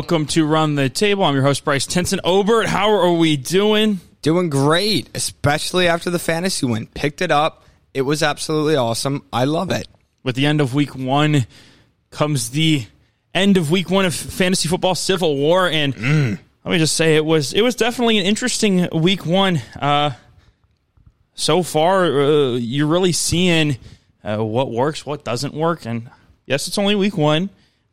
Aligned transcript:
welcome 0.00 0.24
to 0.24 0.46
Run 0.46 0.76
the 0.76 0.88
Table. 0.88 1.24
I'm 1.24 1.34
your 1.34 1.42
host, 1.42 1.62
Bryce 1.62 1.86
Tenson. 1.86 2.20
Obert, 2.24 2.64
how 2.64 2.88
are 2.88 3.12
we 3.12 3.36
doing? 3.36 4.00
Doing 4.22 4.48
great, 4.48 5.10
especially 5.14 5.88
after 5.88 6.08
the 6.08 6.18
fantasy 6.18 6.64
win. 6.64 6.86
Picked 6.86 7.20
it 7.20 7.30
up. 7.30 7.64
It 7.92 8.00
was 8.00 8.22
absolutely 8.22 8.76
awesome. 8.76 9.22
I 9.30 9.44
love 9.44 9.70
it. 9.70 9.86
With 10.22 10.36
the 10.36 10.46
end 10.46 10.62
of 10.62 10.72
week 10.72 10.96
one 10.96 11.46
comes 12.08 12.48
the 12.48 12.86
end 13.34 13.58
of 13.58 13.70
week 13.70 13.90
one 13.90 14.06
of 14.06 14.14
fantasy 14.14 14.68
football 14.68 14.94
civil 14.94 15.36
war. 15.36 15.68
And 15.68 15.94
mm. 15.94 16.38
let 16.64 16.72
me 16.72 16.78
just 16.78 16.96
say 16.96 17.16
it 17.16 17.24
was 17.26 17.52
it 17.52 17.60
was 17.60 17.74
definitely 17.74 18.16
an 18.16 18.24
interesting 18.24 18.88
week 18.94 19.26
one. 19.26 19.60
Uh, 19.78 20.12
so 21.34 21.62
far, 21.62 22.06
uh, 22.06 22.52
you're 22.52 22.86
really 22.86 23.12
seeing 23.12 23.76
uh, 24.24 24.38
what 24.38 24.70
works, 24.70 25.04
what 25.04 25.24
doesn't 25.24 25.52
work. 25.52 25.84
And 25.84 26.10
yes, 26.46 26.68
it's 26.68 26.78
only 26.78 26.94
week 26.94 27.18
one 27.18 27.50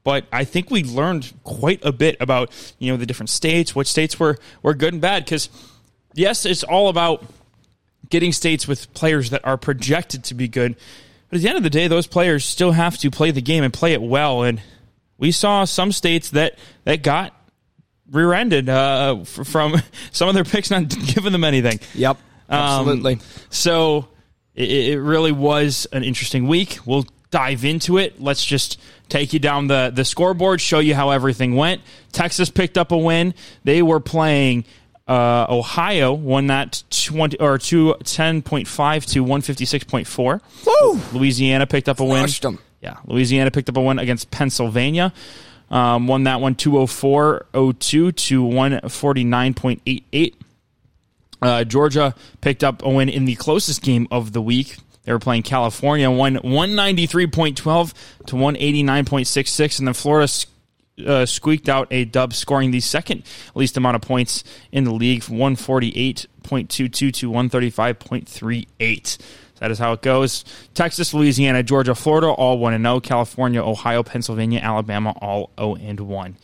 but 0.08 0.24
I 0.32 0.46
think 0.46 0.72
we 0.72 0.86
learned 0.86 1.34
quite 1.44 1.84
a 1.84 1.92
bit 1.92 2.16
about 2.22 2.50
you 2.80 2.90
know 2.90 2.96
the 2.96 3.06
different 3.06 3.30
states, 3.30 3.76
what 3.76 3.88
states 3.88 4.18
were 4.18 4.38
were 4.62 4.74
good 4.74 4.94
and 4.94 5.02
bad. 5.02 5.26
Because 5.26 5.50
yes, 6.14 6.46
it's 6.46 6.64
all 6.64 6.88
about 6.88 7.26
getting 8.10 8.32
states 8.32 8.70
with 8.70 8.94
players 8.94 9.32
that 9.32 9.44
are 9.44 9.58
projected 9.58 10.24
to 10.24 10.34
be 10.34 10.48
good, 10.48 10.78
but 11.28 11.36
at 11.36 11.42
the 11.42 11.50
end 11.50 11.58
of 11.58 11.64
the 11.64 11.70
day, 11.70 11.90
those 11.90 12.08
players 12.08 12.46
still 12.46 12.72
have 12.72 12.98
to 13.00 13.12
play 13.12 13.32
the 13.32 13.42
game 13.42 13.66
and 13.66 13.74
play 13.74 13.92
it 13.92 14.02
well. 14.02 14.44
And 14.44 14.62
we 15.18 15.34
saw 15.34 15.66
some 15.66 15.92
states 15.92 16.30
that 16.30 16.58
that 16.86 17.04
got 17.04 17.34
rear-ended 18.10 18.70
uh, 18.70 19.26
from 19.26 19.76
some 20.14 20.30
of 20.30 20.36
their 20.36 20.46
picks 20.46 20.72
not 20.72 20.88
giving 21.14 21.34
them 21.34 21.44
anything. 21.44 21.82
Yep, 21.96 22.16
um, 22.48 22.60
absolutely. 22.60 23.14
Um, 23.16 23.20
so 23.50 24.08
it, 24.56 24.72
it 24.72 25.02
really 25.02 25.34
was 25.34 25.86
an 25.92 26.06
interesting 26.06 26.48
week. 26.48 26.80
We'll 26.86 27.06
dive 27.32 27.66
into 27.66 27.98
it. 27.98 28.22
Let's 28.22 28.44
just 28.44 28.80
take 29.10 29.34
you 29.34 29.40
down 29.40 29.68
the, 29.68 29.92
the 29.94 30.06
scoreboard, 30.06 30.62
show 30.62 30.80
you 30.80 30.96
how 30.96 31.12
everything 31.12 31.56
went. 31.56 31.82
Texas 32.12 32.50
picked 32.50 32.78
up 32.78 32.92
a 32.92 32.98
win. 32.98 33.34
They 33.64 33.82
were 33.82 34.00
playing 34.00 34.66
uh, 35.08 35.46
Ohio, 35.50 36.14
won 36.14 36.48
that 36.48 36.84
20 36.90 37.40
or 37.40 37.58
210.5 37.58 39.06
to 39.12 39.24
156.4. 39.24 40.42
Woo! 40.66 41.02
Louisiana 41.18 41.66
picked 41.66 41.88
up 41.88 42.00
a 42.00 42.06
win. 42.06 42.28
Them. 42.42 42.60
Yeah, 42.82 42.98
Louisiana 43.06 43.52
picked 43.52 43.70
up 43.70 43.78
a 43.78 43.82
win 43.82 44.00
against 44.00 44.32
Pennsylvania. 44.32 45.14
Um, 45.70 46.08
won 46.08 46.24
that 46.24 46.40
one 46.42 46.56
204.02 46.56 47.80
to 48.16 48.44
149.88. 48.44 50.34
Uh, 51.42 51.64
Georgia 51.64 52.16
picked 52.42 52.64
up 52.64 52.84
a 52.84 52.90
win 52.90 53.10
in 53.10 53.26
the 53.26 53.36
closest 53.36 53.82
game 53.82 54.08
of 54.10 54.34
the 54.34 54.42
week. 54.42 54.78
They 55.08 55.14
were 55.14 55.20
playing 55.20 55.44
California, 55.44 56.12
won 56.12 56.36
193.12 56.36 57.94
to 58.26 58.36
189.66, 58.36 59.80
and 59.80 59.88
then 59.88 59.94
Florida 59.94 60.30
uh, 61.06 61.26
squeaked 61.26 61.70
out 61.70 61.88
a 61.92 62.04
dub, 62.04 62.34
scoring 62.34 62.72
the 62.72 62.82
second 62.82 63.24
least 63.56 63.78
amount 63.78 63.96
of 63.96 64.02
points 64.02 64.44
in 64.70 64.84
the 64.84 64.92
league, 64.92 65.24
from 65.24 65.38
148.22 65.38 66.28
to 67.14 67.32
135.38. 67.32 69.18
That 69.60 69.72
is 69.72 69.80
how 69.80 69.94
it 69.94 70.02
goes. 70.02 70.44
Texas, 70.74 71.14
Louisiana, 71.14 71.64
Georgia, 71.64 71.96
Florida, 71.96 72.28
all 72.28 72.60
1 72.60 72.78
0. 72.78 73.00
California, 73.00 73.64
Ohio, 73.64 74.04
Pennsylvania, 74.04 74.60
Alabama, 74.60 75.12
all 75.22 75.52
0 75.58 75.76
and 75.76 76.02
1. 76.02 76.38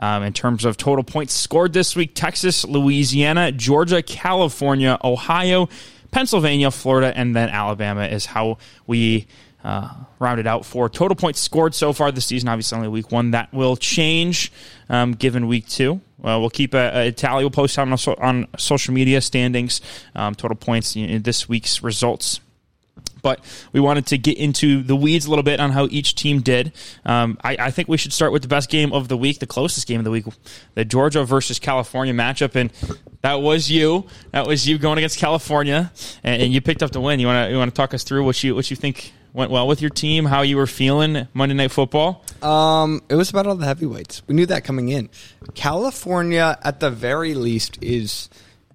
Um, 0.00 0.24
in 0.24 0.32
terms 0.32 0.64
of 0.64 0.76
total 0.76 1.04
points 1.04 1.34
scored 1.34 1.72
this 1.72 1.94
week, 1.94 2.16
Texas, 2.16 2.64
Louisiana, 2.64 3.52
Georgia, 3.52 4.02
California, 4.02 4.98
Ohio, 5.04 5.68
Pennsylvania, 6.12 6.70
Florida, 6.70 7.12
and 7.16 7.34
then 7.34 7.48
Alabama 7.48 8.04
is 8.04 8.26
how 8.26 8.58
we 8.86 9.26
uh, 9.64 9.92
rounded 10.18 10.46
out 10.46 10.64
for 10.64 10.88
total 10.88 11.16
points 11.16 11.40
scored 11.40 11.74
so 11.74 11.92
far 11.92 12.12
this 12.12 12.26
season. 12.26 12.48
Obviously, 12.48 12.76
only 12.76 12.88
week 12.88 13.10
one. 13.10 13.32
That 13.32 13.52
will 13.52 13.76
change 13.76 14.52
um, 14.88 15.12
given 15.12 15.48
week 15.48 15.68
two. 15.68 16.00
We'll 16.18 16.50
keep 16.50 16.74
a, 16.74 17.08
a, 17.08 17.12
tally. 17.12 17.42
We'll 17.42 17.50
post 17.50 17.76
on, 17.78 17.92
on 17.92 18.46
social 18.56 18.94
media 18.94 19.20
standings, 19.20 19.80
um, 20.14 20.36
total 20.36 20.56
points 20.56 20.94
in 20.94 21.22
this 21.22 21.48
week's 21.48 21.82
results 21.82 22.40
but 23.22 23.40
we 23.72 23.80
wanted 23.80 24.06
to 24.06 24.18
get 24.18 24.36
into 24.36 24.82
the 24.82 24.96
weeds 24.96 25.26
a 25.26 25.30
little 25.30 25.42
bit 25.42 25.60
on 25.60 25.70
how 25.70 25.86
each 25.90 26.14
team 26.14 26.40
did. 26.40 26.72
Um, 27.04 27.38
I, 27.42 27.56
I, 27.58 27.70
think 27.70 27.88
we 27.88 27.96
should 27.96 28.12
start 28.12 28.32
with 28.32 28.42
the 28.42 28.48
best 28.48 28.68
game 28.68 28.92
of 28.92 29.08
the 29.08 29.16
week, 29.16 29.38
the 29.38 29.46
closest 29.46 29.86
game 29.86 30.00
of 30.00 30.04
the 30.04 30.10
week, 30.10 30.26
the 30.74 30.84
Georgia 30.84 31.24
versus 31.24 31.58
California 31.58 32.12
matchup, 32.12 32.54
and 32.54 32.72
that 33.22 33.36
was 33.36 33.70
you. 33.70 34.06
That 34.32 34.46
was 34.46 34.68
you 34.68 34.78
going 34.78 34.98
against 34.98 35.18
California, 35.18 35.92
and, 36.22 36.42
and 36.42 36.52
you 36.52 36.60
picked 36.60 36.82
up 36.82 36.90
the 36.90 37.00
win. 37.00 37.20
You 37.20 37.28
want 37.28 37.46
to 37.46 37.52
you 37.52 37.58
want 37.58 37.72
to 37.72 37.76
talk 37.76 37.94
us 37.94 38.02
through 38.02 38.24
what 38.24 38.42
you 38.42 38.54
what 38.54 38.70
you 38.70 38.76
think 38.76 39.12
went 39.32 39.50
well 39.50 39.66
with 39.66 39.80
your 39.80 39.90
team, 39.90 40.26
how 40.26 40.42
you 40.42 40.56
were 40.56 40.66
feeling 40.66 41.26
Monday 41.32 41.54
Night 41.54 41.70
Football? 41.70 42.24
Um, 42.42 43.02
it 43.08 43.14
was 43.14 43.30
about 43.30 43.46
all 43.46 43.54
the 43.54 43.64
heavyweights. 43.64 44.22
We 44.26 44.34
knew 44.34 44.46
that 44.46 44.64
coming 44.64 44.88
in. 44.90 45.08
California, 45.54 46.58
at 46.62 46.80
the 46.80 46.90
very 46.90 47.34
least, 47.34 47.78
is 47.82 48.28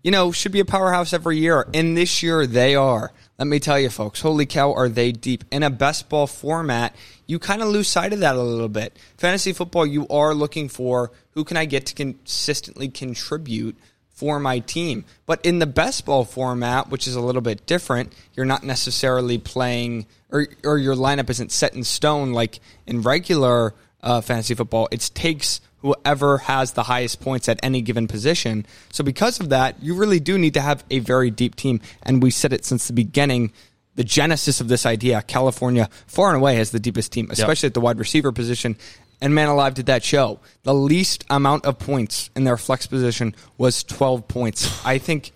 you 0.04 0.12
know 0.12 0.32
should 0.32 0.52
be 0.52 0.60
a 0.60 0.66
powerhouse 0.66 1.14
every 1.14 1.38
year, 1.38 1.68
and 1.74 1.98
this 1.98 2.24
year 2.24 2.48
they 2.48 2.76
are. 2.76 3.12
Let 3.40 3.48
me 3.48 3.60
tell 3.60 3.80
you, 3.80 3.92
folks, 3.92 4.22
holy 4.22 4.48
cow, 4.48 4.74
are 4.74 4.90
they 4.90 5.12
deep. 5.12 5.44
In 5.52 5.62
a 5.62 5.70
best 5.70 6.10
ball 6.10 6.26
format, 6.26 6.96
you 7.28 7.38
kind 7.38 7.62
of 7.62 7.68
lose 7.68 7.88
sight 7.88 8.12
of 8.12 8.22
that 8.22 8.36
a 8.36 8.42
little 8.42 8.68
bit. 8.68 8.98
Fantasy 9.18 9.54
football, 9.54 9.86
you 9.86 10.08
are 10.08 10.34
looking 10.34 10.70
for 10.70 11.12
who 11.32 11.44
can 11.44 11.56
I 11.56 11.66
get 11.66 11.86
to 11.86 11.94
consistently 11.94 12.90
contribute 12.90 13.78
for 14.10 14.40
my 14.40 14.58
team. 14.58 15.06
But 15.28 15.46
in 15.46 15.60
the 15.60 15.68
best 15.68 16.04
ball 16.04 16.26
format, 16.26 16.90
which 16.90 17.08
is 17.08 17.14
a 17.14 17.22
little 17.22 17.44
bit 17.44 17.68
different, 17.68 18.12
you're 18.34 18.48
not 18.48 18.64
necessarily 18.64 19.38
playing, 19.38 20.08
or, 20.32 20.48
or 20.64 20.80
your 20.80 20.96
lineup 20.96 21.30
isn't 21.30 21.52
set 21.52 21.76
in 21.76 21.84
stone 21.84 22.34
like 22.34 22.60
in 22.88 23.04
regular 23.04 23.76
uh, 24.02 24.22
fantasy 24.22 24.56
football. 24.56 24.88
It 24.92 25.12
takes 25.14 25.62
whoever 25.80 26.40
has 26.40 26.74
the 26.74 26.84
highest 26.84 27.20
points 27.22 27.48
at 27.48 27.60
any 27.64 27.82
given 27.82 28.08
position. 28.08 28.66
So 28.92 29.04
because 29.04 29.40
of 29.40 29.50
that, 29.50 29.82
you 29.82 29.96
really 29.96 30.20
do 30.20 30.38
need 30.38 30.56
to 30.56 30.62
have 30.62 30.84
a 30.90 31.00
very 31.00 31.30
deep 31.30 31.56
team. 31.56 31.82
And 32.04 32.22
we 32.22 32.32
said 32.32 32.54
it 32.54 32.66
since 32.66 32.88
the 32.88 32.94
beginning. 32.94 33.52
The 33.96 34.04
genesis 34.04 34.62
of 34.62 34.68
this 34.68 34.86
idea, 34.86 35.24
California 35.24 35.90
far 36.06 36.30
and 36.30 36.38
away 36.38 36.56
has 36.56 36.72
the 36.72 36.80
deepest 36.80 37.12
team, 37.12 37.30
especially 37.32 37.68
yep. 37.68 37.72
at 37.72 37.74
the 37.74 37.82
wide 37.82 37.98
receiver 37.98 38.32
position. 38.32 38.78
And 39.22 39.34
Man 39.34 39.48
Alive 39.48 39.74
did 39.74 39.88
that 39.88 40.04
show. 40.04 40.40
The 40.64 40.74
least 40.74 41.26
amount 41.30 41.66
of 41.66 41.80
points 41.80 42.30
in 42.36 42.44
their 42.44 42.58
flex 42.58 42.86
position 42.86 43.36
was 43.58 43.84
12 43.84 44.28
points. 44.28 44.86
I 44.86 45.00
think 45.00 45.32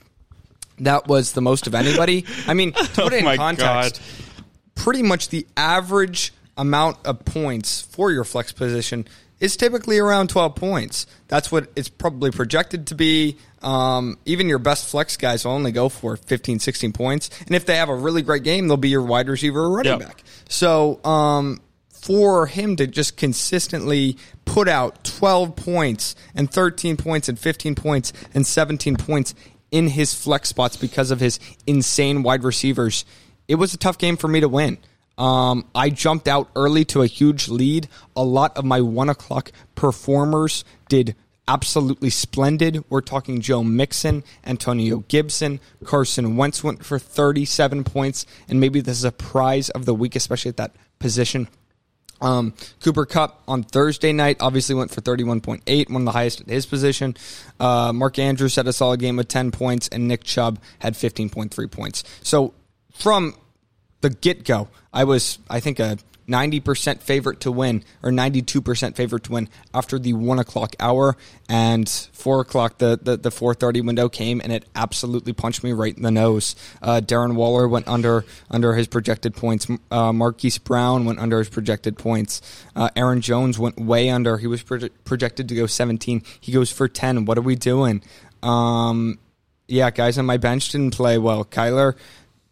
that 0.80 1.08
was 1.08 1.32
the 1.32 1.42
most 1.42 1.66
of 1.68 1.74
anybody. 1.74 2.26
I 2.48 2.54
mean, 2.54 2.74
to 2.74 2.88
put 3.02 3.14
it 3.14 3.24
oh 3.24 3.30
in 3.30 3.34
oh 3.34 3.36
context, 3.36 4.02
God. 4.02 4.46
pretty 4.76 5.02
much 5.02 5.30
the 5.30 5.48
average 5.58 6.34
amount 6.58 6.98
of 7.06 7.26
points 7.26 7.82
for 7.82 8.12
your 8.12 8.24
flex 8.24 8.52
position 8.52 9.08
is 9.42 9.58
typically 9.58 9.98
around 10.00 10.30
12 10.30 10.56
points. 10.56 11.08
That's 11.28 11.52
what 11.52 11.70
it's 11.76 11.90
probably 11.90 12.32
projected 12.32 12.88
to 12.88 12.96
be. 12.96 13.38
Um, 13.62 14.18
even 14.26 14.48
your 14.48 14.60
best 14.60 14.90
flex 14.90 15.18
guys 15.18 15.44
will 15.44 15.52
only 15.52 15.72
go 15.72 15.90
for 15.90 16.16
15, 16.16 16.60
16 16.60 16.94
points. 16.94 17.30
And 17.48 17.56
if 17.56 17.66
they 17.66 17.76
have 17.76 17.90
a 17.90 17.96
really 17.96 18.22
great 18.22 18.44
game, 18.44 18.68
they'll 18.68 18.78
be 18.78 18.90
your 18.90 19.02
wide 19.02 19.28
receiver 19.28 19.62
or 19.62 19.72
running 19.72 20.00
yep. 20.00 20.08
back. 20.08 20.24
So, 20.48 21.04
um, 21.04 21.60
for 21.90 22.48
him 22.48 22.76
to 22.78 22.88
just 22.88 23.16
consistently 23.16 24.18
put 24.46 24.68
out 24.68 25.04
12 25.04 25.56
points 25.56 26.16
and 26.34 26.50
13 26.50 26.98
points 26.98 27.30
and 27.30 27.38
15 27.38 27.76
points 27.76 28.14
and 28.34 28.46
17 28.46 28.96
points 28.96 29.36
in 29.70 29.88
his 29.88 30.14
flex 30.14 30.50
spots 30.50 30.76
because 30.76 31.12
of 31.12 31.20
his 31.20 31.40
insane 31.68 32.24
wide 32.24 32.44
receivers, 32.44 33.06
it 33.48 33.56
was 33.56 33.74
a 33.74 33.78
tough 33.78 33.98
game 33.98 34.18
for 34.18 34.28
me 34.28 34.40
to 34.40 34.50
win. 34.50 34.80
Um, 35.22 35.68
I 35.76 35.92
jumped 35.92 36.28
out 36.28 36.50
early 36.56 36.84
to 36.86 37.04
a 37.04 37.08
huge 37.08 37.48
lead. 37.48 37.88
A 38.16 38.24
lot 38.24 38.58
of 38.58 38.66
my 38.66 38.82
one 38.82 39.08
o'clock 39.08 39.52
performers 39.76 40.66
did 40.90 41.16
absolutely 41.48 42.10
splendid. 42.10 42.84
We're 42.90 43.02
talking 43.02 43.40
Joe 43.40 43.64
Mixon, 43.64 44.24
Antonio 44.44 45.04
Gibson, 45.10 45.60
Carson 45.84 46.38
Wentz 46.38 46.64
went 46.64 46.84
for 46.84 46.98
37 46.98 47.84
points, 47.84 48.26
and 48.50 48.60
maybe 48.60 48.82
this 48.82 48.98
is 48.98 49.04
a 49.04 49.12
prize 49.12 49.70
of 49.70 49.86
the 49.86 49.94
week, 49.94 50.16
especially 50.16 50.50
at 50.50 50.58
that 50.58 50.76
position. 50.98 51.48
Um, 52.20 52.56
Cooper 52.84 53.06
Kupp 53.06 53.44
on 53.48 53.62
Thursday 53.62 54.14
night 54.14 54.38
obviously 54.40 54.74
went 54.74 54.90
for 54.90 55.02
31.8, 55.02 55.90
one 55.92 56.02
of 56.02 56.06
the 56.06 56.12
highest 56.14 56.42
at 56.42 56.48
his 56.48 56.66
position. 56.66 57.16
Uh, 57.60 57.94
Mark 57.94 58.18
Andrews 58.18 58.56
had 58.56 58.68
a 58.68 58.74
solid 58.74 59.00
game 59.00 59.18
with 59.18 59.28
10 59.28 59.52
points, 59.52 59.88
and 59.88 60.08
Nick 60.08 60.24
Chubb 60.24 60.60
had 60.80 60.96
15.3 60.96 61.70
points. 61.70 62.04
So 62.24 62.56
from 62.92 63.36
the 64.02 64.10
get 64.10 64.44
go. 64.44 64.68
I 64.94 65.04
was, 65.06 65.40
I 65.50 65.60
think, 65.60 65.80
a 65.80 65.98
90% 66.28 67.02
favorite 67.02 67.42
to 67.42 67.52
win, 67.52 67.84
or 68.02 68.12
92% 68.12 68.96
favorite 68.96 69.24
to 69.24 69.32
win 69.34 69.50
after 69.74 70.00
the 70.00 70.14
1 70.14 70.40
o'clock 70.40 70.76
hour. 70.80 71.18
And 71.50 71.88
4 71.90 72.42
o'clock, 72.42 72.78
the, 72.78 72.98
the, 73.02 73.18
the 73.18 73.30
4.30 73.30 73.86
window 73.86 74.10
came, 74.10 74.40
and 74.42 74.52
it 74.52 74.66
absolutely 74.76 75.34
punched 75.34 75.64
me 75.64 75.74
right 75.74 75.96
in 75.96 76.04
the 76.04 76.12
nose. 76.12 76.56
Uh, 76.82 77.02
Darren 77.04 77.36
Waller 77.36 77.68
went 77.68 77.88
under 77.88 78.26
under 78.50 78.74
his 78.74 78.88
projected 78.88 79.36
points. 79.36 79.68
Uh, 79.90 80.14
Marquise 80.14 80.58
Brown 80.58 81.06
went 81.06 81.20
under 81.20 81.40
his 81.40 81.50
projected 81.50 81.98
points. 81.98 82.42
Uh, 82.76 82.90
Aaron 82.96 83.22
Jones 83.22 83.60
went 83.60 83.80
way 83.80 84.10
under. 84.10 84.38
He 84.38 84.48
was 84.48 84.64
pro- 84.64 84.90
projected 85.04 85.50
to 85.50 85.56
go 85.56 85.68
17. 85.68 86.24
He 86.40 86.52
goes 86.52 86.72
for 86.72 86.88
10. 86.88 87.26
What 87.26 87.38
are 87.38 87.42
we 87.42 87.56
doing? 87.56 88.02
Um, 88.42 89.20
yeah, 89.68 89.90
guys 89.90 90.18
on 90.18 90.26
my 90.26 90.38
bench 90.38 90.70
didn't 90.70 90.94
play 90.94 91.18
well. 91.18 91.46
Kyler 91.46 91.96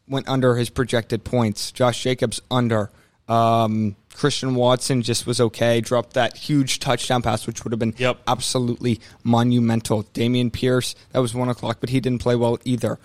went 0.10 0.28
under 0.28 0.56
his 0.56 0.70
projected 0.70 1.24
points. 1.24 1.72
Josh 1.72 2.02
Jacobs 2.04 2.42
under. 2.50 2.90
Um, 3.28 3.96
Christian 4.16 4.56
Watson 4.56 5.04
just 5.04 5.28
was 5.28 5.40
okay. 5.40 5.82
Dropped 5.82 6.14
that 6.14 6.36
huge 6.36 6.80
touchdown 6.80 7.22
pass, 7.22 7.46
which 7.46 7.64
would 7.64 7.72
have 7.72 7.80
been 7.80 7.94
Yep. 7.98 8.18
absolutely 8.28 9.00
monumental. 9.24 10.04
Dameon 10.16 10.52
Pierce, 10.52 10.96
that 11.12 11.20
was 11.20 11.34
one 11.36 11.48
o'clock, 11.48 11.78
but 11.80 11.90
he 11.90 12.00
didn't 12.00 12.22
play 12.22 12.36
well 12.36 12.58
either. 12.66 12.98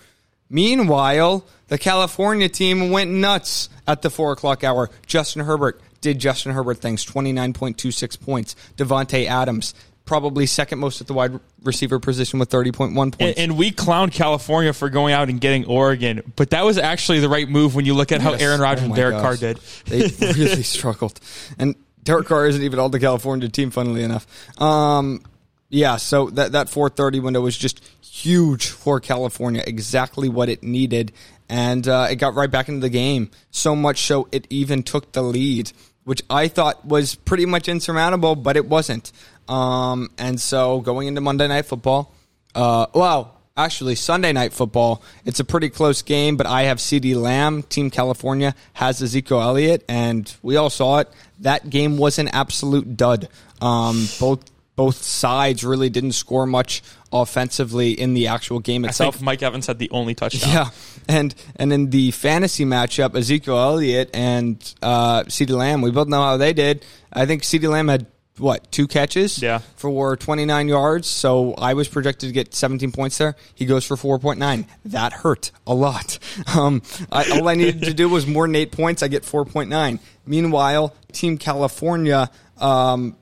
Meanwhile, 0.49 1.45
the 1.67 1.77
California 1.77 2.49
team 2.49 2.89
went 2.91 3.11
nuts 3.11 3.69
at 3.87 4.01
the 4.01 4.09
four 4.09 4.31
o'clock 4.31 4.63
hour. 4.63 4.89
Justin 5.07 5.43
Herbert 5.45 5.79
did 6.01 6.19
Justin 6.19 6.53
Herbert 6.53 6.77
things, 6.79 7.03
29.26 7.05 8.19
points. 8.21 8.55
Davante 8.77 9.25
Adams, 9.27 9.73
probably 10.05 10.45
second 10.45 10.79
most 10.79 11.01
at 11.01 11.07
the 11.07 11.13
wide 11.13 11.39
receiver 11.63 11.99
position 11.99 12.39
with 12.39 12.49
30.1 12.49 12.95
points. 12.95 13.17
And, 13.19 13.37
and 13.37 13.57
we 13.57 13.71
clowned 13.71 14.13
California 14.13 14.71
for 14.71 14.89
going 14.89 15.13
out 15.13 15.29
and 15.29 15.41
getting 15.41 15.65
Oregon, 15.65 16.21
but 16.35 16.51
that 16.51 16.63
was 16.63 16.77
actually 16.77 17.19
the 17.19 17.29
right 17.29 17.49
move 17.49 17.75
when 17.75 17.85
you 17.85 17.93
look 17.93 18.11
at 18.11 18.21
how 18.21 18.33
Aaron 18.33 18.61
Rodgers 18.61 18.83
Oh 18.83 18.87
and 18.87 18.95
Derek 18.95 19.15
gosh. 19.15 19.21
Carr 19.21 19.37
did. 19.37 19.57
They 19.85 20.27
really 20.33 20.63
struggled. 20.63 21.19
And 21.57 21.75
Derek 22.03 22.27
Carr 22.27 22.47
isn't 22.47 22.61
even 22.61 22.79
on 22.79 22.91
the 22.91 22.99
California 22.99 23.49
team, 23.49 23.71
funnily 23.71 24.03
enough. 24.03 24.27
Um, 24.61 25.23
yeah, 25.69 25.97
so 25.97 26.29
that, 26.31 26.51
that 26.53 26.69
430 26.69 27.19
window 27.19 27.41
was 27.41 27.57
just 27.57 27.83
huge 28.01 28.67
for 28.67 28.99
California, 28.99 29.63
exactly 29.65 30.29
what 30.29 30.47
it 30.47 30.63
needed. 30.63 31.11
And 31.49 31.87
uh, 31.87 32.07
it 32.09 32.15
got 32.15 32.35
right 32.35 32.49
back 32.49 32.69
into 32.69 32.81
the 32.81 32.89
game. 32.89 33.29
So 33.51 33.75
much 33.75 34.01
so 34.01 34.27
it 34.31 34.47
even 34.49 34.83
took 34.83 35.11
the 35.11 35.21
lead, 35.21 35.71
which 36.03 36.21
I 36.29 36.47
thought 36.47 36.85
was 36.85 37.15
pretty 37.15 37.45
much 37.45 37.67
insurmountable, 37.67 38.35
but 38.35 38.55
it 38.55 38.67
wasn't. 38.67 39.11
Um, 39.47 40.09
and 40.17 40.39
so 40.39 40.81
going 40.81 41.07
into 41.07 41.21
Monday 41.21 41.47
Night 41.47 41.65
Football, 41.65 42.13
uh, 42.53 42.87
well, 42.93 43.39
actually 43.57 43.95
Sunday 43.95 44.33
Night 44.33 44.53
Football, 44.53 45.03
it's 45.25 45.39
a 45.39 45.43
pretty 45.45 45.69
close 45.69 46.01
game, 46.01 46.35
but 46.37 46.45
I 46.47 46.63
have 46.63 46.77
CeeDee 46.79 47.15
Lamb. 47.15 47.63
Team 47.63 47.89
California 47.89 48.55
has 48.73 49.01
Ezekiel 49.01 49.41
Elliott, 49.41 49.83
and 49.87 50.33
we 50.41 50.55
all 50.55 50.69
saw 50.69 50.99
it. 50.99 51.09
That 51.39 51.69
game 51.69 51.97
was 51.97 52.19
an 52.19 52.27
absolute 52.29 52.97
dud. 52.97 53.29
Um, 53.61 54.07
both 54.19 54.51
both 54.75 55.01
sides 55.01 55.63
really 55.63 55.89
didn't 55.89 56.11
score 56.11 56.45
much 56.45 56.83
offensively 57.13 57.91
in 57.91 58.13
the 58.13 58.27
actual 58.27 58.59
game 58.59 58.83
I 58.83 58.89
itself. 58.89 59.15
think 59.15 59.23
Mike 59.25 59.41
Evans 59.41 59.67
had 59.67 59.79
the 59.79 59.89
only 59.91 60.13
touchdown. 60.15 60.49
Yeah, 60.51 60.69
and 61.07 61.33
and 61.55 61.71
in 61.71 61.89
the 61.91 62.11
fantasy 62.11 62.65
matchup, 62.65 63.15
Ezekiel 63.15 63.57
Elliott 63.57 64.09
and 64.13 64.57
uh, 64.81 65.23
CeeDee 65.23 65.55
Lamb, 65.55 65.81
we 65.81 65.91
both 65.91 66.09
know 66.09 66.21
how 66.21 66.35
they 66.35 66.51
did. 66.51 66.85
I 67.13 67.25
think 67.25 67.43
CeeDee 67.43 67.69
Lamb 67.69 67.87
had 67.87 68.07
what 68.37 68.71
two 68.71 68.87
catches? 68.87 69.41
Yeah. 69.41 69.59
for 69.75 70.17
29 70.17 70.67
yards. 70.67 71.07
So 71.07 71.53
I 71.53 71.73
was 71.73 71.87
projected 71.87 72.29
to 72.29 72.33
get 72.33 72.53
17 72.53 72.91
points 72.91 73.17
there. 73.17 73.35
He 73.53 73.65
goes 73.65 73.85
for 73.85 73.95
4.9. 73.95 74.65
That 74.85 75.13
hurt 75.13 75.51
a 75.65 75.73
lot. 75.73 76.19
Um, 76.55 76.83
I, 77.11 77.31
all 77.31 77.47
I 77.49 77.55
needed 77.55 77.83
to 77.83 77.93
do 77.93 78.07
was 78.07 78.27
more 78.27 78.47
than 78.47 78.55
eight 78.55 78.71
points. 78.71 79.03
I 79.03 79.07
get 79.07 79.23
4.9. 79.23 79.99
Meanwhile, 80.25 80.93
Team 81.11 81.37
California. 81.37 82.29
Um, 82.57 83.15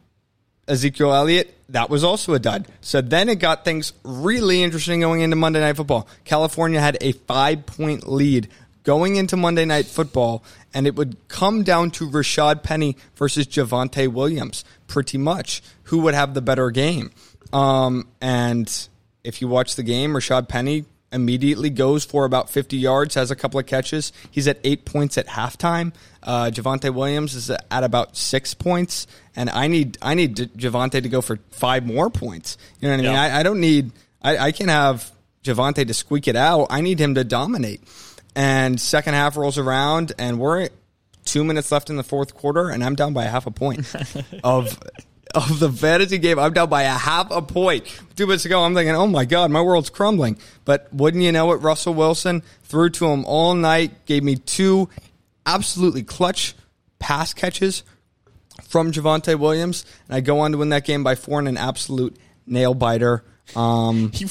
Ezekiel 0.68 1.14
Elliott, 1.14 1.54
that 1.70 1.90
was 1.90 2.04
also 2.04 2.34
a 2.34 2.40
dud. 2.40 2.68
So 2.82 3.02
then 3.02 3.28
it 3.28 3.40
got 3.40 3.66
things 3.66 3.92
really 4.04 4.64
interesting 4.64 5.02
going 5.02 5.22
into 5.22 5.36
Monday 5.36 5.60
Night 5.60 5.76
Football. 5.76 6.08
California 6.24 6.80
had 6.80 6.98
a 7.02 7.12
five 7.12 7.66
point 7.66 8.08
lead 8.08 8.50
going 8.84 9.16
into 9.16 9.38
Monday 9.38 9.66
Night 9.66 9.86
Football, 9.86 10.44
and 10.74 10.88
it 10.88 10.96
would 10.96 11.28
come 11.28 11.64
down 11.64 11.92
to 11.92 12.10
Rashad 12.10 12.64
Penny 12.64 12.98
versus 13.16 13.48
Javonte 13.48 14.08
Williams, 14.08 14.64
pretty 14.88 15.18
much. 15.18 15.62
Who 15.84 16.00
would 16.02 16.14
have 16.14 16.34
the 16.34 16.42
better 16.42 16.70
game? 16.72 17.12
Um, 17.52 18.08
and 18.22 18.88
if 19.24 19.42
you 19.42 19.48
watch 19.48 19.76
the 19.76 19.84
game, 19.84 20.14
Rashad 20.14 20.48
Penny 20.48 20.86
immediately 21.14 21.70
goes 21.70 22.04
for 22.04 22.26
about 22.26 22.50
50 22.50 22.76
yards, 22.76 23.16
has 23.16 23.30
a 23.32 23.36
couple 23.36 23.60
of 23.60 23.68
catches. 23.68 24.12
He's 24.32 24.48
at 24.48 24.58
eight 24.64 24.84
points 24.84 25.18
at 25.18 25.28
halftime. 25.28 25.94
Uh, 26.24 26.46
Javonte 26.46 26.94
Williams 26.94 27.36
is 27.36 27.50
at 27.50 27.84
about 27.84 28.18
six 28.18 28.54
points, 28.54 29.06
and 29.36 29.50
I 29.50 29.68
need 29.68 29.98
I 30.02 30.16
need 30.16 30.36
Javonte 30.36 31.04
to 31.04 31.10
go 31.10 31.22
for 31.22 31.38
five 31.52 31.86
more 31.86 32.10
points. 32.10 32.58
You 32.80 32.88
know 32.88 32.96
what 32.96 33.00
I 33.00 33.04
mean? 33.04 33.14
Yeah. 33.14 33.22
I, 33.22 33.40
I 33.40 33.44
don't 33.44 33.60
need 33.60 33.92
I, 34.22 34.38
I 34.38 34.52
can 34.52 34.70
have 34.70 35.12
Javonte 35.44 35.86
to 35.86 35.94
squeak 35.94 36.28
it 36.28 36.36
out. 36.36 36.68
I 36.70 36.82
need 36.82 37.00
him 37.00 37.16
to 37.16 37.24
dominate. 37.24 37.82
And 38.36 38.80
second 38.80 39.14
half 39.14 39.38
rolls 39.38 39.58
around, 39.58 40.14
and 40.18 40.40
we're 40.40 40.70
two 41.26 41.44
minutes 41.44 41.72
left 41.72 41.90
in 41.90 41.98
the 41.98 42.04
fourth 42.04 42.34
quarter, 42.34 42.70
and 42.70 42.84
I'm 42.84 42.96
down 42.96 43.14
by 43.14 43.26
a 43.26 43.30
half 43.30 43.46
a 43.46 43.52
point 43.52 43.94
of 44.44 44.80
of 45.34 45.60
the 45.60 45.72
fantasy 45.72 46.18
game. 46.18 46.38
I'm 46.38 46.54
down 46.54 46.70
by 46.70 46.84
a 46.84 46.90
half 46.90 47.32
a 47.32 47.42
point. 47.42 47.86
Two 48.16 48.28
minutes 48.28 48.46
ago, 48.46 48.64
I'm 48.64 48.76
thinking, 48.76 48.96
oh 48.96 49.08
my 49.08 49.26
god, 49.26 49.52
my 49.52 49.62
world's 49.62 49.90
crumbling. 49.90 50.38
But 50.66 50.94
wouldn't 50.94 51.24
you 51.24 51.32
know 51.32 51.52
it, 51.54 51.58
Russell 51.58 51.94
Wilson 51.94 52.44
threw 52.64 52.90
to 52.92 53.08
him 53.08 53.26
all 53.26 53.54
night, 53.56 54.06
gave 54.06 54.24
me 54.24 54.36
two 54.36 54.90
absolutely 55.46 56.04
clutch 56.04 56.54
pass 57.00 57.34
catches 57.34 57.84
from 58.62 58.92
Javonte 58.92 59.38
Williams, 59.38 59.86
and 60.08 60.16
I 60.16 60.22
go 60.22 60.40
on 60.40 60.52
to 60.52 60.58
win 60.60 60.70
that 60.70 60.86
game 60.86 61.04
by 61.04 61.16
four 61.16 61.40
in 61.40 61.48
an 61.48 61.58
absolute 61.58 62.16
nail 62.46 62.74
biter. 62.74 63.24
Um, 63.56 64.12
He, 64.14 64.26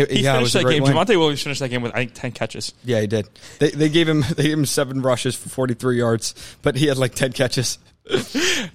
It- 0.00 0.10
he 0.10 0.22
yeah, 0.24 0.34
it 0.34 0.36
finished 0.38 0.52
that 0.54 0.64
game. 0.68 0.82
win. 0.82 0.92
Javonte 0.92 1.16
Williams 1.18 1.42
finished 1.42 1.60
that 1.60 1.68
game 1.70 1.80
with 1.80 1.92
I 1.94 1.98
think 2.00 2.14
ten 2.14 2.32
catches. 2.32 2.74
yeah, 2.84 3.00
he 3.00 3.06
did. 3.06 3.28
They, 3.60 3.70
they 3.70 3.88
gave 3.88 4.06
him 4.08 4.22
they 4.36 4.42
gave 4.44 4.52
him 4.52 4.66
seven 4.66 5.00
rushes 5.00 5.34
for 5.34 5.48
43 5.48 5.96
yards, 5.98 6.34
but 6.62 6.76
he 6.76 6.86
had 6.86 6.98
like 6.98 7.14
10 7.14 7.32
catches. 7.32 7.78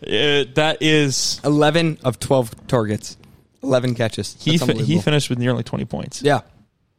Uh, 0.02 0.44
that 0.56 0.78
is 0.82 1.40
11 1.46 2.00
of 2.04 2.20
12 2.20 2.68
targets. 2.68 3.18
11 3.64 3.96
catches. 3.96 4.36
he. 4.44 4.58
Fi- 4.58 4.74
he 4.74 5.00
finished 5.00 5.30
with 5.30 5.38
nearly 5.40 5.64
twenty 5.64 5.86
points. 5.86 6.22
Yeah. 6.24 6.42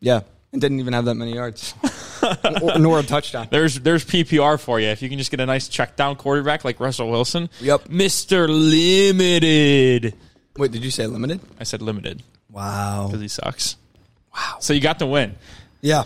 Yeah. 0.00 0.20
And 0.52 0.60
didn't 0.60 0.78
even 0.80 0.92
have 0.94 1.04
that 1.06 1.14
many 1.16 1.34
yards. 1.34 1.74
Or- 2.62 2.78
nor 2.78 3.00
a 3.00 3.02
touchdown. 3.02 3.48
There's 3.50 3.80
there's 3.80 4.04
PPR 4.04 4.58
for 4.60 4.78
you. 4.78 4.86
If 4.88 5.02
you 5.02 5.08
can 5.08 5.18
just 5.18 5.30
get 5.32 5.40
a 5.40 5.46
nice 5.46 5.66
check 5.68 5.96
down 5.96 6.14
quarterback 6.16 6.64
like 6.64 6.78
Russell 6.78 7.10
Wilson. 7.10 7.50
Yep. 7.60 7.88
Mister 7.90 8.46
Limited. 8.48 10.14
Wait, 10.56 10.70
did 10.70 10.84
you 10.84 10.90
say 10.92 11.06
limited? 11.08 11.40
I 11.58 11.64
said 11.64 11.82
limited 11.82 12.22
Wow. 12.52 13.06
because 13.08 13.20
he 13.22 13.28
sucks. 13.28 13.76
Wow. 14.34 14.56
So 14.60 14.72
you 14.72 14.80
got 14.80 14.98
the 14.98 15.06
win. 15.06 15.34
Yeah. 15.80 16.04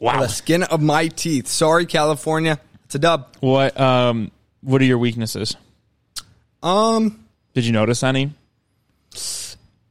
Wow. 0.00 0.20
The 0.22 0.28
skin 0.28 0.62
of 0.64 0.82
my 0.82 1.08
teeth. 1.08 1.46
Sorry, 1.48 1.86
California. 1.86 2.58
It's 2.86 2.94
a 2.94 2.98
dub. 2.98 3.34
What 3.40 3.78
um 3.80 4.30
what 4.62 4.80
are 4.80 4.84
your 4.84 4.98
weaknesses? 4.98 5.56
Um, 6.62 7.24
Did 7.54 7.64
you 7.66 7.72
notice 7.72 8.02
any? 8.02 8.32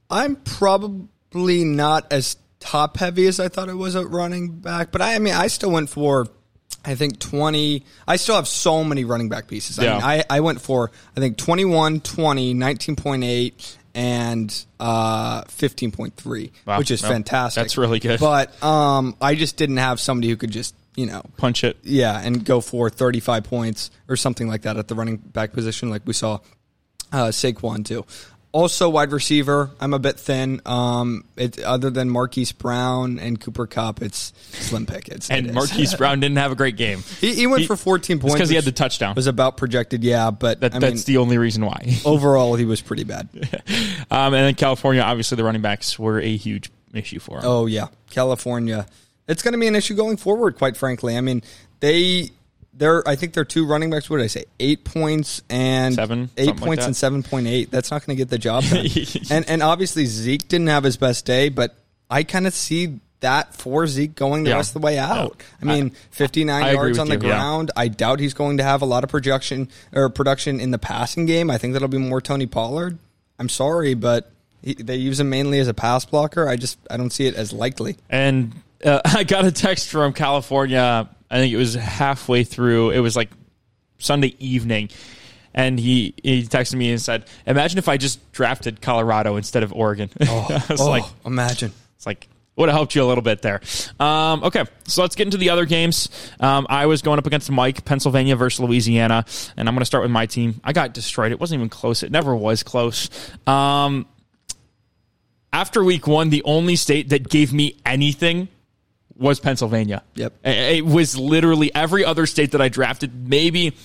I'm 0.10 0.36
probably 0.36 1.64
not 1.64 2.12
as 2.12 2.38
top 2.60 2.98
heavy 2.98 3.28
as 3.28 3.40
I 3.40 3.48
thought 3.48 3.70
I 3.70 3.74
was 3.74 3.96
at 3.96 4.10
running 4.10 4.50
back, 4.60 4.92
but 4.92 5.02
I, 5.02 5.16
I 5.16 5.20
mean, 5.20 5.34
I 5.34 5.48
still 5.48 5.72
went 5.72 5.90
for, 5.90 6.28
I 6.84 6.96
think 6.96 7.20
20. 7.20 7.84
I 8.08 8.16
still 8.18 8.36
have 8.36 8.48
so 8.48 8.84
many 8.84 9.06
running 9.06 9.30
back 9.30 9.48
pieces. 9.48 9.80
I 9.80 9.84
Yeah. 9.86 9.94
mean, 9.94 10.04
I, 10.04 10.24
I 10.30 10.40
went 10.42 10.62
for, 10.62 10.92
I 11.16 11.20
think 11.20 11.38
21, 11.38 12.02
20, 12.02 12.54
19.8, 12.56 13.78
and 13.96 14.66
uh, 14.80 15.44
15.3, 15.46 16.52
Wow. 16.66 16.78
which 16.78 16.92
is 16.92 17.02
Well, 17.02 17.12
fantastic. 17.14 17.64
that's 17.64 17.78
really 17.78 18.00
good. 18.00 18.20
But 18.20 18.62
um, 18.64 19.16
I 19.22 19.36
just 19.36 19.58
didn't 19.58 19.78
have 19.78 20.00
somebody 20.00 20.30
who 20.30 20.36
could 20.36 20.52
just, 20.52 20.76
you 20.96 21.06
know, 21.06 21.24
Punch 21.38 21.64
it. 21.64 21.78
yeah, 21.84 22.20
and 22.22 22.44
go 22.46 22.62
for 22.62 22.90
35 22.90 23.44
points 23.46 23.90
or 24.10 24.16
something 24.18 24.48
like 24.48 24.64
that 24.64 24.78
at 24.78 24.88
the 24.90 24.96
running 24.96 25.18
back 25.18 25.54
position, 25.54 25.90
like 25.90 26.02
we 26.06 26.14
saw 26.14 26.40
uh, 27.12 27.28
Saquon 27.28 27.84
do. 27.84 28.06
Also, 28.56 28.88
wide 28.88 29.12
receiver, 29.12 29.70
I'm 29.82 29.94
a 29.94 30.00
bit 30.00 30.18
thin. 30.18 30.62
Um, 30.66 31.26
it, 31.36 31.60
other 31.60 31.90
than 31.90 32.10
Marquise 32.10 32.54
Brown 32.54 33.20
and 33.20 33.38
Cooper 33.38 33.68
Kupp, 33.68 34.02
it's 34.02 34.32
slim 34.54 34.86
pickets. 34.86 35.30
And. 35.30 35.54
Marquise 35.54 35.94
Brown 35.98 36.22
didn't 36.22 36.38
have 36.38 36.54
a 36.54 36.56
great 36.56 36.78
game. 36.78 37.04
he, 37.20 37.34
he 37.34 37.48
went 37.48 37.64
he- 37.64 37.68
for 37.68 37.76
14 37.76 38.20
points 38.20 38.34
because 38.34 38.48
he 38.48 38.56
had 38.56 38.64
the 38.64 38.72
touchdown. 38.72 39.14
Was 39.16 39.28
about 39.28 39.58
projected, 39.58 40.06
yeah, 40.06 40.32
but 40.32 40.62
That, 40.62 40.72
that's 40.72 41.06
mean, 41.06 41.16
the 41.16 41.18
only 41.18 41.38
reason 41.38 41.66
why. 41.66 41.98
overall 42.06 42.56
he 42.56 42.64
was 42.64 42.80
pretty 42.80 43.04
bad. 43.04 43.28
um, 44.10 44.34
and 44.34 44.36
then 44.36 44.56
California, 44.56 45.02
obviously, 45.02 45.36
the 45.36 45.44
running 45.44 45.62
backs 45.62 46.00
were 46.00 46.22
a 46.22 46.38
huge 46.38 46.72
issue 46.94 47.20
for 47.20 47.40
him. 47.40 47.44
Oh 47.44 47.66
yeah, 47.66 47.88
California. 48.10 48.86
It's 49.28 49.42
going 49.44 49.52
to 49.52 49.58
be 49.58 49.68
an 49.68 49.76
issue 49.76 49.96
going 49.96 50.16
forward. 50.16 50.56
Quite 50.56 50.78
frankly, 50.78 51.18
I 51.18 51.20
mean 51.20 51.44
they. 51.82 52.30
They're, 52.78 53.08
I 53.08 53.16
think 53.16 53.34
they're 53.34 53.46
two 53.46 53.66
running 53.66 53.90
backs. 53.90 54.10
What 54.10 54.18
did 54.18 54.24
I 54.24 54.28
say? 54.28 54.46
Eight 54.60 54.84
points 54.84 55.42
and 55.50 55.96
Seven, 55.96 56.30
eight 56.38 56.46
something 56.48 56.62
like 56.62 56.68
points 56.68 56.86
and 56.86 56.96
seven 56.96 57.24
point 57.24 57.48
eight. 57.48 57.72
That's 57.72 57.90
not 57.90 58.06
going 58.06 58.18
to 58.18 58.22
get 58.22 58.30
the 58.30 58.38
job 58.38 58.64
done. 58.66 58.86
and 59.32 59.50
and 59.50 59.64
obviously 59.64 60.06
Zeke 60.06 60.48
didn't 60.48 60.68
have 60.68 60.84
his 60.84 60.98
best 60.98 61.26
day, 61.26 61.50
but 61.50 61.76
I 62.10 62.24
kind 62.24 62.46
of 62.48 62.54
see 62.54 63.00
that 63.22 63.54
for 63.56 63.88
Zeke 63.88 64.14
going 64.14 64.44
the 64.44 64.50
Yeah. 64.52 64.58
rest 64.58 64.76
of 64.76 64.82
the 64.82 64.86
way 64.86 65.00
out. 65.00 65.42
Yeah. 65.64 65.72
I 65.72 65.76
mean, 65.76 65.92
fifty 66.12 66.44
nine 66.44 66.64
I 66.64 66.72
yards 66.74 67.00
on 67.00 67.08
the 67.08 67.16
you, 67.16 67.22
yeah. 67.22 67.36
ground. 67.38 67.72
I 67.78 67.88
doubt 67.88 68.20
he's 68.20 68.34
going 68.34 68.58
to 68.58 68.64
have 68.64 68.82
a 68.82 68.86
lot 68.86 69.04
of 69.06 69.10
projection 69.10 69.70
or 69.94 70.10
production 70.10 70.60
in 70.60 70.72
the 70.72 70.78
passing 70.78 71.26
game. 71.26 71.50
I 71.50 71.58
think 71.58 71.74
that'll 71.74 71.88
be 71.88 71.98
more 71.98 72.20
Tony 72.22 72.46
Pollard. 72.46 72.98
I'm 73.40 73.50
sorry, 73.50 73.94
but 73.94 74.32
he, 74.62 74.74
they 74.74 74.98
use 74.98 75.20
him 75.20 75.30
mainly 75.30 75.60
as 75.60 75.68
a 75.70 75.74
pass 75.74 76.04
blocker. 76.06 76.48
I 76.48 76.58
just 76.58 76.78
I 76.92 76.98
don't 76.98 77.12
see 77.12 77.26
it 77.26 77.36
as 77.36 77.54
likely. 77.54 77.96
And 78.10 78.54
uh, 78.84 79.00
I 79.06 79.24
got 79.24 79.46
a 79.46 79.52
text 79.52 79.88
from 79.90 80.12
California. 80.12 81.10
I 81.30 81.38
think 81.40 81.54
it 81.54 81.58
was 81.58 81.74
halfway 81.76 82.44
through. 82.44 82.92
It 82.92 83.00
was 83.00 83.16
like 83.16 83.30
Sunday 83.98 84.36
evening. 84.40 84.90
And 85.54 85.80
he, 85.80 86.14
he 86.22 86.44
texted 86.44 86.76
me 86.76 86.92
and 86.92 87.02
said, 87.02 87.26
Imagine 87.48 87.78
if 87.78 87.88
I 87.88 87.96
just 87.98 88.32
drafted 88.34 88.82
Colorado 88.82 89.38
instead 89.38 89.64
of 89.64 89.72
Oregon. 89.74 90.10
I 90.22 90.64
was 90.70 90.82
Oh, 90.82 90.90
like, 90.90 91.06
imagine. 91.26 91.72
it's 91.96 92.06
like, 92.06 92.28
would 92.58 92.68
have 92.70 92.76
helped 92.76 92.94
you 92.96 93.04
a 93.04 93.06
little 93.06 93.22
bit 93.22 93.42
there. 93.42 93.62
Um, 94.00 94.44
okay, 94.44 94.64
so 94.86 95.02
let's 95.02 95.16
get 95.16 95.28
into 95.28 95.38
the 95.38 95.50
other 95.52 95.66
games. 95.66 96.10
Um, 96.42 96.68
I 96.70 96.86
was 96.88 97.02
going 97.02 97.20
up 97.20 97.26
against 97.26 97.50
Mike, 97.52 97.84
Pennsylvania 97.86 98.36
versus 98.36 98.60
Louisiana, 98.62 99.26
and 99.58 99.68
I'm 99.68 99.76
going 99.76 99.82
to 99.82 99.86
start 99.86 100.04
with 100.04 100.12
my 100.12 100.26
team. 100.26 100.60
I 100.64 100.72
got 100.74 100.94
destroyed. 100.94 101.32
It 101.32 101.40
wasn't 101.40 101.60
even 101.60 101.70
close. 101.70 102.04
It 102.04 102.12
never 102.12 102.36
was 102.36 102.64
close. 102.64 103.10
Um, 103.48 104.06
after 105.52 105.84
week 105.84 106.06
one, 106.08 106.30
the 106.30 106.44
only 106.44 106.76
state 106.76 107.10
that 107.10 107.30
gave 107.30 107.54
me 107.54 107.78
anything 107.86 108.48
was 109.18 109.40
Pennsylvania. 109.40 110.04
Yep. 110.16 110.34
It 110.44 110.86
was 110.86 111.18
literally 111.18 111.74
every 111.74 112.04
other 112.04 112.26
state 112.26 112.52
that 112.52 112.62
I 112.62 112.70
drafted. 112.70 113.28
Maybe 113.30 113.76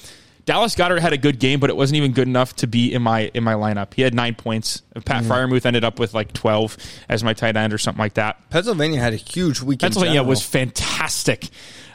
Dallas 0.44 0.74
Goedert 0.74 1.00
had 1.00 1.12
a 1.12 1.18
good 1.18 1.38
game, 1.38 1.60
but 1.60 1.70
it 1.70 1.76
wasn't 1.76 1.98
even 1.98 2.12
good 2.12 2.26
enough 2.26 2.56
to 2.56 2.66
be 2.66 2.92
in 2.92 3.02
my 3.02 3.30
in 3.34 3.44
my 3.44 3.54
lineup. 3.54 3.94
He 3.94 4.02
had 4.02 4.14
nine 4.14 4.34
points. 4.34 4.82
Pat 5.04 5.22
mm-hmm. 5.22 5.30
Freiermuth 5.30 5.66
ended 5.66 5.84
up 5.84 5.98
with 5.98 6.14
like 6.14 6.32
twelve 6.32 6.76
as 7.08 7.22
my 7.22 7.34
tight 7.34 7.56
end 7.56 7.72
or 7.72 7.78
something 7.78 8.00
like 8.00 8.14
that. 8.14 8.50
Pennsylvania 8.50 9.00
had 9.00 9.12
a 9.12 9.16
huge 9.16 9.60
week. 9.60 9.80
Pennsylvania 9.80 10.22
was 10.22 10.42
fantastic. 10.42 11.48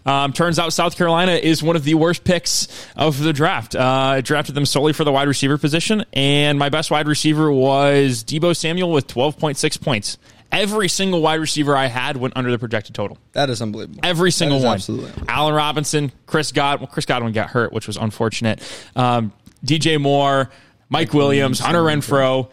Um, 0.06 0.34
turns 0.34 0.60
out 0.60 0.72
South 0.72 0.96
Carolina 0.96 1.32
is 1.32 1.64
one 1.64 1.76
of 1.76 1.84
the 1.84 1.96
worst 1.96 2.24
picks 2.24 2.68
of 2.96 3.20
the 3.20 3.34
draft. 3.34 3.76
Uh, 3.76 3.82
I 3.82 4.22
drafted 4.22 4.54
them 4.54 4.66
solely 4.66 4.94
for 4.94 5.04
the 5.04 5.12
wide 5.12 5.28
receiver 5.28 5.58
position, 5.58 6.06
and 6.14 6.60
my 6.60 6.70
best 6.70 6.92
wide 6.92 7.08
receiver 7.08 7.52
was 7.52 8.24
Deebo 8.24 8.56
Samuel 8.56 8.92
with 8.92 9.08
12.6 9.08 9.82
points. 9.82 10.20
Every 10.52 10.88
single 10.88 11.22
wide 11.22 11.40
receiver 11.42 11.76
I 11.76 11.88
had 11.88 12.18
went 12.18 12.38
under 12.38 12.50
the 12.52 12.60
projected 12.60 12.96
total. 12.96 13.18
That 13.34 13.50
is 13.50 13.62
unbelievable. 13.62 14.00
Every 14.04 14.32
single 14.32 14.62
one. 14.62 14.76
Absolutely. 14.76 15.12
Allen 15.28 15.54
Robinson, 15.54 16.12
Chris 16.28 16.52
Godwin. 16.52 16.88
Well, 16.88 16.94
Chris 16.94 17.06
Godwin 17.06 17.34
got 17.34 17.50
hurt, 17.50 17.74
which 17.74 17.88
was 17.88 17.98
unfortunate. 17.98 18.62
Um, 18.96 19.34
DJ 19.66 20.00
Moore, 20.00 20.50
Mike, 20.90 21.14
Williams, 21.14 21.60
Hunter 21.60 21.82
Renfrow. 21.82 22.50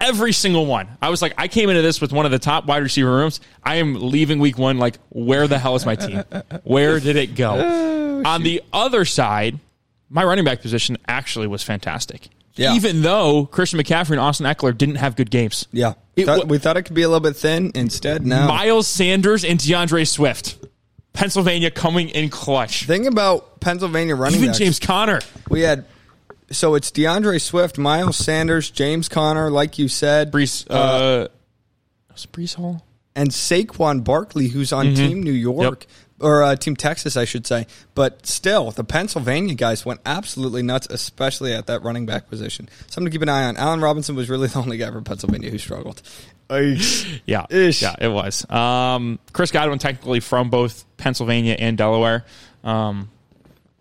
every 0.00 0.32
single 0.32 0.66
one. 0.66 0.88
I 1.00 1.08
was 1.08 1.22
like, 1.22 1.34
I 1.38 1.48
came 1.48 1.70
into 1.70 1.82
this 1.82 2.00
with 2.00 2.12
one 2.12 2.26
of 2.26 2.32
the 2.32 2.38
top 2.38 2.66
wide 2.66 2.82
receiver 2.82 3.10
rooms. 3.14 3.40
I 3.62 3.76
am 3.76 3.94
leaving 3.94 4.38
week 4.38 4.58
one 4.58 4.78
like, 4.78 4.98
where 5.10 5.46
the 5.46 5.58
hell 5.58 5.76
is 5.76 5.86
my 5.86 5.94
team? 5.94 6.22
Where 6.64 7.00
did 7.00 7.16
it 7.16 7.34
go? 7.36 7.54
Oh, 7.56 8.22
On 8.28 8.42
the 8.42 8.62
other 8.72 9.04
side, 9.04 9.58
my 10.08 10.24
running 10.24 10.44
back 10.44 10.60
position 10.60 10.98
actually 11.06 11.46
was 11.46 11.62
fantastic. 11.62 12.28
Yeah. 12.60 12.74
Even 12.74 13.00
though 13.00 13.46
Christian 13.46 13.80
McCaffrey 13.80 14.10
and 14.10 14.20
Austin 14.20 14.44
Ekeler 14.44 14.76
didn't 14.76 14.96
have 14.96 15.16
good 15.16 15.30
games. 15.30 15.66
Yeah. 15.72 15.94
It, 16.14 16.26
thought, 16.26 16.46
we 16.46 16.58
thought 16.58 16.76
it 16.76 16.82
could 16.82 16.94
be 16.94 17.00
a 17.00 17.08
little 17.08 17.20
bit 17.20 17.34
thin. 17.34 17.72
Instead, 17.74 18.26
now. 18.26 18.46
Miles 18.48 18.86
Sanders 18.86 19.46
and 19.46 19.58
DeAndre 19.58 20.06
Swift. 20.06 20.58
Pennsylvania 21.14 21.70
coming 21.70 22.10
in 22.10 22.28
clutch. 22.28 22.84
Thing 22.84 23.06
about 23.06 23.60
Pennsylvania 23.60 24.14
running 24.14 24.36
Even 24.36 24.48
backs, 24.48 24.58
James 24.58 24.78
Conner. 24.78 25.20
We 25.48 25.62
had 25.62 25.86
so 26.50 26.74
it's 26.74 26.90
DeAndre 26.90 27.40
Swift, 27.40 27.78
Miles 27.78 28.16
Sanders, 28.16 28.70
James 28.70 29.08
Conner, 29.08 29.50
like 29.50 29.78
you 29.78 29.88
said, 29.88 30.30
Breece 30.30 30.66
uh, 30.70 30.74
uh, 30.74 31.28
Breece 32.32 32.54
Hall, 32.54 32.84
and 33.14 33.30
Saquon 33.30 34.04
Barkley, 34.04 34.48
who's 34.48 34.72
on 34.72 34.86
mm-hmm. 34.86 34.94
Team 34.94 35.22
New 35.22 35.32
York 35.32 35.86
yep. 35.88 36.20
or 36.20 36.42
uh, 36.42 36.56
Team 36.56 36.76
Texas, 36.76 37.16
I 37.16 37.24
should 37.24 37.46
say. 37.46 37.66
But 37.94 38.26
still, 38.26 38.70
the 38.70 38.84
Pennsylvania 38.84 39.54
guys 39.54 39.84
went 39.84 40.00
absolutely 40.06 40.62
nuts, 40.62 40.86
especially 40.90 41.52
at 41.52 41.66
that 41.66 41.82
running 41.82 42.06
back 42.06 42.28
position. 42.28 42.68
Something 42.86 43.06
to 43.06 43.10
keep 43.10 43.22
an 43.22 43.28
eye 43.28 43.44
on. 43.44 43.56
Allen 43.56 43.80
Robinson 43.80 44.14
was 44.14 44.30
really 44.30 44.48
the 44.48 44.58
only 44.58 44.76
guy 44.76 44.90
from 44.90 45.04
Pennsylvania 45.04 45.50
who 45.50 45.58
struggled. 45.58 46.02
yeah, 46.50 47.46
Ish. 47.48 47.80
yeah, 47.80 47.94
it 48.00 48.08
was. 48.08 48.48
Um, 48.50 49.20
Chris 49.32 49.52
Godwin, 49.52 49.78
technically 49.78 50.18
from 50.18 50.50
both 50.50 50.84
Pennsylvania 50.96 51.56
and 51.58 51.78
Delaware. 51.78 52.24
Um, 52.64 53.08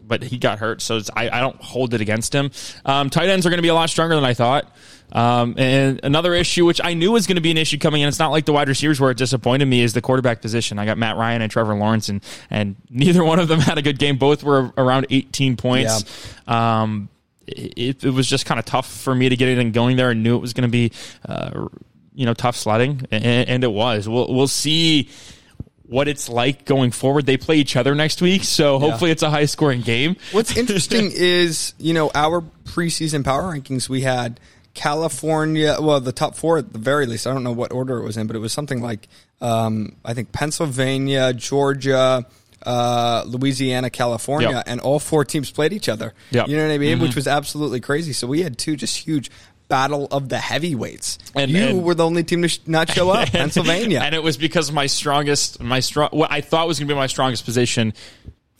but 0.09 0.23
he 0.23 0.37
got 0.37 0.59
hurt, 0.59 0.81
so 0.81 0.99
I, 1.15 1.29
I, 1.29 1.39
don't 1.39 1.55
hold 1.61 1.93
it 1.93 2.01
against 2.01 2.33
him. 2.33 2.51
Um, 2.83 3.09
tight 3.09 3.29
ends 3.29 3.45
are 3.45 3.49
going 3.49 3.59
to 3.59 3.63
be 3.63 3.69
a 3.69 3.73
lot 3.73 3.89
stronger 3.89 4.15
than 4.15 4.25
I 4.25 4.33
thought. 4.33 4.75
Um, 5.11 5.55
and 5.57 5.99
another 6.03 6.33
issue, 6.33 6.65
which 6.65 6.81
I 6.83 6.93
knew 6.93 7.11
was 7.11 7.27
going 7.27 7.35
to 7.35 7.41
be 7.41 7.51
an 7.51 7.57
issue 7.57 7.77
coming 7.77 8.01
in, 8.01 8.07
it's 8.07 8.19
not 8.19 8.31
like 8.31 8.45
the 8.45 8.53
wide 8.53 8.67
receivers 8.67 8.99
where 8.99 9.11
it 9.11 9.17
disappointed 9.17 9.65
me, 9.65 9.81
is 9.81 9.93
the 9.93 10.01
quarterback 10.01 10.41
position. 10.41 10.77
I 10.79 10.85
got 10.85 10.97
Matt 10.97 11.15
Ryan 11.15 11.41
and 11.41 11.51
Trevor 11.51 11.75
Lawrence, 11.75 12.09
and, 12.09 12.23
and 12.49 12.75
neither 12.89 13.23
one 13.23 13.39
of 13.39 13.47
them 13.47 13.59
had 13.61 13.77
a 13.77 13.81
good 13.81 13.99
game. 13.99 14.17
Both 14.17 14.43
were 14.43 14.73
around 14.75 15.07
18 15.09 15.55
points. 15.55 16.33
Yeah. 16.47 16.81
Um, 16.81 17.09
it, 17.47 18.03
it, 18.03 18.09
was 18.11 18.27
just 18.27 18.45
kind 18.45 18.59
of 18.59 18.65
tough 18.65 18.91
for 18.91 19.15
me 19.15 19.29
to 19.29 19.35
get 19.35 19.47
anything 19.47 19.71
going 19.71 19.95
there 19.95 20.11
and 20.11 20.21
knew 20.21 20.35
it 20.35 20.41
was 20.41 20.53
going 20.53 20.67
to 20.67 20.71
be, 20.71 20.91
uh, 21.27 21.67
you 22.13 22.25
know, 22.25 22.33
tough 22.33 22.55
sledding, 22.55 23.05
and, 23.11 23.23
and 23.23 23.63
it 23.63 23.71
was. 23.71 24.07
We'll, 24.07 24.33
we'll 24.33 24.47
see 24.47 25.09
what 25.89 26.07
it's 26.07 26.29
like 26.29 26.65
going 26.65 26.91
forward. 26.91 27.25
They 27.25 27.37
play 27.37 27.57
each 27.57 27.75
other 27.75 27.95
next 27.95 28.21
week, 28.21 28.43
so 28.43 28.77
hopefully 28.77 29.09
yeah. 29.09 29.13
it's 29.13 29.23
a 29.23 29.29
high 29.29 29.45
scoring 29.45 29.81
game. 29.81 30.15
What's 30.31 30.55
interesting 30.57 31.11
is, 31.11 31.73
you 31.79 31.93
know, 31.93 32.11
our 32.13 32.41
preseason 32.63 33.25
power 33.25 33.41
rankings, 33.41 33.89
we 33.89 34.01
had 34.01 34.39
California, 34.75 35.77
well, 35.79 35.99
the 35.99 36.11
top 36.11 36.35
four 36.37 36.59
at 36.59 36.73
the 36.73 36.79
very 36.79 37.07
least. 37.07 37.25
I 37.25 37.33
don't 37.33 37.43
know 37.43 37.51
what 37.51 37.71
order 37.71 37.97
it 37.97 38.03
was 38.03 38.17
in, 38.17 38.27
but 38.27 38.35
it 38.35 38.39
was 38.39 38.53
something 38.53 38.81
like, 38.81 39.07
um, 39.41 39.95
I 40.05 40.13
think 40.13 40.31
Pennsylvania, 40.31 41.33
Georgia, 41.33 42.23
uh, 42.65 43.23
Louisiana, 43.25 43.89
California, 43.89 44.49
yep. 44.49 44.63
and 44.67 44.79
all 44.81 44.99
four 44.99 45.25
teams 45.25 45.49
played 45.49 45.73
each 45.73 45.89
other. 45.89 46.13
Yep. 46.31 46.49
You 46.49 46.57
know 46.57 46.67
what 46.67 46.73
I 46.73 46.77
mean? 46.77 46.93
Mm-hmm. 46.93 47.01
Which 47.01 47.15
was 47.15 47.27
absolutely 47.27 47.79
crazy. 47.79 48.13
So 48.13 48.27
we 48.27 48.43
had 48.43 48.57
two 48.57 48.75
just 48.75 48.97
huge 48.97 49.31
battle 49.69 50.07
of 50.11 50.27
the 50.27 50.37
heavyweights. 50.37 51.19
And 51.35 51.49
you 51.49 51.63
and, 51.63 51.83
were 51.83 51.93
the 51.93 52.05
only 52.05 52.23
team 52.25 52.41
to 52.41 52.49
sh- 52.49 52.59
not 52.65 52.91
show 52.91 53.09
up, 53.09 53.19
and, 53.21 53.31
Pennsylvania, 53.31 54.01
and 54.03 54.13
it 54.13 54.21
was 54.21 54.35
because 54.35 54.71
my 54.71 54.87
strongest, 54.87 55.61
my 55.61 55.79
strong, 55.79 56.09
what 56.11 56.31
I 56.31 56.41
thought 56.41 56.67
was 56.67 56.79
going 56.79 56.87
to 56.89 56.93
be 56.93 56.97
my 56.97 57.07
strongest 57.07 57.45
position. 57.45 57.93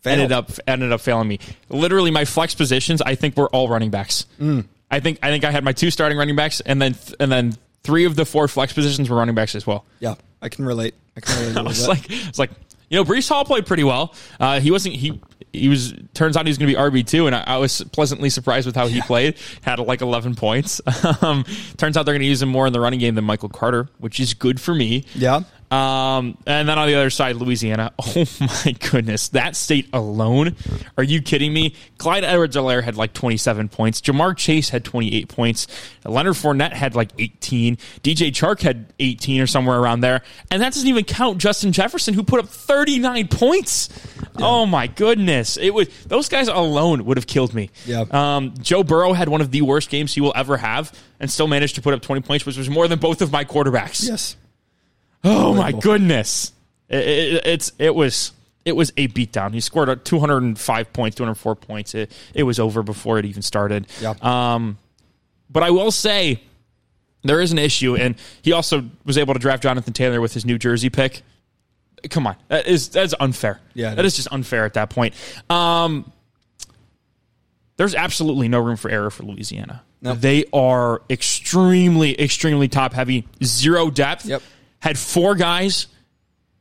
Failed. 0.01 0.20
Ended 0.20 0.32
up 0.32 0.51
ended 0.66 0.94
up 0.94 1.01
failing 1.01 1.28
me. 1.28 1.39
Literally, 1.68 2.10
my 2.10 2.24
flex 2.24 2.56
positions 2.56 3.01
I 3.01 3.16
think 3.16 3.36
were 3.36 3.50
all 3.50 3.68
running 3.68 3.89
backs. 3.89 4.28
Mm. 4.39 4.66
I 4.89 5.01
think 5.01 5.20
I 5.22 5.28
think 5.28 5.44
I 5.44 5.51
had 5.51 5.66
my 5.66 5.74
two 5.74 5.92
starting 5.92 6.18
running 6.18 6.38
backs, 6.38 6.62
and 6.62 6.82
then 6.82 6.96
and 7.20 7.30
then 7.30 7.58
three 7.84 8.06
of 8.06 8.16
the 8.16 8.24
four 8.24 8.48
flex 8.48 8.72
positions 8.72 9.10
were 9.10 9.18
running 9.18 9.36
backs 9.36 9.56
as 9.56 9.68
well. 9.68 9.84
Yeah, 10.00 10.16
I 10.42 10.48
can 10.48 10.63
relate. 10.63 10.96
I 11.18 11.20
can 11.20 11.38
relate. 11.42 11.58
I 11.58 11.62
was 11.63 11.86
like, 11.86 12.10
it's 12.10 12.39
like 12.39 12.51
you 12.89 12.98
know, 12.98 13.04
Breece 13.04 13.28
Hall 13.28 13.46
played 13.46 13.66
pretty 13.66 13.84
well. 13.84 14.13
Uh, 14.39 14.60
he 14.62 14.72
wasn't 14.72 14.96
he 14.96 15.22
he 15.53 15.68
was 15.68 15.94
turns 16.13 16.38
out 16.38 16.46
he 16.46 16.50
was 16.50 16.58
going 16.58 16.70
to 16.70 16.75
be 16.75 16.82
RB 16.82 17.06
two, 17.06 17.27
and 17.27 17.36
I, 17.36 17.44
I, 17.46 17.58
was 17.58 17.82
pleasantly 17.91 18.29
surprised 18.29 18.65
with 18.65 18.75
how 18.75 18.88
he 18.88 18.98
yeah. 18.98 19.06
played. 19.06 19.38
Had 19.62 19.79
like 19.79 20.01
eleven 20.01 20.36
points. 20.36 20.82
um, 21.22 21.46
turns 21.77 21.98
out 21.98 22.06
they're 22.06 22.13
going 22.13 22.22
to 22.22 22.27
use 22.27 22.41
him 22.41 22.50
more 22.50 22.68
in 22.68 22.74
the 22.74 22.79
running 22.79 23.00
game 23.00 23.15
than 23.15 23.25
Michael 23.25 23.50
Carter, 23.50 23.89
which 23.98 24.20
is 24.20 24.34
good 24.34 24.60
for 24.62 24.74
me. 24.74 25.06
Yeah. 25.15 25.41
Um, 25.72 26.38
and 26.48 26.68
then 26.68 26.80
on 26.80 26.88
the 26.88 26.96
other 26.96 27.10
side, 27.10 27.36
Louisiana. 27.36 27.92
Oh 28.16 28.26
my 28.40 28.72
goodness, 28.72 29.30
that 29.30 29.56
state 29.56 29.88
alone. 29.94 30.56
Are 30.98 31.04
you 31.04 31.22
kidding 31.22 31.54
me? 31.54 31.76
Clyde 32.00 32.24
Edwards-Helaire 32.24 32.84
had 32.84 32.98
like 32.98 33.14
27 33.14 33.70
points. 33.70 34.02
Ja'Marr 34.02 34.36
Chase 34.36 34.70
had 34.70 34.84
28 34.84 35.28
points. 35.30 35.68
Leonard 36.06 36.34
Fournette 36.34 36.74
had 36.74 36.96
like 36.96 37.12
18. 37.20 37.76
DJ 38.02 38.30
Chark 38.32 38.62
had 38.62 38.92
18 39.00 39.42
or 39.42 39.48
somewhere 39.48 39.80
around 39.80 40.00
there. 40.02 40.22
And 40.50 40.62
that 40.62 40.74
doesn't 40.74 40.88
even 40.88 41.04
count 41.06 41.38
Justin 41.38 41.72
Jefferson, 41.72 42.14
who 42.16 42.24
put 42.24 42.40
up 42.40 42.50
39 42.50 43.28
points. 43.28 43.90
Yeah. 44.18 44.46
Oh 44.48 44.66
my 44.66 44.88
goodness. 44.88 45.58
It 45.58 45.74
was 45.74 45.88
those 46.08 46.30
guys 46.30 46.48
alone 46.48 47.06
would 47.06 47.18
have 47.18 47.28
killed 47.28 47.54
me. 47.54 47.70
Yeah. 47.86 48.06
Um, 48.10 48.54
Joe 48.60 48.84
Burrow 48.84 49.14
had 49.14 49.30
one 49.30 49.42
of 49.42 49.52
the 49.52 49.62
worst 49.62 49.90
games 49.90 50.14
he 50.14 50.22
will 50.22 50.34
ever 50.36 50.58
have 50.58 50.92
and 51.20 51.30
still 51.30 51.48
managed 51.48 51.76
to 51.76 51.82
put 51.82 51.94
up 51.94 52.02
20 52.02 52.22
points, 52.22 52.46
which 52.46 52.58
was 52.58 52.70
more 52.70 52.88
than 52.88 52.98
both 53.00 53.22
of 53.22 53.32
my 53.32 53.46
quarterbacks. 53.46 54.08
Yes. 54.08 54.36
Oh 55.24 55.54
my 55.54 55.72
goodness! 55.72 56.54
It, 56.88 57.08
it, 57.08 57.46
it's 57.46 57.72
it 57.78 57.94
was 57.94 58.32
it 58.66 58.76
was 58.76 58.92
a 58.98 59.08
beatdown. 59.10 59.54
He 59.54 59.60
scored 59.60 60.06
205 60.06 60.94
points, 60.94 61.16
204 61.16 61.56
points. 61.56 61.96
It 61.96 62.12
it 62.34 62.44
was 62.44 62.60
over 62.60 62.84
before 62.84 63.20
it 63.20 63.26
even 63.26 63.42
started. 63.42 63.88
Yeah. 64.02 64.14
Um, 64.22 64.78
but 65.50 65.64
I 65.64 65.72
will 65.72 65.92
say 65.92 66.42
there 67.24 67.42
is 67.42 67.52
an 67.52 67.58
issue, 67.58 67.96
and 67.96 68.16
he 68.42 68.52
also 68.54 68.90
was 69.06 69.18
able 69.18 69.34
to 69.34 69.40
draft 69.40 69.64
Jonathan 69.64 69.94
Taylor 69.94 70.22
with 70.22 70.34
his 70.34 70.46
New 70.46 70.58
Jersey 70.58 70.90
pick. 70.90 71.22
Come 72.10 72.28
on, 72.28 72.38
that 72.48 72.66
is 72.66 72.90
that's 72.90 73.14
unfair. 73.20 73.60
Yeah, 73.74 73.96
that 73.96 74.06
is. 74.06 74.14
is 74.14 74.18
just 74.18 74.34
unfair 74.34 74.64
at 74.64 74.76
that 74.76 74.90
point. 74.90 75.16
Um, 75.50 76.12
there's 77.76 77.96
absolutely 77.96 78.48
no 78.48 78.60
room 78.60 78.78
for 78.78 78.90
error 78.90 79.10
for 79.10 79.24
Louisiana. 79.24 79.84
Nope. 80.02 80.20
They 80.20 80.46
are 80.54 81.02
extremely, 81.10 82.20
extremely 82.22 82.70
top 82.70 82.94
heavy, 82.94 83.28
zero 83.44 83.90
depth. 83.90 84.26
Yep 84.26 84.42
had 84.80 84.98
four 84.98 85.36
guys. 85.36 85.88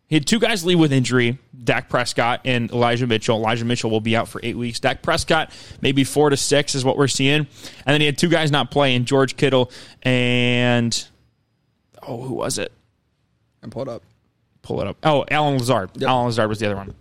He 0.06 0.16
had 0.16 0.26
two 0.26 0.38
guys 0.38 0.64
leave 0.64 0.78
with 0.78 0.92
injury, 0.92 1.38
Dak 1.64 1.90
Prescott 1.90 2.40
and 2.44 2.70
Elijah 2.70 3.06
Mitchell. 3.06 3.36
Elijah 3.36 3.64
Mitchell 3.64 3.90
will 3.90 4.00
be 4.00 4.16
out 4.16 4.26
for 4.26 4.40
eight 4.42 4.56
weeks. 4.56 4.80
Dak 4.80 5.02
Prescott, 5.02 5.52
maybe 5.82 6.02
four 6.02 6.30
to 6.30 6.36
six 6.36 6.74
is 6.74 6.84
what 6.84 6.96
we're 6.96 7.08
seeing. 7.08 7.40
And 7.40 7.46
then 7.86 8.00
he 8.00 8.06
had 8.06 8.16
two 8.16 8.28
guys 8.28 8.50
not 8.50 8.70
playing, 8.70 9.04
George 9.04 9.36
Kittle 9.36 9.70
and, 10.02 11.08
oh, 12.02 12.22
who 12.22 12.34
was 12.34 12.56
it? 12.56 12.72
And 13.62 13.70
pull 13.70 13.82
it 13.82 13.88
up. 13.88 14.02
Pull 14.62 14.80
it 14.80 14.86
up. 14.86 14.96
Oh, 15.02 15.24
Allen 15.30 15.58
Lazard. 15.58 15.90
Yep. 15.94 16.08
Allen 16.08 16.26
Lazard 16.26 16.48
was 16.48 16.58
the 16.58 16.66
other 16.66 16.76
one. 16.76 16.94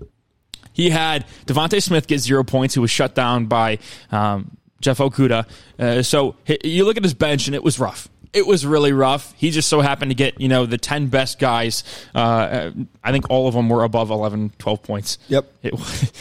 He 0.74 0.90
had 0.90 1.26
DeVonta 1.46 1.82
Smith 1.82 2.08
get 2.08 2.20
zero 2.20 2.44
points, 2.44 2.74
He 2.74 2.80
was 2.80 2.92
shut 2.92 3.16
down 3.16 3.46
by 3.46 3.80
um, 4.12 4.58
Jeff 4.82 4.98
Okudah. 4.98 5.48
Uh, 5.80 6.04
so 6.04 6.36
you 6.64 6.86
look 6.86 6.98
at 6.98 7.04
his 7.04 7.14
bench, 7.14 7.48
and 7.48 7.56
it 7.56 7.64
was 7.64 7.80
rough 7.80 8.10
it 8.38 8.46
was 8.46 8.66
really 8.66 8.94
rough. 8.94 9.34
He 9.36 9.50
just 9.50 9.68
so 9.68 9.82
happened 9.82 10.12
to 10.12 10.16
get, 10.16 10.40
you 10.40 10.48
know, 10.48 10.66
the 10.66 10.78
10 10.78 11.08
best 11.08 11.40
guys. 11.40 11.84
Uh, 12.14 12.72
I 13.04 13.12
think 13.12 13.30
all 13.30 13.48
of 13.48 13.56
them 13.56 13.68
were 13.68 13.84
above 13.84 14.12
11, 14.12 14.54
12 14.60 14.84
points. 14.84 15.18
Yep. 15.28 15.52
It, 15.64 15.74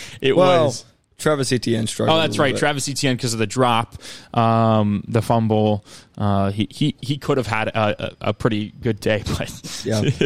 it 0.21 0.37
well, 0.37 0.67
was. 0.67 0.85
Travis 1.19 1.53
Etienne 1.53 1.87
struggled. 1.87 2.17
Oh, 2.17 2.21
that's 2.21 2.39
right. 2.39 2.55
Bit. 2.55 2.59
Travis 2.59 2.89
Etienne 2.89 3.17
because 3.17 3.33
of 3.33 3.39
the 3.39 3.47
drop, 3.47 3.95
um, 4.35 5.05
the 5.09 5.23
fumble. 5.23 5.85
Uh, 6.17 6.51
he, 6.51 6.69
he, 6.71 6.97
he 7.01 7.19
could 7.19 7.37
have 7.37 7.47
had 7.47 7.69
a, 7.69 8.05
a, 8.05 8.17
a, 8.29 8.35
pretty 8.35 8.73
good 8.83 9.01
day, 9.01 9.23
but 9.39 9.83
yeah. 9.85 10.03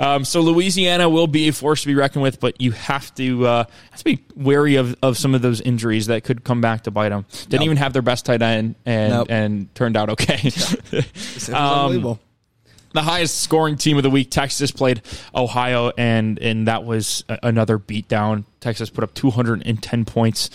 Um, 0.00 0.24
so 0.24 0.40
Louisiana 0.40 1.08
will 1.08 1.26
be 1.26 1.48
a 1.48 1.52
force 1.52 1.80
to 1.82 1.88
be 1.88 1.94
reckoned 1.96 2.22
with, 2.22 2.38
but 2.38 2.60
you 2.60 2.70
have 2.72 3.12
to 3.16 3.46
uh, 3.46 3.64
have 3.90 3.98
to 3.98 4.04
be 4.04 4.24
wary 4.36 4.76
of, 4.76 4.94
of 5.02 5.18
some 5.18 5.34
of 5.34 5.42
those 5.42 5.60
injuries 5.60 6.06
that 6.06 6.22
could 6.24 6.44
come 6.44 6.60
back 6.60 6.84
to 6.84 6.90
bite 6.92 7.08
them. 7.08 7.24
Didn't 7.48 7.54
Yep. 7.54 7.62
even 7.62 7.76
have 7.78 7.92
their 7.92 8.02
best 8.02 8.24
tight 8.24 8.40
end 8.40 8.76
and 8.86 9.12
Nope. 9.12 9.26
and 9.30 9.74
turned 9.74 9.96
out 9.96 10.10
okay. 10.10 10.50
Um, 11.48 11.54
unbelievable. 11.54 12.20
the 12.92 13.02
highest 13.02 13.40
scoring 13.40 13.76
team 13.76 13.96
of 13.96 14.02
the 14.04 14.10
week, 14.10 14.30
Texas 14.30 14.70
played 14.70 15.02
Ohio, 15.34 15.90
and 15.98 16.38
and 16.38 16.68
that 16.68 16.84
was 16.84 17.24
another 17.42 17.78
beatdown. 17.78 18.44
Texas 18.60 18.90
put 18.90 19.02
up 19.04 19.14
210 19.14 20.04
points, 20.04 20.50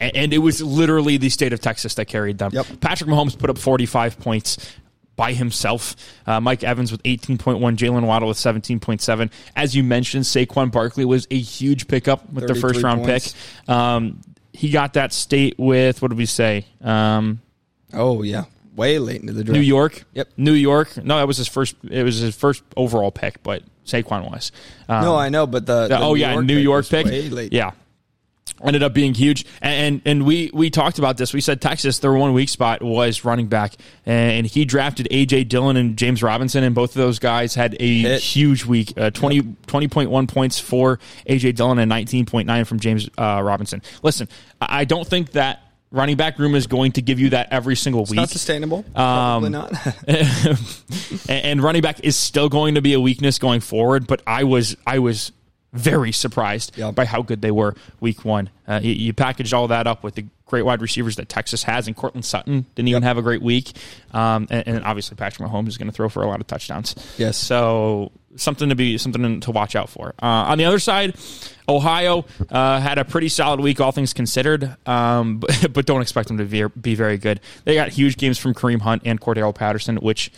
and 0.00 0.32
it 0.32 0.38
was 0.38 0.62
literally 0.62 1.16
the 1.16 1.28
state 1.30 1.52
of 1.52 1.60
Texas 1.60 1.94
that 1.94 2.04
carried 2.06 2.38
them. 2.38 2.50
Yep. 2.54 2.66
Patrick 2.80 3.10
Mahomes 3.10 3.36
put 3.36 3.50
up 3.50 3.58
45 3.58 4.20
points 4.20 4.56
by 5.18 5.34
himself. 5.34 5.96
Uh, 6.26 6.40
Mike 6.40 6.62
Evans 6.64 6.90
with 6.92 7.02
18.1, 7.02 7.58
Jaylen 7.76 8.06
Waddle 8.06 8.28
with 8.28 8.38
17.7. 8.38 9.30
As 9.56 9.74
you 9.76 9.82
mentioned, 9.84 10.24
Saquon 10.24 10.70
Barkley 10.72 11.04
was 11.04 11.26
a 11.30 11.38
huge 11.38 11.88
pickup 11.88 12.32
with 12.32 12.46
the 12.46 12.54
first 12.54 12.82
round 12.82 13.04
points. 13.04 13.34
pick. 13.66 13.68
Um, 13.68 14.20
he 14.52 14.70
got 14.70 14.94
that 14.94 15.12
state 15.12 15.56
with 15.58 16.00
what 16.00 16.08
did 16.08 16.16
we 16.18 16.24
say? 16.26 16.64
Um, 16.82 17.40
Oh 17.92 18.22
yeah, 18.22 18.44
way 18.76 18.98
late 18.98 19.20
into 19.20 19.32
the 19.32 19.42
draft. 19.44 19.54
New 19.54 19.62
York. 19.64 20.04
Yep. 20.14 20.28
New 20.36 20.52
York. 20.52 20.96
No, 21.02 21.16
that 21.18 21.26
was 21.26 21.36
his 21.38 21.48
first. 21.48 21.74
It 21.90 22.02
was 22.02 22.18
his 22.18 22.36
first 22.36 22.62
overall 22.76 23.10
pick, 23.10 23.42
but 23.42 23.62
Saquon 23.86 24.30
was. 24.30 24.52
Um, 24.88 25.02
No, 25.04 25.16
I 25.16 25.30
know, 25.30 25.46
but 25.46 25.66
the, 25.66 25.82
the- 25.82 25.88
the 25.88 25.98
oh 26.00 26.12
New 26.14 26.20
yeah, 26.20 26.32
York 26.34 26.44
New 26.44 26.56
York 26.58 26.88
pick. 26.88 27.06
way 27.06 27.28
late. 27.28 27.52
Yeah. 27.52 27.72
Ended 28.62 28.82
up 28.82 28.92
being 28.92 29.14
huge, 29.14 29.46
and, 29.62 30.02
and 30.04 30.24
we 30.24 30.50
we 30.52 30.68
talked 30.70 30.98
about 30.98 31.16
this. 31.16 31.32
We 31.32 31.40
said 31.40 31.60
Texas, 31.60 32.00
their 32.00 32.12
one 32.12 32.32
weak 32.32 32.48
spot 32.48 32.82
was 32.82 33.24
running 33.24 33.46
back, 33.46 33.74
and 34.04 34.46
he 34.46 34.64
drafted 34.64 35.06
AJ 35.10 35.48
Dillon 35.48 35.76
and 35.76 35.96
James 35.96 36.22
Robinson, 36.22 36.64
and 36.64 36.74
both 36.74 36.90
of 36.90 36.96
those 36.96 37.18
guys 37.18 37.54
had 37.54 37.76
a 37.78 37.98
Hit. 38.00 38.20
huge 38.20 38.64
week. 38.64 38.92
Uh, 38.96 39.10
20, 39.10 39.42
20.1 39.42 40.28
points 40.28 40.58
for 40.58 40.98
AJ 41.28 41.54
Dillon 41.54 41.78
and 41.78 41.88
nineteen 41.88 42.26
point 42.26 42.46
nine 42.46 42.64
from 42.64 42.80
James 42.80 43.08
uh, 43.16 43.40
Robinson. 43.44 43.82
Listen, 44.02 44.28
I 44.60 44.84
don't 44.84 45.06
think 45.06 45.32
that 45.32 45.62
running 45.90 46.16
back 46.16 46.38
room 46.38 46.54
is 46.54 46.66
going 46.66 46.92
to 46.92 47.02
give 47.02 47.18
you 47.18 47.30
that 47.30 47.48
every 47.50 47.76
single 47.76 48.02
week. 48.02 48.10
It's 48.10 48.16
not 48.16 48.28
sustainable. 48.30 48.78
Um, 48.94 48.94
Probably 48.94 49.50
not. 49.50 49.72
and, 50.08 50.58
and 51.28 51.62
running 51.62 51.82
back 51.82 52.00
is 52.04 52.16
still 52.16 52.48
going 52.48 52.74
to 52.74 52.82
be 52.82 52.92
a 52.94 53.00
weakness 53.00 53.38
going 53.38 53.60
forward. 53.60 54.06
But 54.06 54.22
I 54.26 54.44
was 54.44 54.76
I 54.86 54.98
was 54.98 55.32
very 55.72 56.12
surprised 56.12 56.76
Yep. 56.78 56.94
by 56.94 57.04
how 57.04 57.22
good 57.22 57.42
they 57.42 57.50
were 57.50 57.74
week 58.00 58.24
one. 58.24 58.50
Uh, 58.66 58.80
you, 58.82 58.92
you 58.92 59.12
packaged 59.12 59.52
all 59.52 59.68
that 59.68 59.86
up 59.86 60.02
with 60.02 60.14
the 60.14 60.24
great 60.46 60.62
wide 60.62 60.80
receivers 60.80 61.16
that 61.16 61.28
Texas 61.28 61.62
has, 61.64 61.86
and 61.86 61.94
Courtland 61.94 62.24
Sutton 62.24 62.64
didn't 62.74 62.88
even 62.88 63.02
have 63.02 63.18
a 63.18 63.22
great 63.22 63.42
week. 63.42 63.72
Um, 64.12 64.46
and, 64.50 64.66
and 64.66 64.84
obviously 64.84 65.14
Patrick 65.16 65.46
Mahomes 65.46 65.68
is 65.68 65.76
going 65.76 65.88
to 65.88 65.92
throw 65.92 66.08
for 66.08 66.22
a 66.22 66.26
lot 66.26 66.40
of 66.40 66.46
touchdowns. 66.46 66.94
Yes. 67.18 67.36
So 67.36 68.12
something 68.36 68.70
to 68.70 68.74
be 68.74 68.96
something 68.98 69.40
to 69.40 69.50
watch 69.50 69.76
out 69.76 69.90
for. 69.90 70.14
Uh, 70.22 70.26
on 70.26 70.56
the 70.58 70.64
other 70.64 70.78
side, 70.78 71.16
Ohio 71.68 72.24
uh, 72.50 72.80
had 72.80 72.96
a 72.98 73.04
pretty 73.04 73.28
solid 73.28 73.60
week, 73.60 73.78
all 73.80 73.92
things 73.92 74.14
considered, 74.14 74.74
um, 74.86 75.38
but, 75.40 75.72
but 75.74 75.86
don't 75.86 76.00
expect 76.00 76.28
them 76.28 76.38
to 76.38 76.44
be, 76.44 76.64
be 76.80 76.94
very 76.94 77.18
good. 77.18 77.40
They 77.64 77.74
got 77.74 77.90
huge 77.90 78.16
games 78.16 78.38
from 78.38 78.54
Kareem 78.54 78.80
Hunt 78.80 79.02
and 79.04 79.20
Cordarrelle 79.20 79.54
Patterson, 79.54 79.96
which 79.96 80.30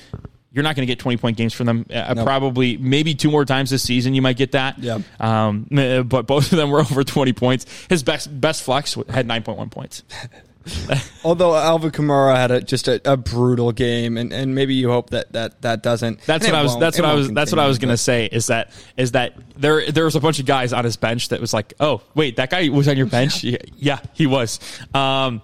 you're 0.52 0.64
not 0.64 0.74
going 0.76 0.86
to 0.86 0.90
get 0.90 0.98
20 0.98 1.16
point 1.18 1.36
games 1.36 1.54
from 1.54 1.66
them. 1.66 1.86
Uh, 1.92 2.14
Nope. 2.14 2.24
Probably, 2.24 2.76
maybe 2.76 3.14
two 3.14 3.30
more 3.30 3.44
times 3.44 3.70
this 3.70 3.82
season 3.82 4.14
you 4.14 4.22
might 4.22 4.36
get 4.36 4.52
that. 4.52 4.78
Yeah. 4.78 4.98
Um, 5.18 5.68
uh, 5.76 6.02
but 6.04 6.26
both 6.26 6.50
of 6.52 6.58
them 6.58 6.70
were 6.70 6.80
over 6.80 7.04
20 7.04 7.32
points. 7.32 7.66
His 7.88 8.02
best 8.02 8.40
best 8.40 8.62
flex 8.62 8.94
had 9.08 9.26
9.1 9.28 9.70
points. 9.70 10.02
Although 11.24 11.56
Alvin 11.56 11.90
Kamara 11.90 12.36
had 12.36 12.50
a, 12.50 12.60
just 12.60 12.86
a, 12.86 13.00
a 13.10 13.16
brutal 13.16 13.72
game, 13.72 14.18
and, 14.18 14.32
and 14.32 14.54
maybe 14.54 14.74
you 14.74 14.90
hope 14.90 15.10
that 15.10 15.32
that, 15.32 15.62
that 15.62 15.82
doesn't. 15.82 16.20
That's 16.22 16.44
what 16.46 16.54
I 16.54 16.62
was. 16.62 16.78
That's 16.78 16.98
what 16.98 17.08
I 17.08 17.14
was. 17.14 17.30
That's 17.32 17.50
what 17.50 17.58
I 17.58 17.66
was 17.66 17.78
gonna 17.78 17.96
say. 17.96 18.26
Is 18.26 18.48
that 18.48 18.70
is 18.96 19.12
that 19.12 19.34
there 19.56 19.90
there 19.90 20.04
was 20.04 20.16
a 20.16 20.20
bunch 20.20 20.38
of 20.38 20.46
guys 20.46 20.72
on 20.74 20.84
his 20.84 20.96
bench 20.96 21.30
that 21.30 21.40
was 21.40 21.54
like, 21.54 21.72
oh 21.80 22.02
wait, 22.14 22.36
that 22.36 22.50
guy 22.50 22.68
was 22.68 22.88
on 22.88 22.96
your 22.98 23.06
bench. 23.06 23.42
yeah, 23.42 23.56
yeah, 23.76 24.00
he 24.12 24.26
was. 24.26 24.60
Um, 24.94 25.40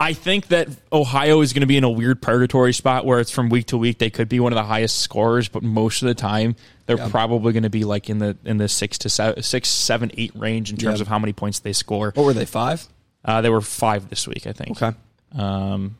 I 0.00 0.12
think 0.12 0.48
that 0.48 0.68
Ohio 0.92 1.40
is 1.40 1.52
going 1.52 1.62
to 1.62 1.66
be 1.66 1.76
in 1.76 1.82
a 1.82 1.90
weird 1.90 2.22
purgatory 2.22 2.72
spot 2.72 3.04
where 3.04 3.18
it's 3.18 3.32
from 3.32 3.48
week 3.48 3.66
to 3.66 3.76
week 3.76 3.98
they 3.98 4.10
could 4.10 4.28
be 4.28 4.38
one 4.38 4.52
of 4.52 4.56
the 4.56 4.62
highest 4.64 4.98
scorers, 5.00 5.48
but 5.48 5.62
most 5.64 6.02
of 6.02 6.06
the 6.08 6.14
time 6.14 6.54
they're 6.86 6.98
Yeah. 6.98 7.08
probably 7.08 7.52
going 7.52 7.64
to 7.64 7.70
be 7.70 7.84
like 7.84 8.08
in 8.08 8.18
the 8.18 8.36
in 8.44 8.58
the 8.58 8.68
six 8.68 8.96
to 8.98 9.08
seven, 9.08 9.42
six, 9.42 9.68
seven, 9.68 10.12
eight 10.16 10.30
range 10.36 10.70
in 10.70 10.76
terms 10.76 10.98
Yeah. 11.00 11.02
of 11.02 11.08
how 11.08 11.18
many 11.18 11.32
points 11.32 11.58
they 11.58 11.72
score. 11.72 12.12
What 12.14 12.24
were 12.24 12.32
they? 12.32 12.44
Five. 12.44 12.86
Uh, 13.24 13.40
they 13.40 13.50
were 13.50 13.60
five 13.60 14.08
this 14.08 14.28
week, 14.28 14.46
I 14.46 14.52
think. 14.52 14.80
Okay. 14.80 14.96
Um, 15.36 15.98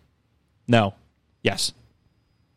no, 0.68 0.94
yes, 1.42 1.72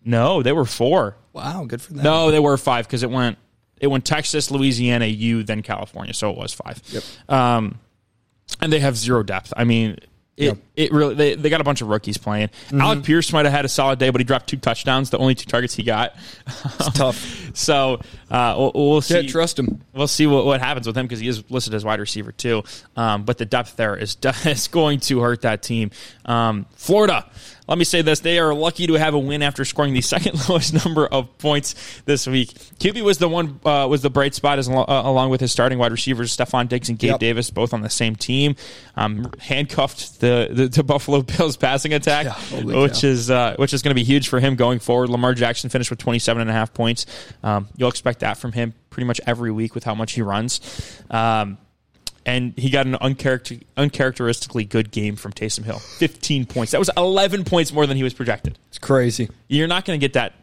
no, 0.05 0.43
they 0.43 0.51
were 0.51 0.65
four. 0.65 1.15
Wow, 1.33 1.65
good 1.65 1.81
for 1.81 1.93
them. 1.93 2.03
No, 2.03 2.29
they 2.31 2.39
were 2.39 2.55
five 2.57 2.85
because 2.87 3.01
it 3.03 3.09
went 3.09 3.37
it 3.79 3.87
went 3.87 4.05
Texas, 4.05 4.51
Louisiana, 4.51 5.07
U, 5.07 5.41
then 5.41 5.63
California, 5.63 6.13
so 6.13 6.29
it 6.29 6.37
was 6.37 6.53
five. 6.53 6.79
Yep. 6.91 7.03
Um, 7.29 7.79
and 8.61 8.71
they 8.71 8.79
have 8.79 8.95
zero 8.95 9.23
depth. 9.23 9.51
I 9.57 9.63
mean, 9.63 9.97
it 10.41 10.57
it 10.75 10.91
really 10.91 11.15
they, 11.15 11.35
they 11.35 11.49
got 11.49 11.61
a 11.61 11.63
bunch 11.63 11.81
of 11.81 11.87
rookies 11.87 12.17
playing. 12.17 12.47
Mm-hmm. 12.47 12.81
Alec 12.81 13.03
Pierce 13.03 13.31
might 13.33 13.45
have 13.45 13.53
had 13.53 13.65
a 13.65 13.69
solid 13.69 13.99
day, 13.99 14.09
but 14.09 14.19
he 14.19 14.25
dropped 14.25 14.47
two 14.47 14.57
touchdowns, 14.57 15.09
the 15.09 15.17
only 15.17 15.35
two 15.35 15.45
targets 15.45 15.75
he 15.75 15.83
got. 15.83 16.15
It's 16.47 16.91
tough. 16.93 17.51
so 17.53 18.01
uh, 18.29 18.55
we'll, 18.57 18.71
we'll 18.73 19.01
see. 19.01 19.15
Can't 19.15 19.29
trust 19.29 19.59
him. 19.59 19.81
We'll 19.93 20.07
see 20.07 20.27
what, 20.27 20.45
what 20.45 20.61
happens 20.61 20.87
with 20.87 20.97
him 20.97 21.05
because 21.05 21.19
he 21.19 21.27
is 21.27 21.49
listed 21.51 21.73
as 21.73 21.85
wide 21.85 21.99
receiver 21.99 22.31
too. 22.31 22.63
Um, 22.95 23.23
but 23.23 23.37
the 23.37 23.45
depth 23.45 23.75
there 23.75 23.95
is 23.95 24.17
is 24.45 24.67
going 24.67 24.99
to 25.01 25.19
hurt 25.19 25.41
that 25.41 25.61
team. 25.61 25.91
Um, 26.25 26.65
Florida. 26.75 27.29
Let 27.67 27.77
me 27.77 27.83
say 27.85 28.01
this: 28.01 28.19
they 28.19 28.39
are 28.39 28.53
lucky 28.53 28.87
to 28.87 28.93
have 28.93 29.13
a 29.13 29.19
win 29.19 29.41
after 29.41 29.63
scoring 29.65 29.93
the 29.93 30.01
second 30.15 30.49
lowest 30.49 30.73
number 30.85 31.07
of 31.07 31.37
points 31.37 32.01
this 32.05 32.27
week. 32.27 32.49
QB 32.79 33.01
was 33.03 33.17
the 33.17 33.29
one 33.29 33.59
uh, 33.63 33.87
was 33.89 34.01
the 34.01 34.09
bright 34.09 34.35
spot 34.35 34.59
as, 34.59 34.67
uh, 34.67 34.73
along 34.87 35.29
with 35.29 35.39
his 35.41 35.51
starting 35.51 35.77
wide 35.77 35.91
receivers 35.91 36.35
Stefon 36.35 36.67
Diggs 36.67 36.89
and 36.89 36.97
Gabe 36.99 37.11
Yep. 37.11 37.19
Davis, 37.19 37.49
both 37.49 37.73
on 37.73 37.81
the 37.81 37.89
same 37.89 38.15
team. 38.15 38.55
Um, 38.95 39.31
handcuffed 39.39 40.19
the, 40.19 40.49
the 40.51 40.67
the 40.67 40.83
Buffalo 40.83 41.21
Bills 41.37 41.55
passing 41.57 41.93
attack, 41.93 42.25
Yeah, 42.25 42.61
which 42.63 43.03
is 43.03 43.29
uh, 43.31 43.55
which 43.57 43.73
is 43.73 43.81
going 43.81 43.91
to 43.91 43.95
be 43.95 44.03
huge 44.03 44.27
for 44.27 44.39
him 44.39 44.55
going 44.55 44.79
forward. 44.79 45.09
Lamar 45.09 45.33
Jackson 45.33 45.69
finished 45.69 45.89
with 45.89 45.99
27 45.99 46.41
and 46.41 46.49
a 46.49 46.53
half 46.53 46.73
points. 46.73 47.05
Um, 47.43 47.67
you'll 47.77 47.89
expect 47.89 48.19
that 48.19 48.37
from 48.37 48.51
him 48.51 48.73
pretty 48.89 49.05
much 49.07 49.21
every 49.25 49.51
week 49.51 49.73
with 49.75 49.83
how 49.85 49.95
much 49.95 50.11
he 50.13 50.21
runs. 50.21 50.59
Um, 51.09 51.57
and 52.25 52.53
he 52.57 52.69
got 52.69 52.85
an 52.87 52.93
uncharacter- 52.95 53.63
uncharacteristically 53.77 54.63
good 54.65 54.91
game 54.91 55.15
from 55.15 55.33
Taysom 55.33 55.63
Hill. 55.63 55.79
15 55.79 56.45
points. 56.45 56.71
That 56.71 56.79
was 56.79 56.89
11 56.97 57.43
points 57.45 57.71
more 57.71 57.85
than 57.87 57.97
he 57.97 58.03
was 58.03 58.13
projected. 58.13 58.57
It's 58.69 58.79
crazy. 58.79 59.29
You're 59.47 59.67
not 59.67 59.85
going 59.85 59.99
to 59.99 60.03
get 60.03 60.13
that 60.13 60.33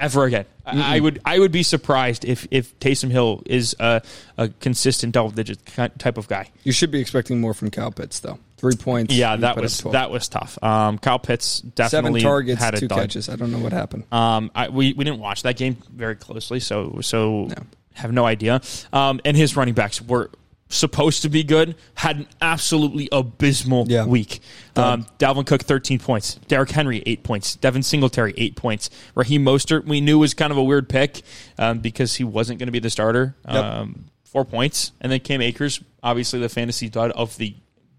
ever 0.00 0.24
again. 0.24 0.46
I 0.64 0.96
I 0.96 1.00
would 1.00 1.20
I 1.24 1.38
would 1.38 1.52
be 1.52 1.62
surprised 1.62 2.24
if 2.24 2.46
if 2.50 2.78
Taysom 2.78 3.10
Hill 3.10 3.42
is 3.46 3.74
a, 3.80 4.00
a 4.38 4.48
consistent 4.48 5.12
double 5.12 5.30
digit 5.30 5.58
type 5.98 6.16
of 6.16 6.28
guy. 6.28 6.48
You 6.62 6.72
should 6.72 6.90
be 6.90 7.00
expecting 7.00 7.40
more 7.40 7.54
from 7.54 7.70
Kyle 7.70 7.90
Pitts, 7.90 8.20
though. 8.20 8.38
Three 8.56 8.76
points. 8.76 9.12
Yeah, 9.14 9.36
that 9.36 9.56
was 9.56 9.80
that 9.80 10.10
was 10.10 10.28
tough. 10.28 10.62
Um, 10.62 10.98
Kyle 10.98 11.18
Pitts 11.18 11.46
seven 11.56 11.72
definitely 11.74 12.20
targets, 12.22 12.60
had 12.62 12.74
a 12.74 12.80
two 12.80 12.88
catches. 12.88 13.28
I 13.28 13.36
don't 13.36 13.50
know 13.50 13.58
what 13.58 13.72
happened. 13.72 14.04
Um, 14.12 14.50
I, 14.54 14.68
we 14.68 14.92
we 14.92 15.02
didn't 15.04 15.18
watch 15.20 15.42
that 15.42 15.56
game 15.56 15.76
very 15.92 16.14
closely, 16.14 16.60
so 16.60 17.00
so 17.00 17.46
No. 17.46 17.54
have 17.94 18.12
no 18.12 18.24
idea. 18.24 18.60
Um, 18.92 19.20
and 19.24 19.36
his 19.36 19.56
running 19.56 19.74
backs 19.74 20.00
were 20.00 20.30
supposed 20.70 21.20
to 21.22 21.28
be 21.28 21.42
good, 21.44 21.74
had 21.94 22.16
an 22.16 22.26
absolutely 22.40 23.08
abysmal 23.12 23.86
Yeah. 23.88 24.06
week. 24.06 24.40
Um, 24.76 25.04
Dalvin 25.18 25.44
Cook 25.46 25.62
thirteen 25.64 25.98
points, 25.98 26.36
Derrick 26.48 26.70
Henry 26.70 27.02
eight 27.04 27.22
points, 27.22 27.56
Devin 27.56 27.82
Singletary 27.82 28.32
eight 28.38 28.56
points, 28.56 28.88
Raheem 29.14 29.44
Mostert 29.44 29.84
we 29.84 30.00
knew 30.00 30.18
was 30.18 30.32
kind 30.32 30.50
of 30.52 30.56
a 30.56 30.62
weird 30.62 30.88
pick 30.88 31.20
um, 31.58 31.80
because 31.80 32.14
he 32.14 32.24
wasn't 32.24 32.58
going 32.58 32.68
to 32.68 32.72
be 32.72 32.78
the 32.78 32.88
starter. 32.88 33.34
Yep. 33.46 33.54
Um, 33.64 34.04
four 34.24 34.44
points, 34.44 34.92
and 35.00 35.10
then 35.12 35.20
Cam 35.20 35.42
Akers, 35.42 35.80
obviously 36.02 36.38
the 36.40 36.48
fantasy 36.48 36.88
dud 36.88 37.10
of 37.10 37.36
the 37.36 37.54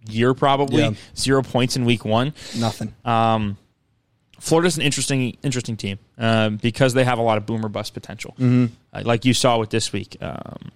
year, 0.10 0.34
probably 0.34 0.82
Yeah. 0.82 0.92
zero 1.16 1.44
points 1.44 1.76
in 1.76 1.84
week 1.86 2.06
one. 2.06 2.34
Nothing. 2.58 2.94
Um, 3.06 3.58
Florida's 4.40 4.76
an 4.78 4.82
interesting, 4.82 5.38
interesting 5.44 5.78
team 5.78 6.00
um, 6.18 6.56
because 6.58 6.94
they 6.96 7.04
have 7.04 7.20
a 7.20 7.22
lot 7.22 7.38
of 7.38 7.46
boomer 7.46 7.70
bust 7.70 7.94
potential, 7.94 8.32
Mm-hmm. 8.40 8.74
uh, 8.92 9.02
like 9.06 9.24
you 9.26 9.34
saw 9.36 9.60
with 9.60 9.70
this 9.70 9.94
week. 9.94 10.18
Um, 10.20 10.71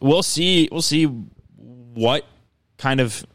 we'll 0.00 0.22
see. 0.22 0.68
We'll 0.70 0.82
see 0.82 1.04
what 1.04 2.24
kind 2.76 3.00
of 3.00 3.26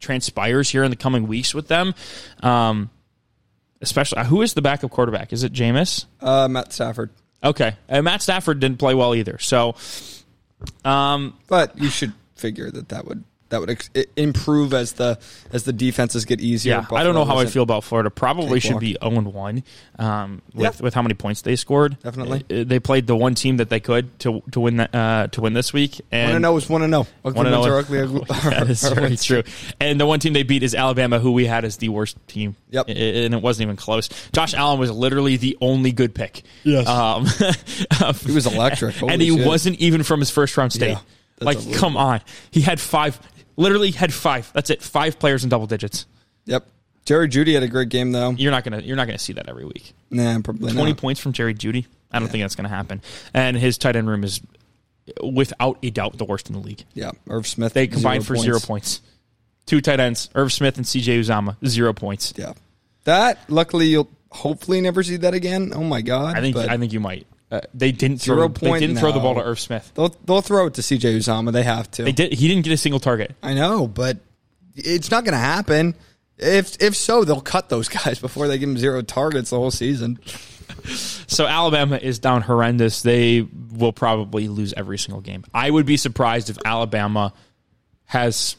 transpires 0.00 0.70
here 0.70 0.82
in 0.82 0.90
the 0.90 0.96
coming 0.96 1.26
weeks 1.26 1.54
with 1.54 1.68
them. 1.68 1.94
Um, 2.42 2.90
especially, 3.80 4.24
who 4.24 4.42
is 4.42 4.54
the 4.54 4.62
backup 4.62 4.90
quarterback? 4.90 5.32
Is 5.32 5.44
it 5.44 5.52
Jameis? 5.52 6.06
Uh, 6.20 6.48
Matt 6.48 6.72
Stafford. 6.72 7.10
Okay, 7.42 7.76
and 7.88 8.04
Matt 8.04 8.22
Stafford 8.22 8.60
didn't 8.60 8.78
play 8.78 8.94
well 8.94 9.14
either. 9.14 9.38
So, 9.38 9.74
um, 10.84 11.38
But 11.48 11.78
you 11.78 11.88
should 11.88 12.12
figure 12.34 12.70
that 12.70 12.90
that 12.90 13.06
would 13.06 13.24
that 13.50 13.60
would 13.60 13.70
ex- 13.70 13.90
improve 14.16 14.72
as 14.74 14.92
the 14.94 15.18
as 15.52 15.64
the 15.64 15.72
defenses 15.72 16.24
get 16.24 16.40
easier. 16.40 16.84
Yeah, 16.90 16.96
I 16.96 17.02
don't 17.02 17.14
know 17.14 17.24
how 17.24 17.38
I 17.38 17.46
feel 17.46 17.62
about 17.62 17.84
Florida. 17.84 18.10
Probably 18.10 18.58
should 18.60 18.80
Cakewalk. 18.80 18.80
be 18.80 18.96
zero 19.02 19.18
and 19.18 19.34
one 19.34 19.62
um, 19.98 20.42
with 20.54 20.62
Yeah. 20.80 20.82
with 20.84 20.94
how 20.94 21.02
many 21.02 21.14
points 21.14 21.42
they 21.42 21.56
scored. 21.56 21.98
Definitely. 22.02 22.44
Uh, 22.50 22.64
they 22.64 22.80
played 22.80 23.06
the 23.06 23.16
one 23.16 23.34
team 23.34 23.58
that 23.58 23.68
they 23.68 23.80
could 23.80 24.18
to 24.20 24.42
to 24.52 24.60
win 24.60 24.76
that 24.78 24.94
uh, 24.94 25.26
to 25.32 25.40
win 25.40 25.52
this 25.52 25.72
week. 25.72 26.00
And 26.10 26.30
Want 26.30 26.34
to 26.36 26.40
know 26.40 26.56
is 26.56 26.68
want 26.68 26.82
to 26.84 26.88
know. 26.88 27.06
Ugly 27.24 27.36
Wanna 27.36 27.50
wins 27.50 27.66
know- 27.66 27.72
are 27.72 27.78
ugly. 27.78 27.98
ugly 28.00 28.20
that 28.50 28.70
is 28.70 28.82
very 28.88 29.16
true. 29.16 29.42
And 29.80 30.00
the 30.00 30.06
one 30.06 30.20
team 30.20 30.32
they 30.32 30.42
beat 30.44 30.62
is 30.62 30.74
Alabama, 30.74 31.18
who 31.18 31.32
we 31.32 31.46
had 31.46 31.64
as 31.64 31.76
the 31.76 31.88
worst 31.88 32.16
team. 32.28 32.56
Yep. 32.70 32.86
And 32.88 33.34
it 33.34 33.42
wasn't 33.42 33.64
even 33.66 33.76
close. 33.76 34.08
Josh 34.32 34.54
Allen 34.54 34.78
was 34.78 34.90
literally 34.90 35.36
the 35.36 35.58
only 35.60 35.92
good 35.92 36.14
pick. 36.14 36.42
Yes. 36.64 36.86
Um, 36.86 37.26
He 38.26 38.32
was 38.32 38.46
electric. 38.46 38.94
Holy 39.00 39.12
and 39.12 39.22
he 39.22 39.36
shit. 39.36 39.46
wasn't 39.46 39.78
even 39.80 40.02
from 40.02 40.20
his 40.20 40.30
first 40.30 40.56
round 40.56 40.72
state. 40.72 40.90
Yeah, 40.90 41.00
that's 41.38 41.66
like, 41.66 41.76
come 41.76 41.96
on. 41.96 42.20
He 42.50 42.60
had 42.60 42.80
five, 42.80 43.18
literally 43.56 43.90
had 43.90 44.12
five. 44.12 44.50
That's 44.52 44.70
it. 44.70 44.82
Five 44.82 45.18
players 45.18 45.44
in 45.44 45.50
double 45.50 45.66
digits. 45.66 46.06
Yep. 46.46 46.66
Jerry 47.04 47.28
Jeudy 47.28 47.54
had 47.54 47.62
a 47.62 47.68
great 47.68 47.88
game 47.88 48.12
though. 48.12 48.30
You're 48.30 48.50
not 48.52 48.64
gonna, 48.64 48.80
you're 48.80 48.96
not 48.96 49.06
gonna 49.06 49.18
see 49.18 49.32
that 49.32 49.48
every 49.48 49.64
week. 49.64 49.94
Nah, 50.10 50.38
probably 50.40 50.72
20 50.72 50.90
not. 50.90 50.98
points 50.98 51.20
from 51.20 51.32
Jerry 51.32 51.54
Jeudy. 51.54 51.86
I 52.12 52.18
don't 52.18 52.28
think 52.28 52.42
that's 52.42 52.56
going 52.56 52.68
to 52.68 52.74
happen. 52.74 53.02
And 53.32 53.56
his 53.56 53.78
tight 53.78 53.96
end 53.96 54.08
room 54.08 54.24
is, 54.24 54.40
without 55.22 55.78
a 55.82 55.90
doubt, 55.90 56.18
the 56.18 56.24
worst 56.24 56.48
in 56.48 56.54
the 56.54 56.60
league. 56.60 56.84
Yeah, 56.94 57.12
Irv 57.28 57.46
Smith. 57.46 57.72
They 57.72 57.86
combined 57.86 58.26
for 58.26 58.36
zero 58.36 58.58
points. 58.60 59.00
Two 59.66 59.80
tight 59.80 60.00
ends, 60.00 60.28
Irv 60.34 60.52
Smith 60.52 60.76
and 60.76 60.86
CJ 60.86 61.20
Uzomah, 61.20 61.56
zero 61.66 61.92
points. 61.92 62.34
Yeah, 62.36 62.54
that 63.04 63.38
luckily 63.48 63.86
you'll 63.86 64.08
hopefully 64.30 64.80
never 64.80 65.02
see 65.02 65.16
that 65.18 65.34
again. 65.34 65.72
Oh 65.74 65.84
my 65.84 66.02
god! 66.02 66.36
I 66.36 66.40
think 66.40 66.56
I 66.56 66.76
think 66.76 66.92
you 66.92 67.00
might. 67.00 67.26
Uh, 67.50 67.60
they 67.74 67.90
didn't 67.92 68.18
throw. 68.18 68.36
Zero 68.36 68.48
They 68.48 68.78
didn't 68.78 68.96
throw 68.98 69.10
the 69.12 69.18
ball 69.20 69.34
to 69.34 69.40
No. 69.40 69.46
Irv 69.46 69.58
Smith. 69.58 69.90
they'll 69.94 70.14
they'll 70.24 70.40
throw 70.40 70.66
it 70.66 70.74
to 70.74 70.82
C.J. 70.82 71.18
Uzomah. 71.18 71.52
They 71.52 71.64
have 71.64 71.90
to. 71.92 72.04
They 72.04 72.12
did. 72.12 72.32
He 72.32 72.46
didn't 72.48 72.64
get 72.64 72.72
a 72.72 72.76
single 72.76 73.00
target. 73.00 73.34
I 73.42 73.54
know, 73.54 73.88
but 73.88 74.18
it's 74.76 75.10
not 75.10 75.24
going 75.24 75.32
to 75.32 75.38
happen. 75.38 75.96
If 76.38 76.80
if 76.80 76.94
so, 76.94 77.24
they'll 77.24 77.40
cut 77.40 77.68
those 77.68 77.88
guys 78.04 78.18
before 78.20 78.46
they 78.48 78.56
give 78.58 78.68
them 78.68 78.78
zero 78.78 79.02
targets 79.02 79.50
the 79.50 79.56
whole 79.56 79.70
season. 79.70 80.18
So 81.26 81.46
Alabama 81.46 81.96
is 81.96 82.18
down 82.20 82.42
horrendous. 82.42 83.02
They 83.02 83.46
will 83.72 83.92
probably 83.92 84.48
lose 84.48 84.72
every 84.72 84.98
single 84.98 85.20
game. 85.20 85.44
I 85.52 85.68
would 85.70 85.84
be 85.84 85.96
surprised 85.96 86.48
if 86.48 86.56
Alabama 86.64 87.32
has. 88.06 88.56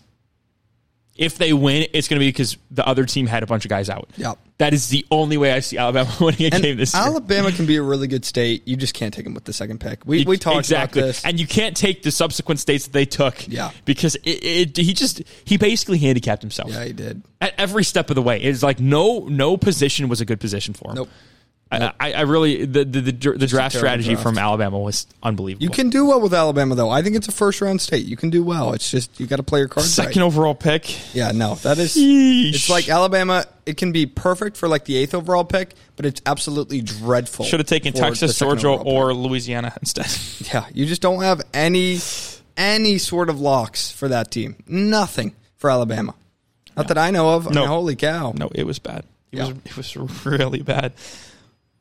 If 1.21 1.38
they 1.38 1.53
win, 1.53 1.88
it's 1.93 2.07
going 2.07 2.19
to 2.19 2.23
be 2.23 2.29
because 2.29 2.57
the 2.71 2.86
other 2.86 3.05
team 3.05 3.27
had 3.27 3.43
a 3.43 3.45
bunch 3.45 3.63
of 3.63 3.69
guys 3.69 3.89
out. 3.89 4.10
Yep. 4.17 4.39
That 4.57 4.73
is 4.73 4.89
the 4.89 5.05
only 5.12 5.38
way 5.38 5.53
I 5.53 5.60
see 5.60 5.77
Alabama 5.77 6.12
winning 6.19 6.51
a 6.51 6.55
And 6.55 6.63
game 6.63 6.77
this 6.77 6.93
year. 6.93 7.03
Alabama 7.03 7.51
can 7.51 7.65
be 7.65 7.77
a 7.77 7.81
really 7.81 8.07
good 8.07 8.25
state. 8.25 8.67
You 8.67 8.75
just 8.75 8.93
can't 8.93 9.13
take 9.13 9.23
them 9.23 9.34
with 9.34 9.45
the 9.45 9.53
second 9.53 9.79
pick. 9.79 10.05
We 10.05 10.25
we 10.25 10.38
talked 10.38 10.57
exactly, 10.60 11.01
about 11.01 11.07
this. 11.07 11.23
and 11.25 11.39
you 11.39 11.47
can't 11.47 11.77
take 11.77 12.03
the 12.03 12.12
subsequent 12.12 12.60
states 12.60 12.86
that 12.86 12.93
they 12.93 13.05
took. 13.05 13.47
Yeah. 13.47 13.71
because 13.86 14.15
it, 14.15 14.29
it, 14.29 14.77
he 14.77 14.93
just 14.93 15.21
he 15.45 15.57
basically 15.57 15.99
handicapped 15.99 16.41
himself 16.41 16.69
yeah, 16.71 16.86
he 16.86 16.93
did. 16.93 17.21
at 17.39 17.53
every 17.57 17.84
step 17.84 18.10
of 18.10 18.15
the 18.15 18.21
way. 18.21 18.41
It's 18.41 18.63
like 18.63 18.79
no 18.79 19.19
no 19.29 19.57
position 19.57 20.10
was 20.10 20.21
a 20.21 20.25
good 20.25 20.39
position 20.39 20.73
for 20.73 20.89
him. 20.89 20.95
Nope. 20.95 21.10
I, 21.71 21.93
I, 21.99 22.13
I 22.13 22.21
really 22.21 22.65
the 22.65 22.84
the 22.84 23.01
the, 23.01 23.12
the 23.12 23.47
draft 23.47 23.75
strategy 23.75 24.10
draft. 24.10 24.23
from 24.23 24.38
Alabama 24.38 24.77
was 24.77 25.07
unbelievable. 25.23 25.63
You 25.63 25.69
can 25.69 25.89
do 25.89 26.05
well 26.05 26.19
with 26.19 26.34
Alabama 26.34 26.75
though. 26.75 26.89
I 26.89 27.01
think 27.01 27.15
it's 27.15 27.27
a 27.29 27.31
first 27.31 27.62
round 27.62 27.79
state. 27.79 28.05
You 28.05 28.17
can 28.17 28.29
do 28.29 28.43
well. 28.43 28.73
It's 28.73 28.91
just 28.91 29.19
you 29.19 29.25
got 29.27 29.38
to 29.38 29.43
play 29.43 29.60
your 29.60 29.69
cards 29.69 29.93
second 29.93 30.21
right. 30.21 30.25
overall 30.27 30.53
pick. 30.53 31.15
Yeah, 31.15 31.31
no, 31.31 31.55
that 31.55 31.77
is. 31.77 31.95
Yeesh. 31.95 32.53
It's 32.55 32.69
like 32.69 32.89
Alabama. 32.89 33.45
It 33.65 33.77
can 33.77 33.91
be 33.91 34.05
perfect 34.05 34.57
for 34.57 34.67
like 34.67 34.86
the 34.86 34.97
eighth 34.97 35.13
overall 35.13 35.45
pick, 35.45 35.75
but 35.95 36.05
it's 36.05 36.21
absolutely 36.25 36.81
dreadful. 36.81 37.45
Should 37.45 37.60
have 37.62 37.67
taken 37.67 37.93
Texas, 37.93 38.38
Georgia, 38.38 38.69
or 38.69 39.13
Louisiana 39.13 39.73
instead. 39.79 40.07
Yeah, 40.53 40.65
you 40.73 40.86
just 40.86 41.01
don't 41.01 41.21
have 41.21 41.41
any 41.53 41.99
any 42.57 42.97
sort 42.97 43.29
of 43.29 43.39
locks 43.39 43.91
for 43.91 44.10
that 44.10 44.31
team. 44.31 44.55
Nothing 44.67 45.34
for 45.55 45.69
Alabama. 45.69 46.13
Not 46.75 46.89
that 46.89 46.97
I 46.97 47.12
know 47.12 47.36
of. 47.36 47.47
I 47.47 47.51
No. 47.51 47.62
mean, 47.62 47.69
holy 47.69 47.95
cow. 47.95 48.34
no, 48.36 48.49
it 48.53 48.65
was 48.65 48.79
bad. 48.79 49.05
It 49.31 49.38
Yeah. 49.38 49.47
was 49.47 49.55
it 49.65 49.77
was 49.77 50.25
really 50.25 50.62
bad. 50.62 50.93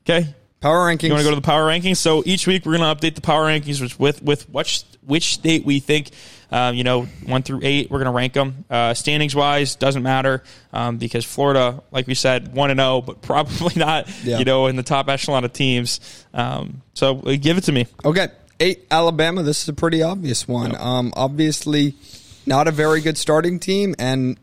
Okay, 0.05 0.35
Power 0.61 0.87
rankings. 0.89 1.05
You 1.05 1.11
want 1.13 1.21
to 1.23 1.25
go 1.25 1.31
to 1.31 1.37
the 1.37 1.43
power 1.47 1.67
rankings? 1.67 1.97
So 1.97 2.23
each 2.27 2.47
week 2.47 2.67
we're 2.67 2.77
going 2.77 2.95
to 2.95 3.01
update 3.09 3.15
the 3.15 3.23
power 3.23 3.47
rankings 3.47 3.81
with 3.81 3.99
with, 3.99 4.23
with 4.23 4.49
which 4.51 4.85
which 5.07 5.33
state 5.33 5.65
we 5.65 5.81
think, 5.81 6.11
um, 6.51 6.75
you 6.75 6.85
know, 6.85 7.05
one 7.25 7.43
through 7.43 7.61
eight. 7.63 7.91
We're 7.91 7.99
going 7.99 8.13
to 8.13 8.17
rank 8.17 8.35
them 8.35 8.67
uh, 8.69 8.93
standings 8.93 9.35
wise. 9.35 9.75
Doesn't 9.77 10.03
matter 10.03 10.43
um, 10.75 10.99
because 10.99 11.25
Florida, 11.25 11.83
like 11.93 12.07
we 12.07 12.15
said, 12.15 12.53
one 12.53 12.71
and 12.71 12.79
zero, 12.79 13.01
but 13.01 13.23
probably 13.23 13.73
not, 13.77 14.07
Yeah. 14.23 14.39
you 14.39 14.45
know, 14.45 14.67
in 14.67 14.77
the 14.77 14.83
top 14.83 15.09
echelon 15.09 15.45
of 15.45 15.53
teams. 15.55 15.99
Um, 16.35 16.83
so 16.93 17.21
uh, 17.21 17.37
give 17.41 17.57
it 17.57 17.65
to 17.65 17.73
me. 17.73 17.87
Okay, 18.05 18.29
eight 18.61 18.87
Alabama. 18.91 19.43
This 19.43 19.63
is 19.63 19.69
a 19.71 19.73
pretty 19.73 20.03
obvious 20.03 20.47
one. 20.47 20.77
Um, 20.77 21.15
obviously, 21.17 21.95
not 22.45 22.69
a 22.69 22.71
very 22.71 23.01
good 23.01 23.17
starting 23.17 23.59
team 23.61 23.95
and 23.99 24.39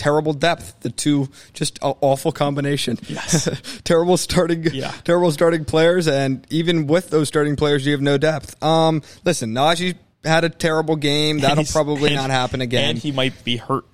terrible 0.00 0.32
depth. 0.32 0.80
The 0.80 0.90
two 0.90 1.28
just 1.52 1.78
a 1.82 1.92
awful 2.00 2.32
combination. 2.32 2.98
Yes. 3.06 3.48
terrible 3.84 4.16
starting. 4.16 4.64
Yeah. 4.72 4.90
Terrible 5.04 5.30
starting 5.30 5.64
players, 5.64 6.08
and 6.08 6.46
even 6.50 6.86
with 6.86 7.10
those 7.10 7.28
starting 7.28 7.56
players, 7.56 7.84
you 7.84 7.92
have 7.92 8.00
no 8.00 8.16
depth. 8.18 8.60
Um, 8.62 9.02
listen, 9.24 9.52
Najee 9.52 9.96
had 10.24 10.44
a 10.44 10.48
terrible 10.48 10.96
game. 10.96 11.38
That'll 11.40 11.64
probably 11.64 12.08
and- 12.08 12.16
not 12.16 12.30
happen 12.30 12.60
again. 12.60 12.90
and 12.90 12.98
he 12.98 13.12
might 13.12 13.44
be 13.44 13.56
hurt. 13.58 13.84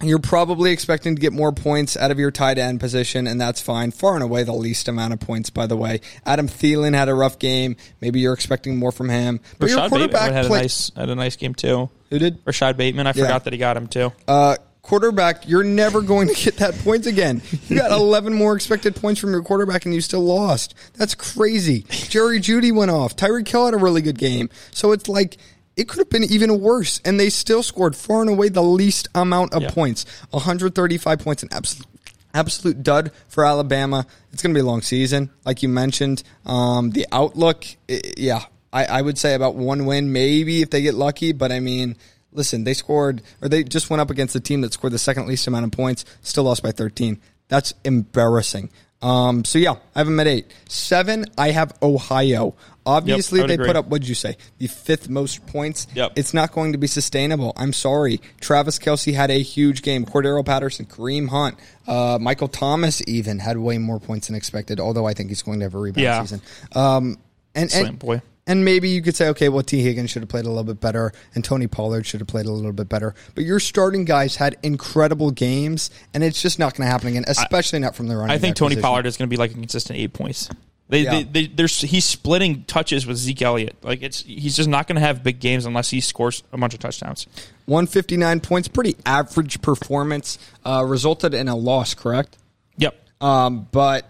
You're 0.00 0.20
probably 0.20 0.70
expecting 0.70 1.16
to 1.16 1.20
get 1.20 1.32
more 1.32 1.50
points 1.50 1.96
out 1.96 2.12
of 2.12 2.20
your 2.20 2.30
tight 2.30 2.56
end 2.56 2.78
position, 2.78 3.26
and 3.26 3.40
that's 3.40 3.60
fine. 3.60 3.90
Far 3.90 4.14
and 4.14 4.22
away 4.22 4.44
the 4.44 4.52
least 4.52 4.86
amount 4.86 5.12
of 5.12 5.18
points, 5.18 5.50
by 5.50 5.66
the 5.66 5.76
way. 5.76 6.02
Adam 6.24 6.46
Thielen 6.46 6.94
had 6.94 7.08
a 7.08 7.14
rough 7.14 7.40
game. 7.40 7.74
Maybe 8.00 8.20
you're 8.20 8.32
expecting 8.32 8.76
more 8.76 8.92
from 8.92 9.08
him. 9.08 9.40
But 9.58 9.70
your 9.70 9.78
Rashad 9.80 9.82
Bateman 9.90 9.98
quarterback 10.10 10.32
had 10.32 10.44
a 10.44 10.48
play- 10.48 10.60
nice 10.60 10.92
had 10.94 11.08
a 11.10 11.16
nice 11.16 11.34
game 11.34 11.52
too. 11.52 11.90
Who 12.10 12.18
did? 12.20 12.44
Rashad 12.44 12.76
Bateman, 12.76 13.08
I 13.08 13.10
Yeah. 13.10 13.24
forgot 13.24 13.42
that 13.44 13.52
he 13.52 13.58
got 13.58 13.76
him 13.76 13.88
too. 13.88 14.12
Uh, 14.28 14.54
quarterback, 14.88 15.48
you're 15.48 15.62
never 15.64 16.00
going 16.02 16.28
to 16.28 16.34
get 16.34 16.56
that 16.56 16.74
points 16.78 17.06
again. 17.06 17.42
You 17.68 17.76
got 17.78 17.92
11 17.98 18.32
more 18.34 18.56
expected 18.56 18.96
points 18.96 19.20
from 19.20 19.30
your 19.32 19.42
quarterback, 19.42 19.84
and 19.84 19.94
you 19.94 20.00
still 20.00 20.24
lost. 20.24 20.74
That's 20.94 21.14
crazy. 21.14 21.84
Jerry 21.88 22.40
Jeudy 22.40 22.72
went 22.74 22.90
off. 22.90 23.14
Tyreek 23.14 23.46
Hill 23.46 23.66
had 23.66 23.74
a 23.74 23.78
really 23.78 24.02
good 24.02 24.18
game. 24.18 24.48
So 24.72 24.92
it's 24.92 25.08
like 25.08 25.36
it 25.76 25.88
could 25.88 25.98
have 25.98 26.10
been 26.10 26.24
even 26.24 26.60
worse, 26.60 27.00
and 27.04 27.20
they 27.20 27.30
still 27.30 27.62
scored 27.62 27.94
far 27.94 28.20
and 28.22 28.30
away 28.30 28.48
the 28.48 28.62
least 28.62 29.06
amount 29.14 29.52
of 29.52 29.62
Yeah. 29.62 29.70
points. 29.70 30.04
135 30.30 31.18
points, 31.20 31.42
an 31.42 31.50
absolute 31.52 31.86
absolute 32.34 32.82
dud 32.82 33.10
for 33.28 33.44
Alabama. 33.44 34.06
It's 34.32 34.42
going 34.42 34.52
to 34.54 34.58
be 34.58 34.60
a 34.60 34.64
long 34.64 34.82
season, 34.82 35.30
like 35.44 35.62
you 35.62 35.68
mentioned. 35.68 36.22
Um, 36.46 36.90
the 36.90 37.06
outlook, 37.10 37.64
i- 37.88 38.00
yeah, 38.16 38.42
I, 38.72 38.84
I 38.84 39.02
would 39.02 39.16
say 39.18 39.34
about 39.34 39.54
one 39.56 39.86
win, 39.86 40.12
maybe 40.12 40.60
if 40.62 40.70
they 40.70 40.82
get 40.82 40.94
lucky. 40.94 41.32
But 41.32 41.52
I 41.52 41.60
mean, 41.60 41.96
listen, 42.32 42.64
they 42.64 42.74
scored 42.74 43.22
or 43.42 43.48
they 43.48 43.64
just 43.64 43.90
went 43.90 44.00
up 44.00 44.10
against 44.10 44.34
the 44.34 44.40
team 44.40 44.60
that 44.62 44.72
scored 44.72 44.92
the 44.92 44.98
second 44.98 45.26
least 45.26 45.46
amount 45.46 45.64
of 45.64 45.72
points, 45.72 46.04
still 46.22 46.44
lost 46.44 46.62
by 46.62 46.72
13. 46.72 47.20
That's 47.48 47.72
embarrassing. 47.84 48.70
Um, 49.00 49.44
so 49.44 49.58
yeah, 49.58 49.76
I 49.94 50.00
have 50.00 50.06
them 50.08 50.18
at 50.20 50.26
eight. 50.26 50.52
Seven, 50.68 51.24
I 51.36 51.50
have 51.52 51.72
Ohio. 51.82 52.54
Obviously, 52.84 53.40
would 53.40 53.50
they 53.50 53.54
agree. 53.54 53.66
put 53.66 53.76
up 53.76 53.86
what'd 53.86 54.08
you 54.08 54.14
say? 54.14 54.36
The 54.58 54.66
fifth 54.66 55.08
most 55.08 55.46
points. 55.46 55.86
Yep. 55.94 56.12
It's 56.16 56.34
not 56.34 56.52
going 56.52 56.72
to 56.72 56.78
be 56.78 56.86
sustainable. 56.86 57.52
I'm 57.56 57.72
sorry. 57.72 58.20
Travis 58.40 58.78
Kelce 58.78 59.14
had 59.14 59.30
a 59.30 59.40
huge 59.40 59.82
game. 59.82 60.04
Cordarrelle 60.04 60.44
Patterson, 60.44 60.86
Kareem 60.86 61.28
Hunt, 61.28 61.58
uh, 61.86 62.18
Michael 62.20 62.48
Thomas 62.48 63.02
even 63.06 63.38
had 63.38 63.58
way 63.58 63.78
more 63.78 64.00
points 64.00 64.26
than 64.28 64.36
expected. 64.36 64.80
Although 64.80 65.06
I 65.06 65.12
think 65.14 65.28
he's 65.28 65.42
going 65.42 65.60
to 65.60 65.66
have 65.66 65.74
a 65.74 65.78
rebound 65.78 66.02
Yeah. 66.02 66.22
season. 66.22 66.42
Um, 66.74 67.18
and 67.54 67.70
Slam 67.70 67.86
and, 67.86 67.98
boy. 67.98 68.22
And 68.48 68.64
maybe 68.64 68.88
you 68.88 69.02
could 69.02 69.14
say, 69.14 69.28
okay, 69.28 69.48
well, 69.48 69.62
Tee 69.62 69.82
Higgins 69.82 70.10
should 70.10 70.22
have 70.22 70.28
played 70.28 70.46
a 70.46 70.48
little 70.48 70.64
bit 70.64 70.80
better, 70.80 71.12
and 71.34 71.44
Tony 71.44 71.66
Pollard 71.68 72.06
should 72.06 72.20
have 72.20 72.26
played 72.28 72.46
a 72.46 72.50
little 72.50 72.72
bit 72.72 72.88
better. 72.88 73.14
But 73.34 73.44
your 73.44 73.60
starting 73.60 74.04
guys 74.06 74.36
had 74.36 74.56
incredible 74.62 75.30
games, 75.30 75.90
and 76.14 76.24
it's 76.24 76.40
just 76.40 76.58
not 76.58 76.74
going 76.74 76.86
to 76.86 76.90
happen 76.90 77.08
again, 77.08 77.24
especially 77.28 77.78
not 77.78 77.94
from 77.94 78.08
the 78.08 78.16
running. 78.16 78.30
I 78.34 78.38
think 78.38 78.56
Tony 78.56 78.70
position. 78.70 78.82
Pollard 78.82 79.06
is 79.06 79.16
going 79.18 79.28
to 79.28 79.30
be 79.30 79.36
like 79.36 79.50
a 79.50 79.54
consistent 79.54 79.98
eight 79.98 80.14
points. 80.14 80.48
They, 80.88 81.02
Yeah. 81.02 81.10
they, 81.10 81.22
they, 81.24 81.46
there's 81.46 81.78
he's 81.82 82.06
splitting 82.06 82.64
touches 82.64 83.06
with 83.06 83.18
Zeke 83.18 83.42
Elliott. 83.42 83.76
Like 83.84 84.00
it's 84.02 84.22
he's 84.22 84.56
just 84.56 84.70
not 84.70 84.86
going 84.86 84.96
to 84.96 85.02
have 85.02 85.22
big 85.22 85.38
games 85.38 85.66
unless 85.66 85.90
he 85.90 86.00
scores 86.00 86.42
a 86.50 86.56
bunch 86.56 86.72
of 86.72 86.80
touchdowns. 86.80 87.26
159 87.66 88.40
points, 88.40 88.68
pretty 88.68 88.96
average 89.04 89.60
performance, 89.60 90.38
uh, 90.64 90.82
resulted 90.86 91.34
in 91.34 91.48
a 91.48 91.54
loss, 91.54 91.92
correct? 91.92 92.38
Yep. 92.78 92.96
Um, 93.20 93.68
but 93.70 94.06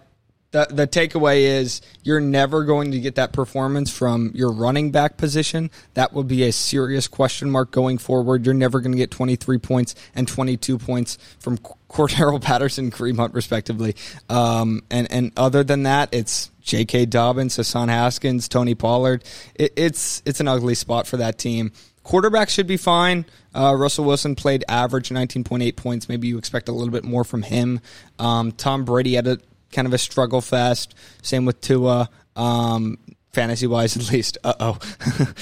the 0.51 0.67
the 0.71 0.87
takeaway 0.87 1.43
is 1.43 1.83
you're 2.03 2.21
never 2.21 2.65
going 2.65 2.93
to 2.93 3.01
get 3.01 3.17
that 3.17 3.33
performance 3.33 3.91
from 3.91 4.31
your 4.35 4.51
running 4.51 4.91
back 4.91 5.19
position. 5.19 5.71
That 5.95 6.13
will 6.13 6.25
be 6.25 6.45
a 6.45 6.53
serious 6.53 7.07
question 7.07 7.51
mark 7.51 7.71
going 7.71 7.99
forward. 7.99 8.47
You're 8.47 8.55
never 8.55 8.81
going 8.81 8.93
to 8.93 8.99
get 8.99 9.11
23 9.11 9.59
points 9.59 9.95
and 10.15 10.27
22 10.27 10.79
points 10.79 11.19
from 11.39 11.59
Cordarrelle 11.91 12.41
Patterson, 12.41 12.91
Kareem 12.91 13.17
Hunt, 13.17 13.35
respectively. 13.35 13.95
Um, 14.31 14.83
and 14.91 15.11
and 15.13 15.33
other 15.37 15.63
than 15.63 15.83
that, 15.83 16.09
it's 16.13 16.51
J.K. 16.63 17.07
Dobbins, 17.07 17.57
Hassan 17.57 17.89
Haskins, 17.89 18.49
Tony 18.49 18.75
Pollard. 18.75 19.25
It, 19.55 19.75
it's 19.77 20.23
it's 20.25 20.41
an 20.41 20.49
ugly 20.49 20.75
spot 20.75 21.07
for 21.07 21.19
that 21.19 21.39
team. 21.39 21.73
Quarterback 22.05 22.49
should 22.49 22.67
be 22.67 22.79
fine. 22.79 23.27
Uh, 23.55 23.75
Russell 23.77 24.07
Wilson 24.07 24.35
played 24.35 24.65
average 24.67 25.11
19.8 25.11 25.77
points. 25.77 26.09
Maybe 26.09 26.27
you 26.27 26.39
expect 26.39 26.71
a 26.71 26.73
little 26.73 26.93
bit 26.93 27.05
more 27.05 27.23
from 27.23 27.43
him. 27.43 27.81
Um, 28.19 28.53
Tom 28.53 28.87
Brady 28.87 29.15
had 29.15 29.27
a 29.27 29.39
kind 29.73 29.87
of 29.87 29.95
a 29.95 29.99
struggle 29.99 30.41
fest. 30.41 30.95
Same 31.23 31.45
with 31.45 31.61
Tua. 31.61 32.09
Um, 32.37 32.99
fantasy 33.33 33.67
wise 33.67 33.97
at 33.97 34.11
least. 34.13 34.39
Uh 34.45 34.55
oh. 34.61 34.79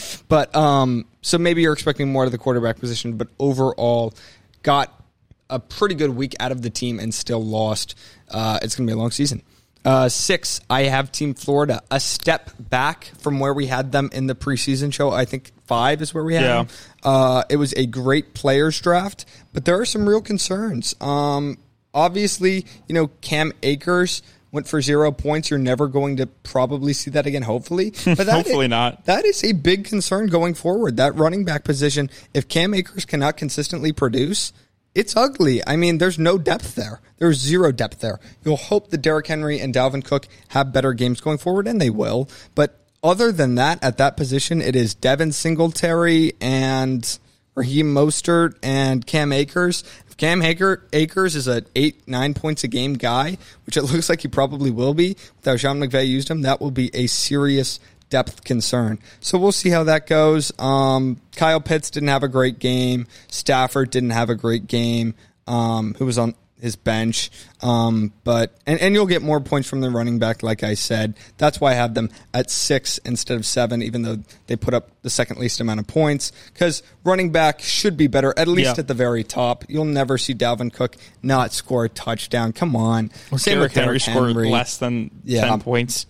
but 0.29 0.55
um, 0.55 1.07
so 1.23 1.39
maybe 1.39 1.62
you're 1.62 1.73
expecting 1.73 2.11
more 2.12 2.25
to 2.25 2.31
the 2.31 2.39
quarterback 2.39 2.79
position, 2.79 3.17
but 3.17 3.29
overall, 3.39 4.12
got 4.62 4.93
a 5.49 5.59
pretty 5.61 5.95
good 5.95 6.11
week 6.11 6.35
out 6.41 6.51
of 6.53 6.62
the 6.62 6.71
team 6.71 6.99
and 6.99 7.15
still 7.15 7.45
lost. 7.45 7.95
Uh, 8.31 8.59
it's 8.62 8.75
going 8.77 8.87
to 8.87 8.91
be 8.91 8.95
a 8.95 8.99
long 9.01 9.11
season. 9.12 9.43
Uh, 9.85 10.09
six, 10.09 10.61
I 10.69 10.83
have 10.85 11.12
Team 11.12 11.35
Florida 11.35 11.81
a 11.93 12.01
step 12.01 12.51
back 12.59 13.05
from 13.19 13.39
where 13.39 13.55
we 13.55 13.67
had 13.67 13.93
them 13.93 14.11
in 14.12 14.27
the 14.27 14.35
preseason 14.35 14.93
show. 14.93 15.12
I 15.12 15.25
think 15.25 15.53
five 15.67 16.03
is 16.03 16.12
where 16.12 16.25
we 16.25 16.35
had 16.35 16.43
Yeah. 16.43 16.57
them. 16.65 16.69
Uh, 17.05 17.43
it 17.49 17.55
was 17.57 17.73
a 17.77 17.87
great 17.87 18.35
players 18.35 18.81
draft, 18.81 19.27
but 19.53 19.65
there 19.65 19.81
are 19.81 19.85
some 19.85 20.09
real 20.09 20.21
concerns. 20.21 20.97
Um, 21.01 21.59
obviously, 21.96 22.66
you 22.87 22.94
know, 22.94 23.09
Cam 23.22 23.52
Akers 23.64 24.22
went 24.52 24.68
for 24.68 24.80
zero 24.80 25.11
points. 25.11 25.50
You're 25.50 25.59
never 25.59 25.88
going 25.88 26.18
to 26.18 26.26
probably 26.26 26.92
see 26.92 27.11
that 27.11 27.26
again, 27.26 27.42
hopefully. 27.42 27.90
But 28.04 28.18
that 28.18 28.28
Hopefully 28.28 28.68
not. 28.68 29.06
That 29.06 29.24
is 29.24 29.42
a 29.42 29.52
big 29.52 29.85
concern 29.87 30.28
going 30.28 30.54
forward. 30.54 30.98
That 30.98 31.16
running 31.16 31.44
back 31.44 31.64
position, 31.64 32.11
if 32.32 32.46
Cam 32.46 32.74
Akers 32.74 33.04
cannot 33.04 33.37
consistently 33.37 33.92
produce, 33.92 34.52
it's 34.94 35.16
ugly. 35.16 35.66
I 35.66 35.76
mean, 35.76 35.98
there's 35.98 36.18
no 36.18 36.38
depth 36.38 36.74
there. 36.74 37.00
There's 37.18 37.38
zero 37.38 37.72
depth 37.72 38.00
there. 38.00 38.20
You'll 38.44 38.56
hope 38.56 38.90
that 38.90 39.02
Derrick 39.02 39.26
Henry 39.26 39.59
and 39.59 39.74
Dalvin 39.74 40.04
Cook 40.04 40.26
have 40.48 40.72
better 40.72 40.92
games 40.92 41.20
going 41.20 41.38
forward, 41.38 41.66
and 41.66 41.80
they 41.80 41.90
will. 41.90 42.28
But 42.54 42.80
other 43.02 43.32
than 43.32 43.56
that, 43.56 43.82
at 43.82 43.98
that 43.98 44.16
position, 44.16 44.62
it 44.62 44.76
is 44.76 44.94
Devin 44.94 45.32
Singletary 45.32 46.32
and 46.40 47.18
Raheem 47.57 47.92
Mostert 47.92 48.55
and 48.62 49.05
Cam 49.05 49.33
Akers. 49.33 49.83
If 50.07 50.16
Cam 50.16 50.40
Haker, 50.40 50.87
Akers 50.92 51.35
is 51.35 51.49
an 51.49 51.66
eight, 51.75 52.07
nine 52.07 52.35
points 52.35 52.62
a 52.64 52.69
game 52.69 52.95
guy, 52.95 53.38
which 53.64 53.77
it 53.77 53.83
looks 53.92 54.09
like 54.09 54.21
he 54.21 54.29
probably 54.29 54.71
will 54.71 54.95
be 54.95 55.16
without 55.37 55.59
Sean 55.59 55.81
McVay 55.81 56.07
used 56.07 56.31
him, 56.31 56.42
that 56.42 56.61
will 56.61 56.71
be 56.71 56.90
a 56.95 57.07
serious 57.07 57.81
depth 58.11 58.45
concern. 58.45 58.99
So 59.21 59.38
we'll 59.38 59.53
see 59.53 59.71
how 59.71 59.85
that 59.85 60.07
goes. 60.07 60.53
Um, 60.59 61.21
Kyle 61.35 61.61
Pitts 61.61 61.90
didn't 61.90 62.11
have 62.11 62.23
a 62.23 62.29
great 62.29 62.59
game. 62.59 63.07
Stafford 63.29 63.90
didn't 63.90 64.11
have 64.11 64.31
a 64.31 64.37
great 64.37 64.66
game. 64.66 65.14
Um, 65.49 65.95
who 65.99 66.07
was 66.07 66.19
on 66.19 66.35
his 66.61 66.75
bench. 66.77 67.31
Um, 67.62 68.12
but 68.25 68.57
and, 68.66 68.81
and 68.81 68.95
you'll 68.95 69.07
get 69.07 69.23
more 69.23 69.40
points 69.40 69.69
from 69.69 69.81
the 69.81 69.90
running 69.90 70.19
back, 70.19 70.42
like 70.42 70.62
I 70.62 70.75
said. 70.75 71.14
That's 71.37 71.61
why 71.61 71.73
I 71.73 71.75
have 71.75 71.95
them 71.95 72.11
at 72.33 72.51
six 72.51 72.99
instead 72.99 73.37
of 73.37 73.45
seven, 73.45 73.83
even 73.83 74.03
though 74.03 74.19
they 74.47 74.57
put 74.57 74.73
up 74.75 74.90
the 75.03 75.11
second 75.11 75.38
least 75.38 75.61
amount 75.61 75.81
of 75.81 75.87
points. 75.87 76.33
Because 76.53 76.83
running 77.05 77.31
back 77.31 77.61
should 77.61 77.97
be 77.97 78.07
better, 78.07 78.33
at 78.37 78.49
least 78.49 78.75
Yeah. 78.77 78.81
at 78.81 78.88
the 78.88 78.95
very 78.95 79.23
top. 79.25 79.64
You'll 79.69 79.85
never 79.85 80.16
see 80.19 80.35
Dalvin 80.35 80.73
Cook 80.73 80.97
not 81.23 81.53
score 81.53 81.85
a 81.85 81.88
touchdown. 81.88 82.53
Come 82.53 82.75
on. 82.75 83.11
Same 83.37 83.57
Derrick 83.59 83.71
with 83.71 83.73
Henry 83.75 83.87
Derrick 83.99 84.03
scored 84.03 84.29
Henry. 84.29 84.51
less 84.51 84.79
than 84.79 85.11
Yeah. 85.25 85.47
10 85.49 85.61
points. 85.61 86.07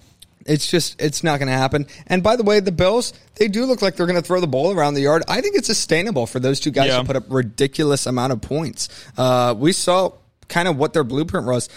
It's 0.48 0.70
just 0.70 1.02
it's 1.02 1.24
not 1.24 1.40
going 1.40 1.48
to 1.48 1.54
happen. 1.58 1.86
And 2.06 2.22
by 2.22 2.36
the 2.36 2.44
way, 2.44 2.60
the 2.60 2.70
Bills 2.70 3.12
they 3.34 3.48
do 3.48 3.64
look 3.66 3.82
like 3.82 3.96
they're 3.96 4.06
going 4.06 4.14
to 4.14 4.22
throw 4.26 4.40
the 4.40 4.46
ball 4.46 4.70
around 4.72 4.94
the 4.94 5.00
yard. 5.00 5.24
I 5.26 5.40
think 5.40 5.56
it's 5.56 5.66
sustainable 5.66 6.24
for 6.26 6.38
those 6.38 6.60
two 6.60 6.70
guys 6.70 6.86
Yeah. 6.90 6.98
to 6.98 7.04
put 7.04 7.16
up 7.16 7.24
ridiculous 7.28 8.06
amount 8.06 8.32
of 8.32 8.40
points. 8.40 8.88
Uh, 9.18 9.54
we 9.58 9.72
saw 9.72 10.12
kind 10.48 10.68
of 10.68 10.76
what 10.76 10.92
their 10.92 11.04
blueprint 11.04 11.46
was. 11.46 11.68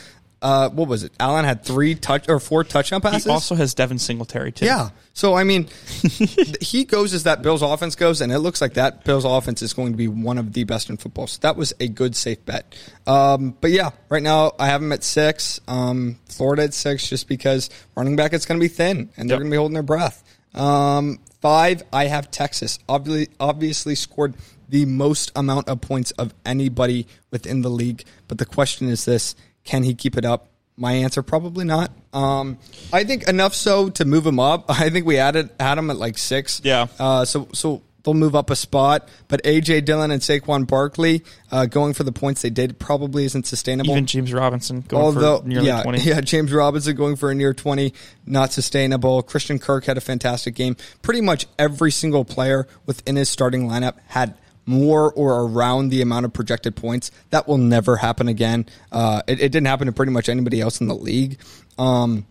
Uh, 0.41 0.69
what 0.69 0.88
was 0.88 1.03
it? 1.03 1.12
Allen 1.19 1.43
had 1.43 1.65
three 1.65 1.95
touch 1.95 2.29
or 2.29 2.39
four 2.39 2.63
touchdown 2.63 3.01
passes. 3.01 3.25
He 3.25 3.29
also 3.29 3.55
has 3.55 3.73
Devin 3.73 3.99
Singletary, 3.99 4.53
too. 4.53 4.65
Yeah. 4.65 4.91
So 5.13 5.34
I 5.36 5.43
mean, 5.43 5.67
he 6.62 6.86
goes 6.86 7.13
as 7.13 7.23
that 7.23 7.41
Bills 7.41 7.62
offense 7.62 7.95
goes, 7.95 8.21
and 8.21 8.32
it 8.32 8.39
looks 8.39 8.62
like 8.62 8.75
that 8.75 9.03
Bills 9.03 9.25
offense 9.25 9.62
is 9.62 9.73
going 9.73 9.91
to 9.91 9.97
be 9.97 10.08
one 10.08 10.38
of 10.38 10.53
the 10.53 10.63
best 10.63 10.89
in 10.89 10.95
football. 10.95 11.27
So 11.27 11.39
that 11.41 11.58
was 11.58 11.73
a 11.82 11.89
good 11.89 12.15
safe 12.15 12.45
bet. 12.45 12.73
Um, 13.05 13.53
but 13.60 13.71
yeah, 13.71 13.89
right 14.08 14.23
now 14.23 14.53
I 14.58 14.67
have 14.67 14.79
them 14.79 14.93
at 14.93 15.03
six. 15.03 15.60
Um, 15.67 16.19
Florida 16.29 16.63
at 16.63 16.73
six, 16.73 17.10
just 17.10 17.27
because 17.27 17.69
running 17.97 18.15
back 18.15 18.32
it's 18.32 18.45
going 18.45 18.62
to 18.62 18.63
be 18.63 18.69
thin, 18.69 19.10
and 19.17 19.29
they're 19.29 19.36
Yep. 19.36 19.39
going 19.41 19.51
to 19.51 19.53
be 19.55 19.58
holding 19.58 19.73
their 19.73 19.84
breath. 19.84 20.23
Um, 20.55 21.19
five, 21.41 21.84
I 21.91 22.05
have 22.05 22.32
Texas. 22.32 22.79
Obviously, 22.88 23.27
obviously 23.41 23.95
scored 23.95 24.36
the 24.69 24.86
most 24.86 25.32
amount 25.36 25.67
of 25.67 25.82
points 25.82 26.12
of 26.12 26.34
anybody 26.45 27.08
within 27.32 27.62
the 27.62 27.69
league. 27.69 28.03
But 28.27 28.38
the 28.38 28.45
question 28.45 28.88
is 28.88 29.05
this: 29.05 29.36
Can 29.63 29.84
he 29.84 29.93
keep 29.93 30.17
it 30.17 30.25
up? 30.25 30.47
My 30.77 30.93
answer 30.93 31.21
probably 31.21 31.65
not. 31.65 31.91
Um, 32.13 32.58
I 32.93 33.03
think 33.03 33.27
enough 33.27 33.53
so 33.53 33.89
to 33.89 34.05
move 34.05 34.25
him 34.25 34.39
up. 34.39 34.65
I 34.69 34.89
think 34.89 35.05
we 35.05 35.17
added 35.17 35.49
had 35.60 35.77
him 35.77 35.89
at 35.89 35.97
like 35.97 36.17
six. 36.17 36.62
Yeah. 36.63 36.88
Uh, 36.97 37.25
so 37.25 37.49
so 37.53 37.82
they'll 38.03 38.13
move 38.13 38.36
up 38.36 38.49
a 38.49 38.55
spot. 38.55 39.08
But 39.27 39.43
AJ 39.43 39.86
Dillon 39.86 40.12
and 40.12 40.21
Saquon 40.21 40.67
Barkley 40.67 41.23
uh, 41.51 41.65
going 41.65 41.93
for 41.93 42.03
the 42.03 42.12
points 42.12 42.41
they 42.41 42.49
did 42.49 42.79
probably 42.79 43.25
isn't 43.25 43.45
sustainable. 43.45 43.91
Even 43.91 44.05
James 44.05 44.34
Robinson 44.34 44.82
going 44.88 45.03
Although, 45.03 45.41
for 45.41 45.47
nearly 45.47 45.67
yeah, 45.67 45.84
20. 45.84 45.99
yeah, 46.01 46.21
James 46.21 46.51
Robinson 46.51 46.95
going 46.95 47.15
for 47.15 47.32
a 47.32 47.36
near 47.36 47.53
20, 47.53 47.93
not 48.25 48.51
sustainable. 48.51 49.21
Christian 49.21 49.60
Kirk 49.60 49.86
had 49.86 49.97
a 49.97 50.01
fantastic 50.01 50.55
game. 50.55 50.75
Pretty 51.01 51.21
much 51.21 51.45
every 51.58 51.91
single 51.91 52.25
player 52.25 52.67
within 52.86 53.15
his 53.15 53.29
starting 53.29 53.67
lineup 53.67 53.97
had 54.08 54.36
more 54.69 55.12
or 55.13 55.41
around 55.47 55.89
the 55.89 56.01
amount 56.01 56.25
of 56.25 56.32
projected 56.34 56.75
points. 56.75 57.10
That 57.32 57.47
will 57.47 57.58
never 57.58 57.97
happen 57.97 58.27
again. 58.27 58.67
Uh, 58.91 59.23
it, 59.27 59.41
it 59.41 59.51
didn't 59.51 59.65
happen 59.67 59.88
to 59.88 59.91
pretty 59.91 60.12
much 60.12 60.29
anybody 60.29 60.62
else 60.62 60.79
in 60.79 60.88
the 60.88 60.95
league. 60.95 61.39
Um, 61.79 62.27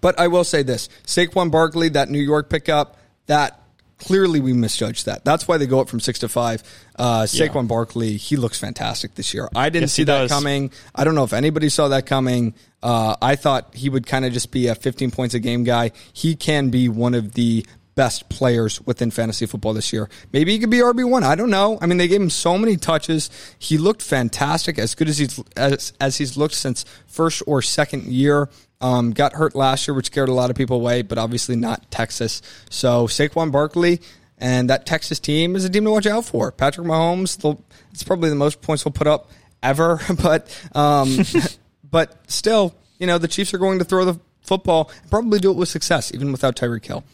but 0.00 0.18
I 0.18 0.28
will 0.28 0.44
say 0.44 0.62
this 0.62 0.88
Saquon 1.04 1.50
Barkley, 1.50 1.90
that 1.90 2.08
New 2.08 2.18
York 2.20 2.48
pickup, 2.48 2.96
that 3.26 3.60
clearly 3.98 4.40
we 4.40 4.54
misjudged 4.54 5.04
that. 5.04 5.24
That's 5.26 5.46
why 5.46 5.58
they 5.58 5.66
go 5.66 5.80
up 5.80 5.88
from 5.90 6.00
six 6.00 6.20
to 6.20 6.28
five. 6.30 6.62
Uh, 6.96 7.22
Saquon 7.24 7.54
Yeah. 7.54 7.62
Barkley, 7.62 8.16
he 8.16 8.36
looks 8.36 8.58
fantastic 8.58 9.14
this 9.14 9.34
year. 9.34 9.48
I 9.54 9.68
didn't 9.68 9.84
Yes, 9.84 9.92
see 9.92 10.04
that 10.04 10.18
does. 10.22 10.30
coming. 10.30 10.70
I 10.94 11.04
don't 11.04 11.14
know 11.14 11.24
if 11.24 11.34
anybody 11.34 11.68
saw 11.68 11.88
that 11.88 12.06
coming. 12.06 12.54
Uh, 12.82 13.16
I 13.20 13.36
thought 13.36 13.74
he 13.74 13.90
would 13.90 14.06
kind 14.06 14.24
of 14.24 14.32
just 14.32 14.50
be 14.50 14.68
a 14.68 14.74
15 14.74 15.10
points 15.10 15.34
a 15.34 15.38
game 15.38 15.64
guy. 15.64 15.90
He 16.14 16.34
can 16.36 16.70
be 16.70 16.88
one 16.88 17.12
of 17.14 17.34
the 17.34 17.66
best 18.00 18.30
players 18.30 18.80
within 18.86 19.10
fantasy 19.10 19.44
football 19.44 19.74
this 19.74 19.92
year. 19.92 20.08
Maybe 20.32 20.52
he 20.52 20.58
could 20.58 20.70
be 20.70 20.78
RB1. 20.78 21.22
I 21.22 21.34
don't 21.34 21.50
know. 21.50 21.76
I 21.82 21.86
mean, 21.86 21.98
they 21.98 22.08
gave 22.08 22.22
him 22.22 22.30
so 22.30 22.56
many 22.56 22.78
touches. 22.78 23.28
He 23.58 23.76
looked 23.76 24.00
fantastic, 24.00 24.78
as 24.78 24.94
good 24.94 25.06
as 25.06 25.18
he's 25.18 25.38
as, 25.54 25.92
as 26.00 26.16
he's 26.16 26.34
looked 26.34 26.54
since 26.54 26.86
first 27.06 27.42
or 27.46 27.60
second 27.60 28.04
year. 28.04 28.48
Um, 28.80 29.10
got 29.10 29.34
hurt 29.34 29.54
last 29.54 29.86
year, 29.86 29.94
which 29.94 30.06
scared 30.06 30.30
a 30.30 30.32
lot 30.32 30.48
of 30.48 30.56
people 30.56 30.76
away, 30.76 31.02
but 31.02 31.18
obviously 31.18 31.56
not 31.56 31.90
Texas. 31.90 32.40
So 32.70 33.06
Saquon 33.06 33.52
Barkley 33.52 34.00
and 34.38 34.70
that 34.70 34.86
Texas 34.86 35.20
team 35.20 35.54
is 35.54 35.66
a 35.66 35.68
team 35.68 35.84
to 35.84 35.90
watch 35.90 36.06
out 36.06 36.24
for. 36.24 36.50
Patrick 36.52 36.86
Mahomes, 36.86 37.60
it's 37.92 38.02
probably 38.02 38.30
the 38.30 38.34
most 38.34 38.62
points 38.62 38.82
he'll 38.82 38.92
put 38.92 39.08
up 39.08 39.30
ever, 39.62 40.00
but 40.22 40.48
um, 40.74 41.18
but 41.84 42.16
still, 42.30 42.74
you 42.98 43.06
know, 43.06 43.18
the 43.18 43.28
Chiefs 43.28 43.52
are 43.52 43.58
going 43.58 43.78
to 43.78 43.84
throw 43.84 44.06
the 44.06 44.18
football 44.40 44.90
and 45.02 45.10
probably 45.10 45.38
do 45.38 45.50
it 45.50 45.58
with 45.58 45.68
success, 45.68 46.14
even 46.14 46.32
without 46.32 46.56
Tyreek 46.56 46.86
Hill. 46.86 47.04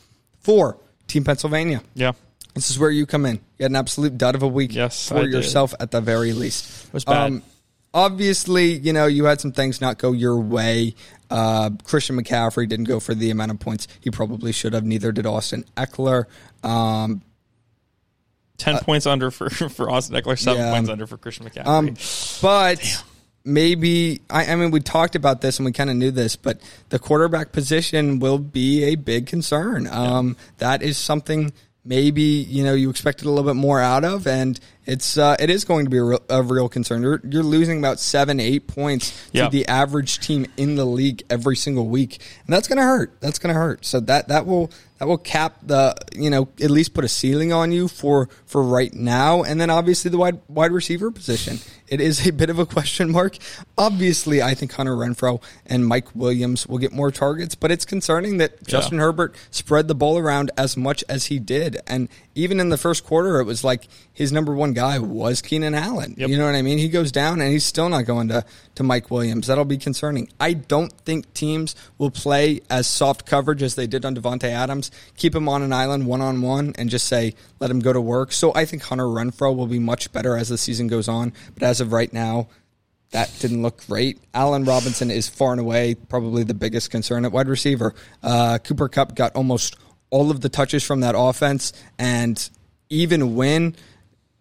Four, 0.46 0.78
Team 1.08 1.24
Pennsylvania. 1.24 1.82
Yeah. 1.94 2.12
This 2.54 2.70
is 2.70 2.78
where 2.78 2.88
you 2.88 3.04
come 3.04 3.26
in. 3.26 3.34
You 3.58 3.64
had 3.64 3.72
an 3.72 3.76
absolute 3.76 4.16
dud 4.16 4.36
of 4.36 4.44
a 4.44 4.46
week 4.46 4.72
Yes, 4.72 5.08
for 5.08 5.16
I 5.16 5.22
did. 5.22 5.32
yourself 5.32 5.74
at 5.80 5.90
the 5.90 6.00
very 6.00 6.32
least. 6.32 6.86
It 6.86 6.92
was 6.94 7.04
bad. 7.04 7.42
obviously, 7.92 8.74
you 8.74 8.92
know, 8.92 9.06
you 9.06 9.24
had 9.24 9.40
some 9.40 9.50
things 9.50 9.80
not 9.80 9.98
go 9.98 10.12
your 10.12 10.38
way. 10.38 10.94
Uh, 11.32 11.70
Christian 11.82 12.16
McCaffrey 12.16 12.68
didn't 12.68 12.84
go 12.84 13.00
for 13.00 13.12
the 13.12 13.30
amount 13.30 13.50
of 13.50 13.58
points 13.58 13.88
he 14.00 14.12
probably 14.12 14.52
should 14.52 14.72
have. 14.72 14.84
Neither 14.84 15.10
did 15.10 15.26
Austin 15.26 15.64
Ekeler. 15.76 16.26
Um, 16.62 17.22
10 18.58 18.78
points 18.84 19.04
under 19.06 19.32
for, 19.32 19.50
for 19.50 19.90
Austin 19.90 20.14
Ekeler, 20.14 20.38
7 20.38 20.62
yeah. 20.62 20.70
points 20.70 20.88
under 20.88 21.08
for 21.08 21.16
Christian 21.16 21.44
McCaffrey. 21.48 21.66
Um, 21.66 21.96
but 22.40 23.04
maybe 23.46 24.20
I, 24.28 24.52
I 24.52 24.56
mean 24.56 24.70
we 24.70 24.80
talked 24.80 25.14
about 25.14 25.40
this 25.40 25.58
and 25.58 25.66
we 25.66 25.72
kind 25.72 25.88
of 25.88 25.96
knew 25.96 26.10
this, 26.10 26.36
but 26.36 26.60
the 26.90 26.98
quarterback 26.98 27.52
position 27.52 28.18
will 28.18 28.38
be 28.38 28.84
a 28.84 28.96
big 28.96 29.26
concern. 29.26 29.86
Um, 29.86 30.36
That 30.58 30.82
is 30.82 30.98
something 30.98 31.52
maybe 31.84 32.22
you 32.22 32.64
know 32.64 32.74
you 32.74 32.90
expected 32.90 33.26
a 33.26 33.30
little 33.30 33.48
bit 33.48 33.56
more 33.58 33.80
out 33.80 34.04
of, 34.04 34.26
and 34.26 34.58
it's 34.86 35.18
uh, 35.18 35.36
it 35.40 35.50
is 35.50 35.64
going 35.64 35.84
to 35.86 35.90
be 35.90 35.98
a 35.98 36.02
real, 36.04 36.22
a 36.30 36.42
real 36.42 36.68
concern. 36.68 37.02
You're, 37.02 37.20
you're 37.28 37.42
losing 37.42 37.78
about 37.78 37.98
seven, 38.00 38.38
eight 38.40 38.66
points 38.68 39.28
Yeah. 39.32 39.44
to 39.44 39.50
the 39.50 39.66
average 39.68 40.20
team 40.20 40.46
in 40.56 40.76
the 40.76 40.84
league 40.84 41.22
every 41.28 41.56
single 41.56 41.86
week, 41.88 42.20
and 42.46 42.54
that's 42.54 42.68
going 42.68 42.78
to 42.78 42.84
hurt. 42.84 43.12
That's 43.20 43.38
going 43.38 43.52
to 43.54 43.60
hurt. 43.60 43.84
So 43.84 44.00
that 44.00 44.28
that 44.28 44.46
will 44.46 44.70
that 44.98 45.06
will 45.08 45.18
cap 45.18 45.58
the 45.62 45.94
you 46.14 46.30
know 46.30 46.48
at 46.62 46.70
least 46.70 46.94
put 46.94 47.04
a 47.04 47.08
ceiling 47.08 47.52
on 47.52 47.72
you 47.72 47.88
for 47.88 48.28
for 48.46 48.62
right 48.62 48.94
now, 48.94 49.42
and 49.42 49.60
then 49.60 49.70
obviously 49.70 50.10
the 50.10 50.18
wide 50.18 50.40
wide 50.48 50.72
receiver 50.72 51.10
position. 51.10 51.58
It 51.88 52.00
is 52.00 52.26
a 52.26 52.32
bit 52.32 52.50
of 52.50 52.58
a 52.58 52.66
question 52.66 53.10
mark. 53.12 53.36
Obviously, 53.78 54.42
I 54.42 54.54
think 54.54 54.72
Hunter 54.72 54.94
Renfrow 54.96 55.40
and 55.66 55.86
Mike 55.86 56.08
Williams 56.16 56.66
will 56.66 56.78
get 56.78 56.92
more 56.92 57.10
targets, 57.10 57.54
but 57.54 57.70
it's 57.70 57.84
concerning 57.84 58.38
that 58.38 58.66
Justin 58.66 58.98
Herbert 58.98 59.36
spread 59.50 59.86
the 59.86 59.94
ball 59.94 60.18
around 60.18 60.50
as 60.56 60.76
much 60.76 61.04
as 61.08 61.26
he 61.26 61.38
did, 61.38 61.78
and 61.86 62.08
even 62.34 62.58
in 62.60 62.70
the 62.70 62.76
first 62.78 63.04
quarter, 63.04 63.38
it 63.40 63.44
was 63.44 63.62
like 63.64 63.86
his 64.12 64.32
number 64.32 64.54
one 64.54 64.72
guy 64.76 64.98
was 64.98 65.40
Keenan 65.40 65.74
Allen. 65.74 66.14
Yep. 66.18 66.28
You 66.28 66.36
know 66.36 66.44
what 66.44 66.54
I 66.54 66.60
mean? 66.60 66.76
He 66.76 66.90
goes 66.90 67.10
down, 67.10 67.40
and 67.40 67.50
he's 67.50 67.64
still 67.64 67.88
not 67.88 68.04
going 68.04 68.28
to 68.28 68.44
to 68.74 68.82
Mike 68.82 69.10
Williams. 69.10 69.46
That'll 69.46 69.64
be 69.64 69.78
concerning. 69.78 70.28
I 70.38 70.52
don't 70.52 70.92
think 71.00 71.32
teams 71.32 71.74
will 71.96 72.10
play 72.10 72.60
as 72.68 72.86
soft 72.86 73.24
coverage 73.24 73.62
as 73.62 73.74
they 73.74 73.86
did 73.86 74.04
on 74.04 74.14
Davante 74.14 74.44
Adams. 74.44 74.90
Keep 75.16 75.34
him 75.34 75.48
on 75.48 75.62
an 75.62 75.72
island 75.72 76.06
one 76.06 76.20
on 76.20 76.42
one 76.42 76.74
and 76.76 76.90
just 76.90 77.06
say 77.08 77.34
let 77.58 77.70
him 77.70 77.80
go 77.80 77.94
to 77.94 78.00
work. 78.00 78.32
So 78.32 78.52
I 78.54 78.66
think 78.66 78.82
Hunter 78.82 79.06
Renfrow 79.06 79.56
will 79.56 79.66
be 79.66 79.78
much 79.78 80.12
better 80.12 80.36
as 80.36 80.50
the 80.50 80.58
season 80.58 80.88
goes 80.88 81.08
on. 81.08 81.32
But 81.54 81.62
as 81.62 81.80
of 81.80 81.92
right 81.92 82.12
now, 82.12 82.48
that 83.12 83.34
didn't 83.40 83.62
look 83.62 83.86
great. 83.86 84.20
Allen 84.34 84.66
Robinson 84.66 85.10
is 85.10 85.26
far 85.26 85.52
and 85.52 85.60
away 85.60 85.94
probably 85.94 86.44
the 86.44 86.54
biggest 86.54 86.90
concern 86.90 87.24
at 87.24 87.32
wide 87.32 87.48
receiver. 87.48 87.94
Uh, 88.22 88.58
Cooper 88.58 88.90
Kupp 88.90 89.14
got 89.14 89.34
almost 89.34 89.74
all 90.10 90.30
of 90.30 90.42
the 90.42 90.50
touches 90.50 90.84
from 90.84 91.00
that 91.00 91.14
offense, 91.16 91.72
and 91.98 92.50
even 92.90 93.34
when 93.34 93.74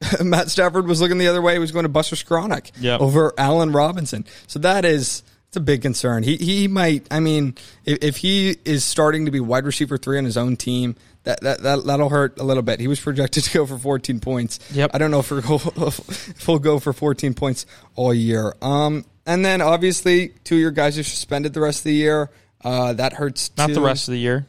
Matt 0.24 0.50
Stafford 0.50 0.88
was 0.88 1.02
looking 1.02 1.18
the 1.18 1.28
other 1.28 1.42
way, 1.42 1.54
he 1.54 1.60
was 1.60 1.72
going 1.72 1.84
to 1.84 1.90
Buster 1.90 2.16
Skowronek 2.16 2.72
Yep. 2.80 3.02
over 3.02 3.34
Allen 3.38 3.72
Robinson. 3.72 4.26
So 4.48 4.60
that 4.60 4.86
is 4.86 5.24
it's 5.48 5.58
a 5.58 5.62
big 5.62 5.82
concern. 5.82 6.24
He 6.24 6.36
he 6.36 6.68
might. 6.68 7.08
I 7.10 7.22
mean, 7.22 7.56
if, 7.86 8.00
if 8.04 8.18
he 8.18 8.58
is 8.66 8.84
starting 8.84 9.26
to 9.26 9.32
be 9.32 9.40
wide 9.40 9.66
receiver 9.66 9.98
three 9.98 10.18
on 10.18 10.26
his 10.26 10.36
own 10.36 10.58
team, 10.58 10.96
that, 11.24 11.40
that 11.42 11.62
that 11.64 11.86
that'll 11.86 12.10
hurt 12.10 12.40
a 12.40 12.44
little 12.44 12.64
bit. 12.64 12.82
He 12.82 12.88
was 12.90 13.00
projected 13.00 13.46
to 13.46 13.54
go 13.54 13.66
for 13.66 13.78
14 13.78 14.20
points. 14.20 14.60
Yep. 14.74 14.92
I 14.94 14.98
don't 14.98 15.12
know 15.12 15.20
if, 15.20 15.32
if 15.32 16.46
he'll 16.46 16.60
go 16.60 16.80
for 16.80 16.92
14 16.92 17.34
points 17.36 17.66
all 17.96 18.14
year. 18.14 18.54
Um, 18.62 19.06
and 19.26 19.46
then 19.46 19.62
obviously 19.62 20.30
two 20.44 20.56
of 20.56 20.62
your 20.62 20.72
guys 20.72 21.00
are 21.00 21.04
suspended 21.04 21.54
the 21.54 21.62
rest 21.62 21.80
of 21.80 21.84
the 21.86 21.94
year. 21.94 22.30
Uh, 22.62 22.94
that 22.94 23.14
hurts. 23.14 23.52
Not 23.58 23.68
too. 23.68 23.76
the 23.76 23.82
rest 23.82 24.08
of 24.10 24.12
the 24.14 24.20
year. 24.20 24.48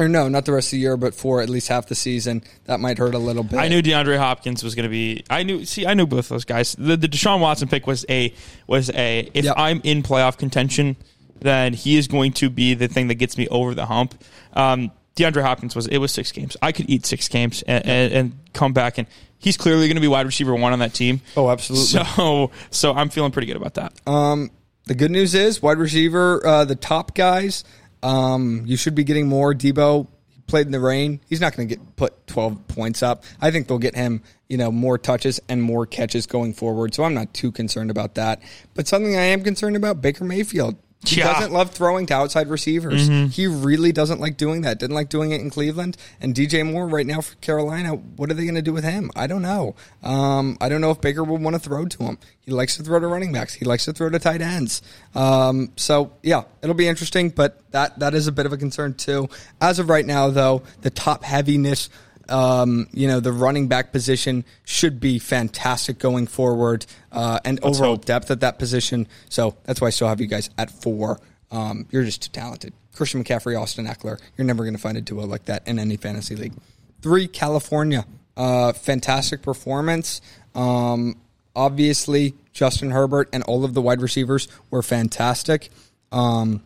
Or 0.00 0.08
no, 0.08 0.28
not 0.28 0.46
the 0.46 0.52
rest 0.52 0.68
of 0.68 0.70
the 0.72 0.78
year, 0.78 0.96
but 0.96 1.14
for 1.14 1.42
at 1.42 1.50
least 1.50 1.68
half 1.68 1.86
the 1.86 1.94
season. 1.94 2.42
That 2.64 2.80
might 2.80 2.96
hurt 2.96 3.14
a 3.14 3.18
little 3.18 3.42
bit. 3.44 3.58
I 3.58 3.68
knew 3.68 3.82
DeAndre 3.82 4.16
Hopkins 4.16 4.64
was 4.64 4.74
going 4.74 4.84
to 4.84 4.88
be. 4.90 5.24
I 5.28 5.42
knew. 5.42 5.66
See, 5.66 5.86
I 5.86 5.92
knew 5.92 6.06
both 6.06 6.28
those 6.30 6.46
guys. 6.46 6.74
The, 6.78 6.96
the 6.96 7.06
Deshaun 7.06 7.40
Watson 7.40 7.68
pick 7.68 7.86
was 7.86 8.06
a 8.08 8.32
was 8.66 8.88
a. 8.90 9.28
If 9.34 9.44
Yep. 9.44 9.54
I'm 9.58 9.80
in 9.84 10.02
playoff 10.02 10.38
contention, 10.38 10.96
then 11.40 11.74
he 11.74 11.96
is 11.98 12.08
going 12.08 12.32
to 12.34 12.48
be 12.48 12.72
the 12.72 12.88
thing 12.88 13.08
that 13.08 13.16
gets 13.16 13.36
me 13.36 13.46
over 13.48 13.74
the 13.74 13.84
hump. 13.86 14.14
Um, 14.54 14.90
DeAndre 15.16 15.42
Hopkins 15.42 15.76
was. 15.76 15.86
It 15.86 15.98
was 15.98 16.12
six 16.12 16.32
games. 16.32 16.56
I 16.62 16.72
could 16.72 16.88
eat 16.88 17.04
six 17.04 17.28
games 17.28 17.62
and, 17.66 17.84
and, 17.84 18.12
and 18.14 18.38
come 18.54 18.72
back, 18.72 18.96
and 18.96 19.06
he's 19.38 19.58
clearly 19.58 19.86
going 19.86 19.96
to 19.96 20.00
be 20.00 20.08
wide 20.08 20.24
receiver 20.24 20.54
one 20.54 20.72
on 20.72 20.78
that 20.78 20.94
team. 20.94 21.20
Oh, 21.36 21.50
absolutely. 21.50 22.00
So, 22.16 22.50
so 22.70 22.94
I'm 22.94 23.10
feeling 23.10 23.32
pretty 23.32 23.46
good 23.46 23.56
about 23.56 23.74
that. 23.74 23.92
Um, 24.06 24.50
the 24.86 24.94
good 24.94 25.10
news 25.10 25.34
is 25.34 25.60
wide 25.60 25.78
receiver, 25.78 26.44
uh, 26.46 26.64
the 26.64 26.74
top 26.74 27.14
guys, 27.14 27.64
um, 28.02 28.62
you 28.66 28.76
should 28.76 28.94
be 28.94 29.04
getting 29.04 29.28
more. 29.28 29.54
Deebo 29.54 30.06
played 30.46 30.66
in 30.66 30.72
the 30.72 30.80
rain. 30.80 31.20
He's 31.28 31.40
not 31.40 31.56
going 31.56 31.68
to 31.68 31.76
get 31.76 31.96
put 31.96 32.26
12 32.26 32.66
points 32.68 33.02
up. 33.02 33.24
I 33.40 33.50
think 33.50 33.68
they'll 33.68 33.78
get 33.78 33.94
him, 33.94 34.22
you 34.48 34.56
know, 34.56 34.70
more 34.72 34.98
touches 34.98 35.40
and 35.48 35.62
more 35.62 35.86
catches 35.86 36.26
going 36.26 36.54
forward. 36.54 36.94
So 36.94 37.04
I'm 37.04 37.14
not 37.14 37.32
too 37.32 37.52
concerned 37.52 37.90
about 37.90 38.16
that. 38.16 38.42
But 38.74 38.88
something 38.88 39.16
I 39.16 39.22
am 39.22 39.42
concerned 39.42 39.76
about, 39.76 40.02
Baker 40.02 40.24
Mayfield. 40.24 40.76
He 41.06 41.16
Yeah. 41.16 41.32
doesn't 41.32 41.52
love 41.52 41.70
throwing 41.70 42.04
to 42.06 42.14
outside 42.14 42.48
receivers. 42.50 43.08
He 43.34 43.46
really 43.46 43.90
doesn't 43.90 44.20
like 44.20 44.36
doing 44.36 44.60
that. 44.62 44.78
Didn't 44.78 44.94
like 44.94 45.08
doing 45.08 45.30
it 45.32 45.40
in 45.40 45.48
Cleveland. 45.48 45.96
And 46.20 46.34
DJ 46.34 46.62
Moore 46.62 46.86
right 46.86 47.06
now 47.06 47.22
for 47.22 47.34
Carolina, 47.36 47.92
what 47.92 48.30
are 48.30 48.34
they 48.34 48.42
going 48.42 48.54
to 48.56 48.60
do 48.62 48.74
with 48.74 48.84
him? 48.84 49.10
I 49.16 49.26
don't 49.26 49.40
know. 49.40 49.74
Um, 50.02 50.58
I 50.60 50.68
don't 50.68 50.82
know 50.82 50.90
if 50.90 51.00
Baker 51.00 51.24
will 51.24 51.38
want 51.38 51.54
to 51.54 51.60
throw 51.60 51.86
to 51.86 52.02
him. 52.02 52.18
He 52.40 52.52
likes 52.52 52.76
to 52.76 52.82
throw 52.82 53.00
to 53.00 53.06
running 53.06 53.32
backs. 53.32 53.54
He 53.54 53.64
likes 53.64 53.86
to 53.86 53.94
throw 53.94 54.10
to 54.10 54.18
tight 54.18 54.42
ends. 54.42 54.82
Um, 55.14 55.72
so 55.76 56.12
yeah, 56.22 56.42
it'll 56.62 56.74
be 56.74 56.88
interesting, 56.88 57.30
but 57.30 57.60
that 57.70 57.98
that 58.00 58.14
is 58.14 58.26
a 58.26 58.32
bit 58.32 58.44
of 58.44 58.52
a 58.52 58.58
concern 58.58 58.92
too. 58.94 59.28
As 59.60 59.78
of 59.78 59.88
right 59.88 60.04
now, 60.04 60.28
though, 60.28 60.62
the 60.82 60.90
top 60.90 61.24
heaviness 61.24 61.88
um, 62.30 62.88
you 62.92 63.08
know, 63.08 63.20
the 63.20 63.32
running 63.32 63.68
back 63.68 63.92
position 63.92 64.44
should 64.64 65.00
be 65.00 65.18
fantastic 65.18 65.98
going 65.98 66.26
forward, 66.26 66.86
uh, 67.12 67.40
and 67.44 67.58
overall 67.62 67.96
hope. 67.96 68.04
depth 68.04 68.30
at 68.30 68.40
that 68.40 68.58
position. 68.58 69.08
So 69.28 69.56
that's 69.64 69.80
why 69.80 69.88
I 69.88 69.90
still 69.90 70.08
have 70.08 70.20
you 70.20 70.26
guys 70.26 70.50
at 70.56 70.70
four. 70.70 71.20
Um, 71.50 71.86
you're 71.90 72.04
just 72.04 72.22
too 72.22 72.30
talented. 72.32 72.72
Christian 72.94 73.24
McCaffrey, 73.24 73.60
Austin 73.60 73.86
Ekeler. 73.86 74.20
You're 74.36 74.46
never 74.46 74.62
going 74.64 74.74
to 74.74 74.80
find 74.80 74.96
a 74.96 75.00
duo 75.00 75.26
like 75.26 75.46
that 75.46 75.66
in 75.66 75.78
any 75.78 75.96
fantasy 75.96 76.36
league. 76.36 76.54
Three, 77.02 77.26
California. 77.26 78.04
Uh, 78.36 78.72
fantastic 78.72 79.42
performance. 79.42 80.20
Um, 80.54 81.16
obviously, 81.56 82.34
Justin 82.52 82.90
Herbert 82.90 83.28
and 83.32 83.42
all 83.44 83.64
of 83.64 83.74
the 83.74 83.82
wide 83.82 84.00
receivers 84.02 84.48
were 84.70 84.82
fantastic. 84.82 85.70
Um, 86.12 86.62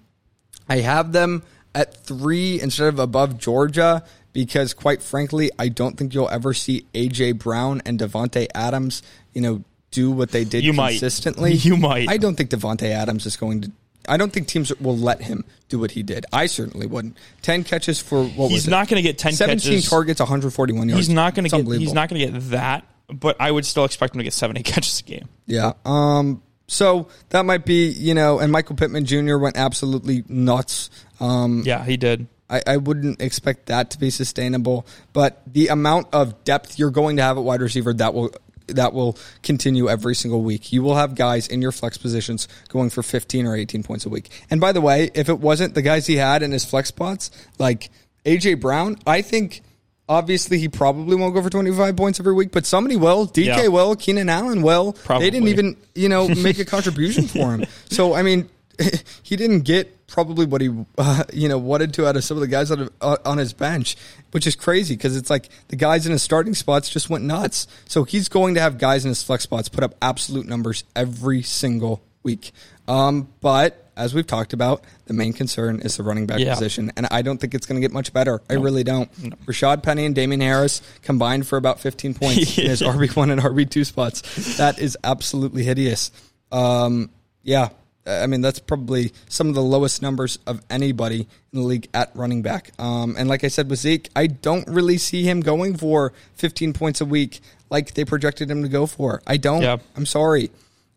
I 0.68 0.78
have 0.78 1.12
them 1.12 1.42
at 1.74 1.94
three 2.04 2.60
instead 2.60 2.88
of 2.88 2.98
above 2.98 3.38
Georgia 3.38 4.04
because, 4.34 4.74
quite 4.74 5.00
frankly, 5.02 5.50
I 5.58 5.68
don't 5.68 5.96
think 5.96 6.12
you'll 6.12 6.28
ever 6.28 6.52
see 6.52 6.84
AJ 6.92 7.38
Brown 7.38 7.80
and 7.86 7.98
Davante 7.98 8.46
Adams, 8.54 9.02
you 9.32 9.40
know, 9.40 9.64
do 9.90 10.10
what 10.10 10.30
they 10.32 10.44
did 10.44 10.62
You 10.64 10.74
might. 10.74 10.90
consistently. 11.00 11.52
You 11.54 11.78
might. 11.78 12.10
I 12.10 12.18
don't 12.18 12.34
think 12.36 12.50
Davante 12.50 12.90
Adams 12.90 13.24
is 13.24 13.36
going 13.36 13.62
to. 13.62 13.72
I 14.06 14.18
don't 14.18 14.30
think 14.30 14.48
teams 14.48 14.70
will 14.80 14.98
let 14.98 15.22
him 15.22 15.44
do 15.70 15.78
what 15.78 15.92
he 15.92 16.02
did. 16.02 16.26
I 16.30 16.44
certainly 16.44 16.84
wouldn't. 16.86 17.16
Ten 17.40 17.64
catches 17.64 18.02
for 18.02 18.22
what 18.22 18.50
He's 18.50 18.68
not 18.68 18.86
going 18.88 18.96
to 19.02 19.08
get 19.08 19.16
ten 19.16 19.32
Seventeen 19.32 19.76
catches. 19.76 19.88
targets, 19.88 20.20
141 20.20 20.90
yards. 20.90 21.06
He's 21.06 21.14
not 21.14 21.34
going 21.34 21.48
to 21.48 21.62
get. 21.62 21.80
He's 21.80 21.94
not 21.94 22.10
going 22.10 22.20
to 22.20 22.32
get 22.32 22.50
that. 22.50 22.84
But 23.08 23.36
I 23.40 23.50
would 23.50 23.64
still 23.64 23.84
expect 23.86 24.14
him 24.14 24.18
to 24.18 24.24
get 24.24 24.32
seven, 24.34 24.58
eight 24.58 24.64
catches 24.66 25.00
a 25.00 25.04
game. 25.04 25.28
Yeah. 25.46 25.72
Um. 25.86 26.42
So 26.66 27.08
that 27.30 27.44
might 27.46 27.64
be, 27.64 27.88
you 27.90 28.14
know, 28.14 28.38
and 28.40 28.50
Michael 28.50 28.74
Pittman 28.76 29.04
Jr. 29.04 29.36
went 29.38 29.56
absolutely 29.56 30.24
nuts. 30.28 30.90
Um. 31.20 31.62
Yeah, 31.64 31.82
he 31.84 31.96
did. 31.96 32.26
I, 32.54 32.62
I 32.66 32.76
wouldn't 32.76 33.20
expect 33.20 33.66
that 33.66 33.90
to 33.90 33.98
be 33.98 34.10
sustainable, 34.10 34.86
but 35.12 35.42
the 35.46 35.68
amount 35.68 36.08
of 36.12 36.44
depth 36.44 36.78
you're 36.78 36.90
going 36.90 37.16
to 37.16 37.22
have 37.22 37.36
at 37.38 37.44
wide 37.44 37.60
receiver 37.60 37.92
that 37.94 38.14
will 38.14 38.30
that 38.68 38.94
will 38.94 39.18
continue 39.42 39.90
every 39.90 40.14
single 40.14 40.42
week. 40.42 40.72
You 40.72 40.82
will 40.82 40.94
have 40.94 41.14
guys 41.14 41.48
in 41.48 41.60
your 41.60 41.70
flex 41.72 41.98
positions 41.98 42.48
going 42.68 42.88
for 42.88 43.02
15 43.02 43.44
or 43.46 43.54
18 43.54 43.82
points 43.82 44.06
a 44.06 44.08
week. 44.08 44.30
And 44.48 44.58
by 44.58 44.72
the 44.72 44.80
way, 44.80 45.10
if 45.14 45.28
it 45.28 45.38
wasn't 45.38 45.74
the 45.74 45.82
guys 45.82 46.06
he 46.06 46.16
had 46.16 46.42
in 46.42 46.50
his 46.50 46.64
flex 46.64 46.88
spots, 46.88 47.30
like 47.58 47.90
AJ 48.24 48.60
Brown, 48.60 48.96
I 49.06 49.20
think 49.20 49.60
obviously 50.08 50.58
he 50.58 50.68
probably 50.68 51.14
won't 51.16 51.34
go 51.34 51.42
for 51.42 51.50
25 51.50 51.94
points 51.96 52.20
every 52.20 52.32
week, 52.32 52.52
but 52.52 52.64
somebody 52.64 52.96
will. 52.96 53.26
DK 53.26 53.44
Yeah. 53.46 53.68
will. 53.68 53.96
Keenan 53.96 54.30
Allen 54.30 54.62
will. 54.62 54.94
Probably. 54.94 55.26
They 55.26 55.30
didn't 55.30 55.48
even, 55.48 55.76
you 55.94 56.08
know, 56.08 56.28
make 56.28 56.58
a 56.58 56.64
contribution 56.64 57.26
for 57.26 57.52
him. 57.54 57.66
So, 57.90 58.14
I 58.14 58.22
mean, 58.22 58.48
he 59.22 59.36
didn't 59.36 59.60
get 59.60 60.06
probably 60.06 60.46
what 60.46 60.60
he, 60.60 60.70
uh, 60.98 61.24
you 61.32 61.48
know, 61.48 61.58
wanted 61.58 61.92
to 61.94 62.06
out 62.06 62.16
of 62.16 62.24
some 62.24 62.36
of 62.36 62.40
the 62.40 62.46
guys 62.46 62.70
on, 62.70 62.88
uh, 63.00 63.16
on 63.24 63.38
his 63.38 63.52
bench, 63.52 63.96
which 64.32 64.46
is 64.46 64.54
crazy 64.56 64.96
because 64.96 65.16
it's 65.16 65.30
like 65.30 65.48
the 65.68 65.76
guys 65.76 66.06
in 66.06 66.12
his 66.12 66.22
starting 66.22 66.54
spots 66.54 66.88
just 66.88 67.10
went 67.10 67.24
nuts. 67.24 67.66
So 67.86 68.04
he's 68.04 68.28
going 68.28 68.54
to 68.54 68.60
have 68.60 68.78
guys 68.78 69.04
in 69.04 69.08
his 69.10 69.22
flex 69.22 69.44
spots 69.44 69.68
put 69.68 69.82
up 69.84 69.94
absolute 70.02 70.46
numbers 70.46 70.84
every 70.94 71.42
single 71.42 72.02
week. 72.22 72.52
Um, 72.86 73.28
but 73.40 73.80
as 73.96 74.12
we've 74.12 74.26
talked 74.26 74.52
about, 74.52 74.82
the 75.06 75.14
main 75.14 75.32
concern 75.32 75.80
is 75.80 75.96
the 75.96 76.02
running 76.02 76.26
back 76.26 76.40
Yeah. 76.40 76.52
position, 76.54 76.90
and 76.96 77.06
I 77.12 77.22
don't 77.22 77.38
think 77.38 77.54
it's 77.54 77.64
going 77.64 77.80
to 77.80 77.80
get 77.80 77.92
much 77.92 78.12
better. 78.12 78.40
I 78.50 78.54
really 78.54 78.82
don't. 78.82 79.08
Rashaad 79.46 79.82
Penny 79.84 80.04
and 80.04 80.14
Damien 80.16 80.40
Harris 80.40 80.82
combined 81.02 81.46
for 81.46 81.56
about 81.56 81.78
15 81.80 82.14
points 82.20 82.58
in 82.58 82.66
his 82.66 82.82
RB 82.82 83.14
one 83.16 83.30
and 83.30 83.40
RB 83.40 83.70
two 83.70 83.84
spots. 83.84 84.56
That 84.56 84.78
is 84.80 84.98
absolutely 85.04 85.62
hideous. 85.64 86.10
Um, 86.50 87.10
yeah, 87.44 87.68
I 88.06 88.26
mean 88.26 88.40
that's 88.40 88.58
probably 88.58 89.12
some 89.28 89.48
of 89.48 89.54
the 89.54 89.62
lowest 89.62 90.02
numbers 90.02 90.38
of 90.46 90.60
anybody 90.68 91.20
in 91.52 91.60
the 91.60 91.62
league 91.62 91.88
at 91.94 92.14
running 92.14 92.42
back. 92.42 92.72
Um, 92.78 93.16
and 93.18 93.28
like 93.28 93.44
I 93.44 93.48
said 93.48 93.70
with 93.70 93.78
Zeke, 93.78 94.10
I 94.14 94.26
don't 94.26 94.66
really 94.68 94.98
see 94.98 95.22
him 95.22 95.40
going 95.40 95.76
for 95.76 96.12
15 96.34 96.72
points 96.74 97.00
a 97.00 97.06
week 97.06 97.40
like 97.70 97.94
they 97.94 98.04
projected 98.04 98.50
him 98.50 98.62
to 98.62 98.68
go 98.68 98.86
for. 98.86 99.22
I 99.26 99.36
don't. 99.38 99.62
Yeah. 99.62 99.78
I'm 99.96 100.06
sorry. 100.06 100.50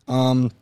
Um, 0.06 0.52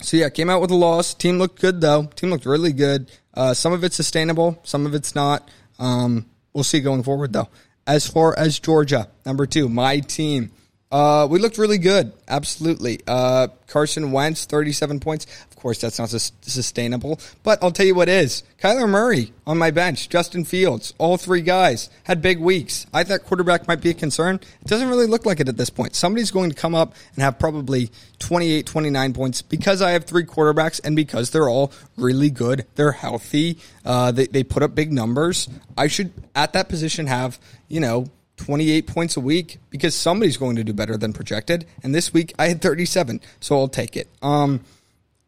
so 0.00 0.16
yeah, 0.16 0.28
came 0.28 0.50
out 0.50 0.60
with 0.60 0.70
a 0.70 0.76
loss. 0.76 1.14
Team 1.14 1.38
looked 1.38 1.60
good 1.60 1.80
though. 1.80 2.04
Team 2.14 2.30
looked 2.30 2.46
really 2.46 2.72
good. 2.72 3.10
Uh, 3.34 3.54
some 3.54 3.72
of 3.72 3.84
it's 3.84 3.96
sustainable, 3.96 4.60
some 4.62 4.86
of 4.86 4.94
it's 4.94 5.14
not. 5.14 5.48
Um, 5.78 6.26
we'll 6.52 6.64
see 6.64 6.80
going 6.80 7.02
forward 7.02 7.32
though. 7.32 7.48
As 7.86 8.06
far 8.06 8.36
as 8.38 8.58
Georgia, 8.58 9.08
number 9.26 9.46
two, 9.46 9.68
my 9.68 10.00
team. 10.00 10.52
Uh, 10.94 11.26
we 11.26 11.40
looked 11.40 11.58
really 11.58 11.78
good. 11.78 12.12
Absolutely. 12.28 13.00
Uh, 13.08 13.48
Carson 13.66 14.12
Wentz, 14.12 14.44
37 14.44 15.00
points. 15.00 15.26
Of 15.50 15.56
course, 15.56 15.80
that's 15.80 15.98
not 15.98 16.08
sus- 16.08 16.30
sustainable, 16.42 17.18
but 17.42 17.60
I'll 17.64 17.72
tell 17.72 17.84
you 17.84 17.96
what 17.96 18.08
is. 18.08 18.44
Kyler 18.62 18.88
Murray 18.88 19.32
on 19.44 19.58
my 19.58 19.72
bench, 19.72 20.08
Justin 20.08 20.44
Fields, 20.44 20.94
all 20.98 21.16
three 21.16 21.40
guys 21.40 21.90
had 22.04 22.22
big 22.22 22.38
weeks. 22.38 22.86
I 22.94 23.02
thought 23.02 23.24
quarterback 23.24 23.66
might 23.66 23.80
be 23.80 23.90
a 23.90 23.94
concern. 23.94 24.36
It 24.36 24.68
doesn't 24.68 24.88
really 24.88 25.08
look 25.08 25.26
like 25.26 25.40
it 25.40 25.48
at 25.48 25.56
this 25.56 25.68
point. 25.68 25.96
Somebody's 25.96 26.30
going 26.30 26.50
to 26.50 26.56
come 26.56 26.76
up 26.76 26.94
and 27.16 27.24
have 27.24 27.40
probably 27.40 27.90
28, 28.20 28.64
29 28.64 29.12
points 29.14 29.42
because 29.42 29.82
I 29.82 29.90
have 29.90 30.04
three 30.04 30.24
quarterbacks 30.24 30.80
and 30.84 30.94
because 30.94 31.30
they're 31.30 31.48
all 31.48 31.72
really 31.96 32.30
good. 32.30 32.66
They're 32.76 32.92
healthy. 32.92 33.58
Uh, 33.84 34.12
they, 34.12 34.28
they 34.28 34.44
put 34.44 34.62
up 34.62 34.76
big 34.76 34.92
numbers. 34.92 35.48
I 35.76 35.88
should, 35.88 36.12
at 36.36 36.52
that 36.52 36.68
position, 36.68 37.08
have, 37.08 37.40
you 37.66 37.80
know, 37.80 38.06
28 38.36 38.86
points 38.86 39.16
a 39.16 39.20
week 39.20 39.58
because 39.70 39.94
somebody's 39.94 40.36
going 40.36 40.56
to 40.56 40.64
do 40.64 40.72
better 40.72 40.96
than 40.96 41.12
projected. 41.12 41.66
And 41.82 41.94
this 41.94 42.12
week 42.12 42.34
I 42.38 42.48
had 42.48 42.60
37, 42.60 43.20
so 43.40 43.56
I'll 43.58 43.68
take 43.68 43.96
it. 43.96 44.08
Um, 44.22 44.60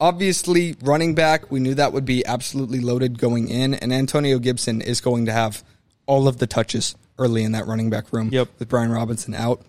obviously, 0.01 0.77
running 0.83 1.15
back, 1.15 1.51
we 1.51 1.61
knew 1.61 1.75
that 1.75 1.93
would 1.93 2.05
be 2.05 2.25
absolutely 2.27 2.81
loaded 2.81 3.19
going 3.19 3.49
in, 3.49 3.75
and 3.75 3.93
Antonio 3.93 4.39
Gibson 4.39 4.81
is 4.81 5.01
going 5.01 5.27
to 5.27 5.33
have 5.33 5.63
all 6.07 6.29
of 6.29 6.39
the 6.39 6.47
touches 6.47 6.95
early 7.19 7.43
in 7.45 7.53
that 7.53 7.67
running 7.67 7.91
back 7.91 8.13
room 8.13 8.29
Yep. 8.33 8.49
with 8.59 8.69
Brian 8.69 8.91
Robinson 8.91 9.35
out. 9.35 9.63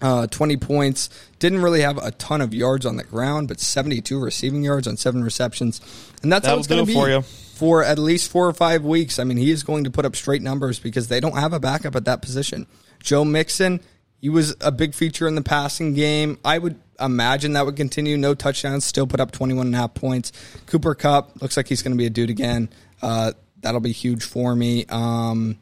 Uh, 0.00 0.28
20 0.28 0.56
points. 0.58 1.10
Didn't 1.40 1.60
really 1.60 1.80
have 1.80 1.98
a 1.98 2.12
ton 2.12 2.40
of 2.40 2.54
yards 2.54 2.86
on 2.86 2.96
the 2.96 3.02
ground, 3.02 3.48
but 3.48 3.58
72 3.58 4.16
receiving 4.20 4.62
yards 4.62 4.86
on 4.86 4.96
seven 4.96 5.24
receptions. 5.24 5.80
And 6.22 6.30
that's 6.32 6.46
how 6.46 6.52
That'll 6.52 6.58
it's 6.60 6.68
going 6.68 6.82
to 6.82 6.86
be 6.86 6.94
for 6.94 7.08
you. 7.08 7.24
For 7.58 7.82
at 7.82 7.98
least 7.98 8.30
four 8.30 8.46
or 8.46 8.52
five 8.52 8.84
weeks. 8.84 9.18
I 9.18 9.24
mean, 9.24 9.36
he 9.36 9.50
is 9.50 9.64
going 9.64 9.82
to 9.82 9.90
put 9.90 10.04
up 10.04 10.14
straight 10.14 10.42
numbers 10.42 10.78
because 10.78 11.08
they 11.08 11.18
don't 11.18 11.36
have 11.36 11.52
a 11.52 11.58
backup 11.58 11.96
at 11.96 12.04
that 12.04 12.22
position. 12.22 12.68
Joe 13.02 13.24
Mixon, 13.24 13.80
He 14.20 14.28
was 14.28 14.54
a 14.60 14.70
big 14.70 14.94
feature 14.94 15.26
in 15.26 15.34
the 15.34 15.42
passing 15.42 15.92
game. 15.94 16.38
I 16.44 16.58
would 16.58 16.78
imagine 17.00 17.54
that 17.54 17.66
would 17.66 17.74
continue. 17.74 18.16
No 18.16 18.34
touchdowns, 18.34 18.84
still 18.84 19.08
put 19.08 19.18
up 19.18 19.32
21 19.32 19.66
and 19.66 19.74
a 19.74 19.78
half 19.78 19.94
points. 19.94 20.30
Cooper 20.66 20.94
Kupp 20.94 21.42
looks 21.42 21.56
like 21.56 21.66
he's 21.66 21.82
going 21.82 21.94
to 21.94 21.98
be 21.98 22.06
a 22.06 22.10
dude 22.10 22.30
again. 22.30 22.70
Uh, 23.02 23.32
that'll 23.60 23.80
be 23.80 23.90
huge 23.90 24.22
for 24.22 24.54
me. 24.54 24.84
Um, 24.88 25.58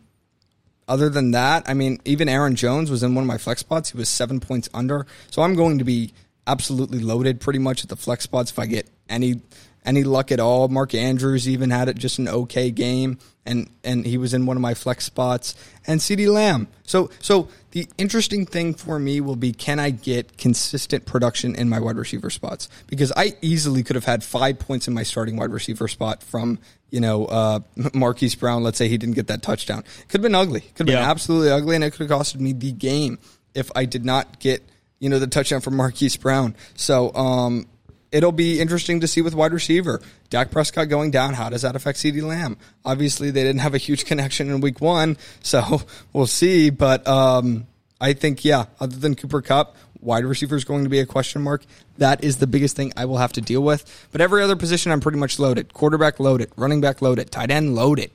other 0.89 1.09
than 1.09 1.31
that, 1.31 1.65
I 1.67 1.73
mean, 1.73 1.99
even 2.05 2.29
Aaron 2.29 2.57
Jones 2.57 2.91
was 2.91 3.03
in 3.03 3.15
one 3.15 3.25
of 3.25 3.29
my 3.29 3.39
flex 3.39 3.61
spots. 3.61 3.93
He 3.93 3.97
was 3.97 4.11
seven 4.11 4.39
points 4.39 4.69
under. 4.75 5.07
So 5.31 5.41
I'm 5.41 5.55
going 5.55 5.79
to 5.79 5.85
be 5.85 6.13
absolutely 6.47 7.01
loaded 7.01 7.41
pretty 7.41 7.59
much 7.59 7.83
at 7.83 7.89
the 7.89 7.97
flex 7.97 8.25
spots 8.25 8.51
if 8.51 8.59
I 8.59 8.67
get 8.67 8.89
any 9.09 9.41
any 9.85 10.03
luck 10.03 10.33
at 10.33 10.41
all. 10.41 10.67
Mark 10.69 10.95
Andrews 10.95 11.49
even 11.49 11.71
had 11.71 11.89
it 11.89 11.97
just 11.97 12.19
an 12.19 12.27
okay 12.29 12.71
game, 12.73 13.19
and 13.45 13.71
and 13.85 14.05
he 14.05 14.19
was 14.19 14.35
in 14.35 14.45
one 14.47 14.57
of 14.57 14.61
my 14.61 14.75
flex 14.75 15.05
spots. 15.05 15.55
And 15.87 16.01
CeeDee 16.01 16.33
Lamb. 16.33 16.67
So 16.83 17.11
so 17.21 17.49
the 17.71 17.87
interesting 17.97 18.47
thing 18.47 18.75
for 18.75 18.99
me 18.99 19.21
will 19.21 19.37
be 19.37 19.53
can 19.53 19.79
I 19.79 19.91
get 19.91 20.39
consistent 20.39 21.07
production 21.07 21.55
in 21.55 21.69
my 21.69 21.79
wide 21.79 21.97
receiver 21.97 22.31
spots 22.31 22.69
because 22.89 23.13
I 23.17 23.35
easily 23.43 23.83
could 23.85 23.95
have 23.97 24.05
had 24.07 24.25
five 24.25 24.59
points 24.59 24.89
in 24.89 24.95
my 24.95 25.03
starting 25.05 25.37
wide 25.37 25.51
receiver 25.53 25.87
spot 25.87 26.21
from 26.23 26.59
you 26.91 27.01
know 27.01 27.27
uh, 27.27 27.61
Marquise 27.95 28.35
Brown. 28.35 28.65
Let's 28.65 28.79
say 28.79 28.89
he 28.89 28.99
didn't 28.99 29.15
get 29.15 29.29
that 29.29 29.43
touchdown. 29.43 29.85
Could 30.09 30.19
have 30.19 30.23
been 30.23 30.35
ugly. 30.35 30.63
Could 30.75 30.89
have 30.89 30.95
Yeah. 30.95 31.03
been 31.03 31.11
absolutely 31.11 31.51
ugly, 31.51 31.77
and 31.77 31.85
it 31.85 31.93
could 31.93 32.11
have 32.11 32.21
costed 32.21 32.41
me 32.41 32.53
the 32.53 32.73
game 32.73 33.19
if 33.55 33.71
I 33.77 33.85
did 33.85 34.05
not 34.05 34.41
get 34.41 34.69
you 34.99 35.09
know 35.09 35.19
the 35.19 35.27
touchdown 35.27 35.61
from 35.61 35.77
Marquise 35.77 36.17
Brown. 36.17 36.55
So 36.75 37.15
um, 37.15 37.67
it'll 38.13 38.33
be 38.33 38.61
interesting 38.61 39.01
to 39.01 39.07
see 39.07 39.23
with 39.23 39.35
wide 39.35 39.53
receiver. 39.53 40.01
Dak 40.31 40.51
Prescott 40.51 40.89
going 40.89 41.11
down, 41.11 41.35
how 41.35 41.49
does 41.49 41.63
that 41.63 41.77
affect 41.77 41.99
CeeDee 41.99 42.23
Lamb? 42.23 42.57
Obviously, 42.85 43.31
they 43.31 43.43
didn't 43.43 43.61
have 43.61 43.75
a 43.75 43.79
huge 43.79 44.05
connection 44.07 44.51
in 44.51 44.61
week 44.61 44.81
one, 44.81 45.17
so 45.43 45.83
we'll 46.13 46.27
see. 46.27 46.71
But 46.71 47.07
um, 47.07 47.67
I 48.01 48.13
think, 48.13 48.45
yeah, 48.45 48.67
other 48.81 48.97
than 48.97 49.15
Cooper 49.15 49.43
Kupp, 49.43 49.77
wide 50.01 50.25
receiver 50.25 50.57
is 50.57 50.65
going 50.65 50.85
to 50.85 50.91
be 50.91 51.01
a 51.01 51.07
question 51.07 51.43
mark. 51.43 51.65
That 51.99 52.23
is 52.25 52.39
the 52.39 52.47
biggest 52.47 52.77
thing 52.77 52.93
I 52.97 53.05
will 53.07 53.19
have 53.19 53.33
to 53.35 53.41
deal 53.41 53.63
with. 53.63 54.09
But 54.13 54.21
every 54.21 54.43
other 54.43 54.57
position, 54.57 54.93
I'm 54.93 55.01
pretty 55.01 55.19
much 55.19 55.39
loaded. 55.39 55.73
Quarterback 55.73 56.21
loaded, 56.21 56.51
running 56.57 56.81
back 56.81 57.03
loaded, 57.03 57.31
tight 57.31 57.51
end 57.51 57.75
loaded. 57.75 58.11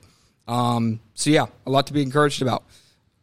Um, 0.48 1.00
so, 1.14 1.30
yeah, 1.30 1.46
a 1.66 1.70
lot 1.70 1.86
to 1.88 1.92
be 1.92 2.02
encouraged 2.02 2.42
about. 2.42 2.64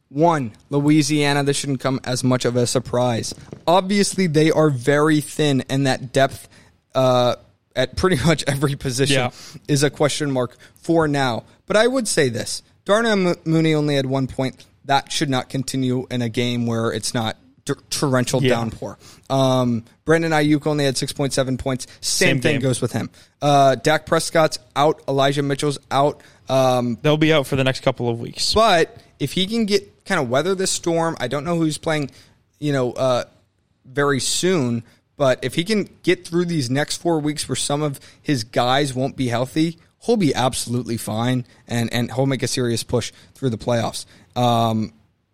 One, 0.09 0.53
Louisiana, 0.71 1.43
this 1.43 1.57
shouldn't 1.57 1.79
come 1.81 1.99
as 2.03 2.23
much 2.23 2.43
of 2.45 2.55
a 2.55 2.65
surprise. 2.65 3.33
Obviously, 3.67 4.25
they 4.27 4.49
are 4.51 4.69
very 4.71 5.21
thin, 5.21 5.63
and 5.69 5.85
that 5.85 6.11
depth 6.11 6.49
uh, 6.95 7.35
at 7.75 7.95
pretty 7.95 8.17
much 8.25 8.43
every 8.47 8.75
position 8.75 9.15
Yeah. 9.17 9.29
is 9.67 9.83
a 9.83 9.89
question 9.89 10.31
mark 10.31 10.57
for 10.75 11.07
now. 11.07 11.43
But 11.67 11.77
I 11.77 11.85
would 11.87 12.07
say 12.07 12.29
this 12.29 12.63
Darnell 12.85 13.35
Mooney 13.45 13.75
only 13.75 13.95
had 13.95 14.07
one 14.07 14.25
point. 14.27 14.65
That 14.85 15.11
should 15.11 15.29
not 15.29 15.49
continue 15.49 16.07
in 16.09 16.23
a 16.23 16.29
game 16.29 16.65
where 16.65 16.91
it's 16.91 17.13
not 17.13 17.37
torrential 17.75 18.41
Yeah. 18.43 18.49
downpour. 18.55 18.97
Um, 19.29 19.83
Brandon 20.05 20.31
Aiyuk 20.31 20.65
only 20.67 20.85
had 20.85 20.95
6.7 20.95 21.57
points. 21.57 21.85
Same, 22.01 22.27
Same 22.35 22.41
thing 22.41 22.53
game. 22.55 22.61
goes 22.61 22.81
with 22.81 22.91
him. 22.93 23.09
Uh, 23.41 23.75
Dak 23.75 24.05
Prescott's 24.05 24.59
out. 24.75 25.01
Elijah 25.07 25.43
Mitchell's 25.43 25.77
out. 25.91 26.21
Um, 26.49 26.97
They'll 27.01 27.17
be 27.17 27.31
out 27.33 27.45
for 27.47 27.55
the 27.55 27.63
next 27.63 27.81
couple 27.81 28.09
of 28.09 28.19
weeks. 28.19 28.53
but 28.53 28.97
if 29.19 29.33
he 29.33 29.45
can 29.47 29.65
get 29.65 30.05
kind 30.05 30.19
of 30.19 30.29
weather 30.29 30.55
this 30.55 30.71
storm, 30.71 31.15
I 31.19 31.27
don't 31.27 31.43
know 31.43 31.57
who's 31.57 31.77
playing, 31.77 32.09
you 32.59 32.73
know, 32.73 32.93
uh, 32.93 33.25
very 33.85 34.19
soon. 34.19 34.83
But 35.17 35.39
if 35.43 35.55
he 35.55 35.63
can 35.65 35.89
get 36.03 36.25
through 36.25 36.45
these 36.45 36.69
next 36.69 36.97
four 36.97 37.19
weeks 37.19 37.47
where 37.49 37.55
some 37.57 37.81
of 37.81 37.99
his 38.21 38.43
guys 38.45 38.93
won't 38.93 39.15
be 39.17 39.27
healthy, 39.27 39.77
he'll 40.05 40.15
be 40.17 40.33
absolutely 40.33 40.95
fine 40.95 41.45
and, 41.67 41.91
and 41.93 42.09
he'll 42.13 42.25
make 42.25 42.41
a 42.41 42.47
serious 42.47 42.83
push 42.83 43.11
through 43.35 43.49
the 43.49 43.57
playoffs. 43.57 44.05
Um, 44.37 44.93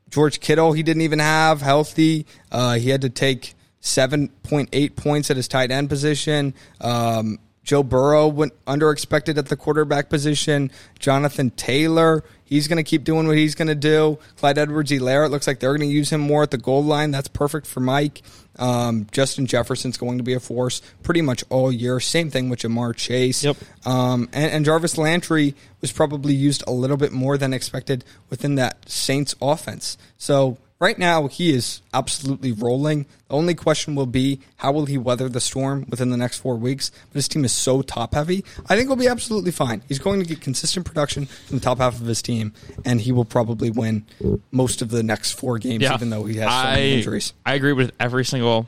George 0.10 0.40
Kittle, 0.40 0.74
he 0.74 0.84
didn't 0.84 1.02
even 1.02 1.20
have 1.20 1.62
healthy. 1.62 2.26
Uh, 2.52 2.76
he 2.76 2.90
had 2.90 3.02
to 3.02 3.10
take 3.10 3.56
7.8 3.82 4.96
points 4.96 5.30
at 5.30 5.38
his 5.38 5.48
tight 5.48 5.72
end 5.72 5.90
position. 5.90 6.54
Um, 6.82 7.40
Joe 7.66 7.84
Burrow 7.84 8.28
went 8.28 8.54
under 8.66 8.92
expected 8.92 9.38
at 9.38 9.48
the 9.48 9.58
quarterback 9.58 10.08
position. 10.08 10.72
Jonathan 11.00 11.50
Taylor, 11.50 12.24
he's 12.46 12.68
going 12.68 12.78
to 12.78 12.84
keep 12.84 13.04
doing 13.04 13.28
what 13.28 13.36
he's 13.36 13.56
going 13.56 13.68
to 13.68 13.76
do. 13.76 14.20
Clyde 14.38 14.58
Edwards 14.58 14.92
Helaire, 14.92 15.26
it 15.26 15.30
looks 15.30 15.48
like 15.48 15.60
they're 15.60 15.76
going 15.76 15.90
to 15.90 15.94
use 15.94 16.12
him 16.12 16.22
more 16.22 16.44
at 16.44 16.52
the 16.52 16.58
goal 16.58 16.84
line. 16.84 17.12
That's 17.12 17.28
perfect 17.28 17.68
for 17.68 17.80
Mike. 17.82 18.22
Um, 18.58 19.08
Justin 19.12 19.48
Jefferson's 19.48 19.98
going 19.98 20.20
to 20.20 20.24
be 20.24 20.34
a 20.34 20.40
force 20.40 20.82
pretty 21.04 21.22
much 21.22 21.44
all 21.50 21.72
year. 21.72 22.00
Same 22.00 22.30
thing 22.30 22.50
with 22.50 22.60
Ja'Marr 22.60 22.96
Chase. 22.96 23.44
Yep. 23.44 23.58
Um, 23.86 24.30
and, 24.32 24.52
and 24.52 24.66
Jarvis 24.66 24.98
Landry 24.98 25.56
was 25.82 25.92
probably 25.92 26.34
used 26.34 26.64
a 26.68 26.72
little 26.72 26.98
bit 26.98 27.12
more 27.12 27.38
than 27.38 27.54
expected 27.54 28.06
within 28.30 28.56
that 28.56 28.90
Saints 28.90 29.36
offense. 29.42 29.98
So 30.18 30.58
right 30.80 30.98
now 30.98 31.28
he 31.28 31.54
is 31.54 31.82
absolutely 31.94 32.52
rolling. 32.52 33.06
The 33.28 33.36
only 33.36 33.56
question 33.56 33.96
will 33.96 34.06
be 34.06 34.40
how 34.58 34.72
will 34.72 34.86
he 34.86 34.98
weather 34.98 35.30
the 35.30 35.40
storm 35.40 35.86
within 35.90 36.10
the 36.10 36.18
next 36.18 36.40
four 36.40 36.56
weeks? 36.56 36.92
But 37.10 37.16
his 37.16 37.28
team 37.28 37.46
is 37.46 37.54
so 37.54 37.82
top 37.82 38.14
heavy. 38.14 38.44
I 38.70 38.76
think 38.76 38.90
he'll 38.90 38.96
be 38.96 39.08
absolutely 39.08 39.52
fine. 39.52 39.82
He's 39.88 40.00
going 40.00 40.20
to 40.20 40.26
get 40.26 40.42
consistent 40.42 40.86
production 40.86 41.26
from 41.26 41.58
the 41.58 41.64
top 41.64 41.80
half 41.80 42.00
of 42.00 42.08
his 42.08 42.22
team, 42.22 42.54
and 42.84 43.02
he 43.02 43.12
will 43.12 43.26
probably 43.26 43.70
win 43.70 44.06
most 44.52 44.82
of 44.82 44.90
the 44.90 45.04
next 45.04 45.34
four 45.34 45.58
games, 45.58 45.84
even 45.84 46.10
though 46.10 46.24
he 46.24 46.38
has 46.38 46.50
so 46.50 46.70
many 46.70 46.94
I, 46.94 46.96
injuries. 46.98 47.34
I 47.46 47.54
agree 47.56 47.74
with 47.74 47.92
every 48.00 48.26
single. 48.26 48.68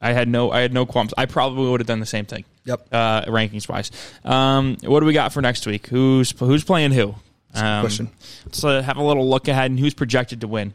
I 0.00 0.12
had 0.12 0.28
no, 0.28 0.50
I 0.50 0.60
had 0.60 0.72
no 0.72 0.84
qualms. 0.84 1.14
I 1.16 1.26
probably 1.26 1.70
would 1.70 1.80
have 1.80 1.86
done 1.86 2.00
the 2.00 2.06
same 2.06 2.24
thing. 2.24 2.44
Yep. 2.64 2.88
Uh, 2.92 3.22
rankings 3.26 3.68
wise, 3.68 3.90
um, 4.24 4.76
what 4.82 5.00
do 5.00 5.06
we 5.06 5.12
got 5.12 5.32
for 5.32 5.42
next 5.42 5.66
week? 5.66 5.86
Who's 5.88 6.32
who's 6.38 6.64
playing 6.64 6.92
who? 6.92 7.14
Um, 7.54 7.82
question. 7.82 8.10
Let's 8.46 8.64
uh, 8.64 8.82
have 8.82 8.96
a 8.96 9.02
little 9.02 9.28
look 9.28 9.48
ahead 9.48 9.70
and 9.70 9.78
who's 9.78 9.94
projected 9.94 10.40
to 10.40 10.48
win. 10.48 10.74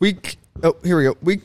Week. 0.00 0.36
Oh, 0.62 0.76
here 0.84 0.96
we 0.98 1.04
go. 1.04 1.16
Week 1.22 1.40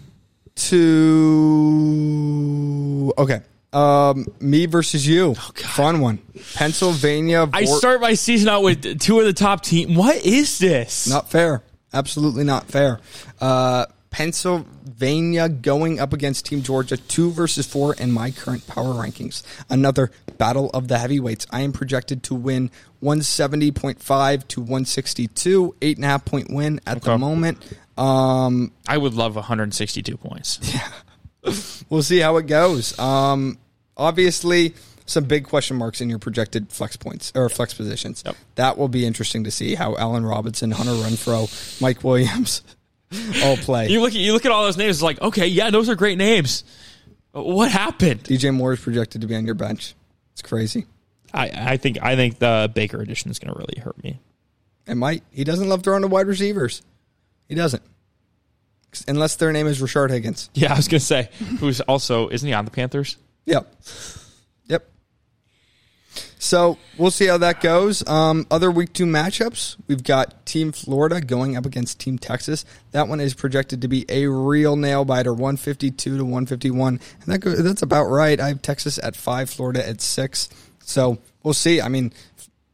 two. 1.84 3.14
Okay. 3.18 3.42
Um, 3.72 4.28
me 4.40 4.66
versus 4.68 5.08
you. 5.08 5.32
Oh, 5.32 5.52
Fun 5.56 6.00
one. 6.00 6.20
Pennsylvania. 6.54 7.50
I 7.52 7.66
Vor- 7.66 7.78
start 7.78 8.02
my 8.02 8.14
season 8.14 8.50
out 8.50 8.62
with 8.62 9.00
two 9.00 9.20
of 9.20 9.26
the 9.26 9.34
top 9.34 9.64
team. 9.64 9.96
What 9.96 10.24
is 10.24 10.60
this? 10.60 11.08
Not 11.08 11.32
fair. 11.32 11.64
Absolutely 11.92 12.44
not 12.44 12.68
fair. 12.68 13.00
Uh, 13.42 13.86
Pennsylvania 14.12 15.50
going 15.50 16.00
up 16.00 16.14
against 16.14 16.46
Team 16.46 16.62
Georgia, 16.62 16.98
two 16.98 17.32
versus 17.32 17.66
four 17.66 17.96
in 17.96 18.12
my 18.12 18.30
current 18.30 18.68
power 18.68 18.94
rankings. 18.94 19.42
Another 19.72 20.12
battle 20.38 20.70
of 20.72 20.88
the 20.88 21.00
heavyweights. 21.00 21.48
I 21.50 21.62
am 21.62 21.72
projected 21.72 22.22
to 22.24 22.36
win 22.36 22.70
170.5 23.02 24.48
to 24.50 24.62
162, 24.62 25.76
eight 25.82 25.98
and 25.98 26.06
a 26.06 26.10
half 26.10 26.26
point 26.26 26.54
win 26.54 26.80
at 26.86 27.02
the 27.02 27.18
moment. 27.18 27.58
Um, 27.98 28.72
I 28.88 28.98
would 28.98 29.14
love 29.14 29.36
162 29.36 30.18
points. 30.18 30.60
Yeah. 31.46 31.54
we'll 31.90 32.04
see 32.04 32.20
how 32.20 32.38
it 32.38 32.48
goes. 32.48 32.98
Um, 32.98 33.58
obviously, 33.98 34.74
some 35.06 35.26
big 35.26 35.44
question 35.46 35.76
marks 35.76 36.00
in 36.00 36.10
your 36.10 36.20
projected 36.20 36.72
flex 36.72 36.96
points 36.96 37.34
or 37.36 37.50
flex 37.50 37.74
positions. 37.74 38.24
Yep. 38.26 38.36
That 38.56 38.78
will 38.78 38.88
be 38.88 39.06
interesting 39.06 39.44
to 39.44 39.52
see 39.52 39.76
how 39.76 39.98
Allen 39.98 40.26
Robinson, 40.26 40.72
Hunter 40.72 40.94
Renfrow, 40.94 41.82
Mike 41.82 42.02
Williams 42.04 42.64
all 43.44 43.58
play. 43.58 43.90
You 43.90 44.00
look 44.02 44.14
at 44.14 44.20
you 44.22 44.32
look 44.32 44.46
at 44.46 44.54
all 44.54 44.64
those 44.64 44.78
names. 44.78 44.96
It's 44.96 45.04
like, 45.04 45.22
okay, 45.22 45.48
yeah, 45.48 45.70
those 45.70 45.90
are 45.90 45.96
great 45.96 46.18
names. 46.18 46.64
What 47.34 47.72
happened? 47.72 48.24
DJ 48.24 48.54
Moore 48.56 48.74
is 48.74 48.80
projected 48.80 49.20
to 49.22 49.28
be 49.28 49.36
on 49.36 49.46
your 49.46 49.56
bench. 49.56 49.96
It's 50.32 50.42
crazy. 50.42 50.86
I, 51.34 51.74
I 51.74 51.78
think 51.78 51.98
I 52.02 52.16
think 52.16 52.40
the 52.40 52.72
Baker 52.74 53.02
edition 53.02 53.32
is 53.32 53.40
going 53.40 53.54
to 53.54 53.60
really 53.60 53.82
hurt 53.82 54.02
me. 54.04 54.20
It 54.88 54.96
might. 54.96 55.24
He 55.32 55.44
doesn't 55.44 55.68
love 55.68 55.84
throwing 55.84 56.04
to 56.04 56.08
wide 56.08 56.28
receivers. 56.28 56.84
He 57.54 57.56
doesn't. 57.56 57.84
Unless 59.08 59.36
their 59.36 59.52
name 59.52 59.68
is 59.68 59.80
Rashard 59.80 60.10
Higgins. 60.10 60.50
Yeah, 60.56 60.74
I 60.74 60.76
was 60.76 60.88
going 60.88 61.00
to 61.00 61.06
say, 61.06 61.30
who's 61.60 61.82
also 61.82 62.30
isn't 62.30 62.48
he 62.48 62.52
on 62.52 62.66
the 62.66 62.72
Panthers? 62.72 63.18
Yep. 63.46 63.72
Yep. 64.66 64.90
So 66.40 66.80
we'll 66.98 67.12
see 67.12 67.28
how 67.28 67.38
that 67.38 67.62
goes. 67.62 68.08
Um, 68.10 68.48
other 68.50 68.72
week 68.72 68.92
two 68.92 69.06
matchups, 69.06 69.76
we've 69.88 70.04
got 70.04 70.48
Team 70.48 70.72
Florida 70.72 71.22
going 71.22 71.56
up 71.56 71.68
against 71.68 72.00
Team 72.00 72.18
Texas. 72.18 72.66
That 72.90 73.08
one 73.08 73.20
is 73.20 73.36
projected 73.36 73.84
to 73.84 73.88
be 73.88 74.08
a 74.10 74.26
real 74.26 74.76
nail 74.76 75.06
biter, 75.06 75.32
one 75.32 75.58
fifty 75.58 75.92
two 75.92 76.18
to 76.18 76.26
one 76.26 76.48
fifty 76.48 76.72
one, 76.72 77.00
and 77.22 77.32
that 77.32 77.38
go, 77.38 77.52
that's 77.52 77.84
about 77.84 78.06
right. 78.06 78.40
I 78.40 78.48
have 78.48 78.64
Texas 78.64 78.98
at 78.98 79.16
five, 79.16 79.48
Florida 79.52 79.88
at 79.88 80.02
six. 80.02 80.50
So 80.80 81.20
we'll 81.44 81.54
see. 81.54 81.82
I 81.82 81.88
mean, 81.88 82.14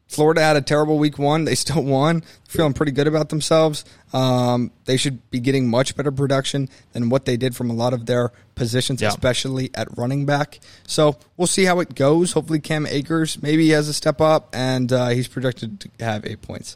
Florida 0.07 0.41
had 0.41 0.55
a 0.55 0.61
terrible 0.61 0.97
week 0.97 1.19
one. 1.19 1.43
They 1.43 1.53
still 1.53 1.83
won. 1.83 2.23
Feeling 2.47 2.73
pretty 2.73 2.93
good 2.93 3.07
about 3.07 3.29
themselves. 3.29 3.85
Um, 4.13 4.71
they 4.85 4.97
should 4.97 5.29
be 5.29 5.39
getting 5.39 5.67
much 5.69 5.95
better 5.95 6.11
production 6.11 6.67
than 6.93 7.09
what 7.09 7.25
they 7.25 7.37
did 7.37 7.55
from 7.55 7.69
a 7.69 7.73
lot 7.73 7.93
of 7.93 8.05
their 8.07 8.31
positions, 8.55 9.01
Yeah. 9.01 9.09
especially 9.09 9.69
at 9.75 9.87
running 9.97 10.25
back. 10.25 10.59
So 10.87 11.17
we'll 11.37 11.47
see 11.47 11.65
how 11.65 11.79
it 11.79 11.93
goes. 11.95 12.31
Hopefully, 12.31 12.59
Cam 12.59 12.85
Akers 12.87 13.41
maybe 13.41 13.63
he 13.65 13.69
has 13.71 13.87
a 13.87 13.93
step 13.93 14.19
up, 14.21 14.49
and 14.53 14.91
uh, 14.91 15.09
he's 15.09 15.27
projected 15.27 15.79
to 15.81 15.89
have 15.99 16.25
eight 16.25 16.41
points. 16.41 16.75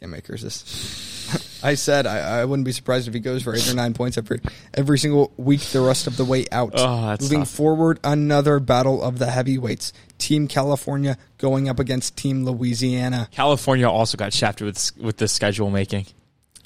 Cam 0.00 0.12
Akers 0.14 0.42
is. 0.42 1.08
I 1.64 1.74
said 1.76 2.06
I, 2.08 2.40
I 2.40 2.44
wouldn't 2.44 2.66
be 2.66 2.72
surprised 2.72 3.06
if 3.06 3.14
he 3.14 3.20
goes 3.20 3.44
for 3.44 3.54
eight 3.54 3.70
or 3.70 3.74
nine 3.74 3.94
points 3.94 4.18
every 4.18 4.40
every 4.74 4.98
single 4.98 5.32
week 5.36 5.60
the 5.60 5.80
rest 5.80 6.08
of 6.08 6.16
the 6.16 6.24
way 6.24 6.44
out. 6.50 6.72
Oh, 6.74 7.16
Moving 7.20 7.40
tough. 7.42 7.50
forward, 7.50 8.00
another 8.02 8.58
battle 8.58 9.00
of 9.00 9.20
the 9.20 9.30
heavyweights. 9.30 9.92
Team 10.18 10.48
California 10.48 11.16
going 11.38 11.68
up 11.68 11.78
against 11.78 12.16
Team 12.16 12.44
Louisiana. 12.44 13.28
California 13.30 13.88
also 13.88 14.16
got 14.16 14.32
shafted 14.32 14.66
with 14.66 14.90
with 14.98 15.16
the 15.18 15.28
schedule 15.28 15.70
making. 15.70 16.06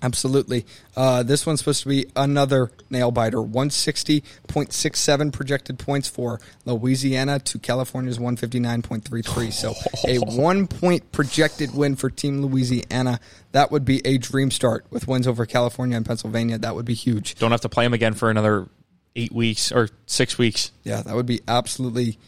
Absolutely. 0.02 0.66
Uh, 0.94 1.22
this 1.22 1.46
one's 1.46 1.60
supposed 1.60 1.82
to 1.82 1.88
be 1.88 2.06
another 2.14 2.70
nail 2.90 3.10
biter. 3.10 3.38
160.67 3.38 5.32
projected 5.32 5.78
points 5.78 6.06
for 6.06 6.38
Louisiana 6.66 7.38
to 7.40 7.58
California's 7.58 8.18
159.33. 8.18 9.52
So 9.52 9.74
a 10.06 10.18
one 10.36 10.66
point 10.66 11.10
projected 11.12 11.74
win 11.74 11.96
for 11.96 12.10
Team 12.10 12.42
Louisiana. 12.42 13.20
That 13.52 13.70
would 13.70 13.86
be 13.86 14.06
a 14.06 14.18
dream 14.18 14.50
start 14.50 14.84
with 14.90 15.08
wins 15.08 15.26
over 15.26 15.46
California 15.46 15.96
and 15.96 16.04
Pennsylvania. 16.04 16.58
That 16.58 16.74
would 16.74 16.84
be 16.84 16.94
huge. 16.94 17.36
Don't 17.36 17.52
have 17.52 17.62
to 17.62 17.70
play 17.70 17.84
them 17.84 17.94
again 17.94 18.12
for 18.12 18.28
another 18.28 18.68
eight 19.16 19.32
weeks 19.32 19.72
or 19.72 19.88
six 20.04 20.36
weeks. 20.36 20.72
Yeah, 20.84 21.00
that 21.02 21.14
would 21.16 21.26
be 21.26 21.40
absolutely 21.48 22.18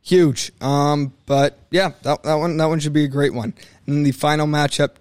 huge. 0.00 0.50
Um, 0.62 1.12
but 1.26 1.58
yeah, 1.70 1.90
that, 2.02 2.22
that 2.22 2.34
one 2.34 2.56
that 2.56 2.66
one 2.66 2.80
should 2.80 2.94
be 2.94 3.04
a 3.04 3.08
great 3.08 3.34
one. 3.34 3.52
And 3.86 4.04
the 4.06 4.12
final 4.12 4.46
matchup 4.46 4.92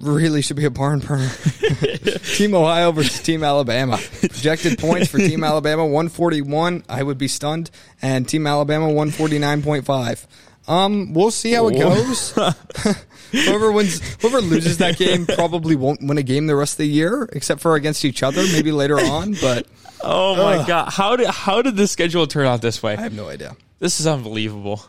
really 0.00 0.42
should 0.42 0.56
be 0.56 0.64
a 0.64 0.70
barn 0.70 1.00
burner. 1.00 1.28
Team 2.36 2.54
Ohio 2.54 2.92
versus 2.92 3.20
Team 3.20 3.44
Alabama. 3.44 3.98
Projected 4.20 4.78
points 4.78 5.08
for 5.08 5.18
Team 5.18 5.44
Alabama 5.44 5.84
141. 5.84 6.84
I 6.88 7.02
would 7.02 7.18
be 7.18 7.28
stunned. 7.28 7.70
And 8.02 8.28
Team 8.28 8.46
Alabama 8.46 8.88
149.5. 8.88 10.26
Um, 10.68 11.14
we'll 11.14 11.30
see 11.30 11.52
how 11.52 11.68
it 11.68 11.78
goes. 11.78 12.32
whoever 13.32 13.72
wins, 13.72 14.00
whoever 14.20 14.40
loses 14.40 14.78
that 14.78 14.96
game 14.98 15.26
probably 15.26 15.74
won't 15.74 16.00
win 16.02 16.18
a 16.18 16.22
game 16.22 16.46
the 16.46 16.56
rest 16.56 16.74
of 16.74 16.78
the 16.78 16.88
year, 16.88 17.28
except 17.32 17.60
for 17.60 17.74
against 17.74 18.04
each 18.04 18.22
other, 18.22 18.42
maybe 18.52 18.70
later 18.70 18.98
on. 18.98 19.34
But 19.40 19.66
Oh 20.02 20.36
my 20.36 20.66
god, 20.66 20.90
how 20.90 21.16
did 21.16 21.26
how 21.26 21.62
did 21.62 21.76
the 21.76 21.86
schedule 21.86 22.26
turn 22.26 22.46
out 22.46 22.62
this 22.62 22.82
way? 22.82 22.96
I 22.96 23.00
have 23.00 23.12
no 23.12 23.28
idea. 23.28 23.56
This 23.78 24.00
is 24.00 24.06
unbelievable. 24.06 24.82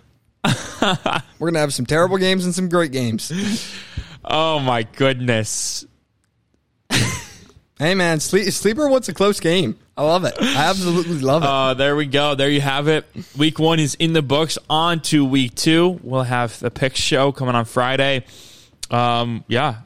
We're 0.43 1.51
gonna 1.51 1.59
have 1.59 1.73
some 1.73 1.85
terrible 1.85 2.17
games 2.17 2.45
and 2.45 2.55
some 2.55 2.69
great 2.69 2.91
games. 2.91 3.31
Oh 4.23 4.59
my 4.59 4.83
goodness. 4.83 5.85
Hey 7.81 7.95
man, 7.95 8.19
sleep, 8.19 8.45
sleeper. 8.51 8.87
What's 8.87 9.09
a 9.09 9.13
close 9.13 9.39
game? 9.39 9.75
I 9.97 10.03
love 10.03 10.23
it. 10.23 10.35
I 10.39 10.69
absolutely 10.69 11.17
love 11.17 11.41
it. 11.41 11.47
Uh, 11.49 11.73
there 11.73 11.95
we 11.95 12.05
go. 12.05 12.35
There 12.35 12.47
you 12.47 12.61
have 12.61 12.87
it. 12.87 13.07
Week 13.35 13.57
one 13.57 13.79
is 13.79 13.95
in 13.95 14.13
the 14.13 14.21
books. 14.21 14.59
On 14.69 14.99
to 14.99 15.25
week 15.25 15.55
two. 15.55 15.99
We'll 16.03 16.21
have 16.21 16.59
the 16.59 16.69
pick 16.69 16.95
show 16.95 17.31
coming 17.31 17.55
on 17.55 17.65
Friday. 17.65 18.23
Um, 18.91 19.43
yeah, 19.47 19.77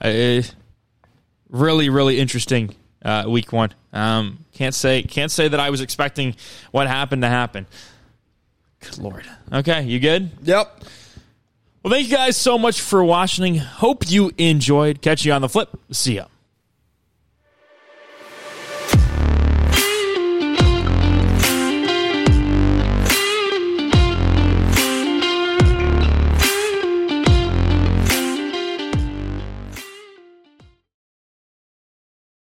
really, 1.50 1.88
really 1.88 2.20
interesting 2.20 2.76
uh, 3.02 3.24
week 3.30 3.54
one. 3.54 3.74
Um, 3.94 4.40
can't 4.52 4.76
say 4.76 5.02
can't 5.04 5.32
say 5.32 5.48
that 5.48 5.62
I 5.62 5.70
was 5.70 5.80
expecting 5.80 6.36
what 6.72 6.88
happened 6.88 7.22
to 7.22 7.30
happen. 7.30 7.66
Good 8.82 8.98
lord. 8.98 9.26
Okay, 9.54 9.84
you 9.84 10.02
good? 10.02 10.32
yep. 10.44 10.84
Well, 11.86 11.94
thank 11.94 12.10
you 12.10 12.18
guys 12.18 12.36
so 12.36 12.58
much 12.58 12.82
for 12.82 13.04
watching. 13.04 13.58
Hope 13.58 14.10
you 14.10 14.32
enjoyed. 14.40 15.04
Catch 15.04 15.24
you 15.24 15.32
on 15.34 15.44
the 15.44 15.50
flip. 15.50 15.70
See 15.92 16.16
ya. 16.16 16.26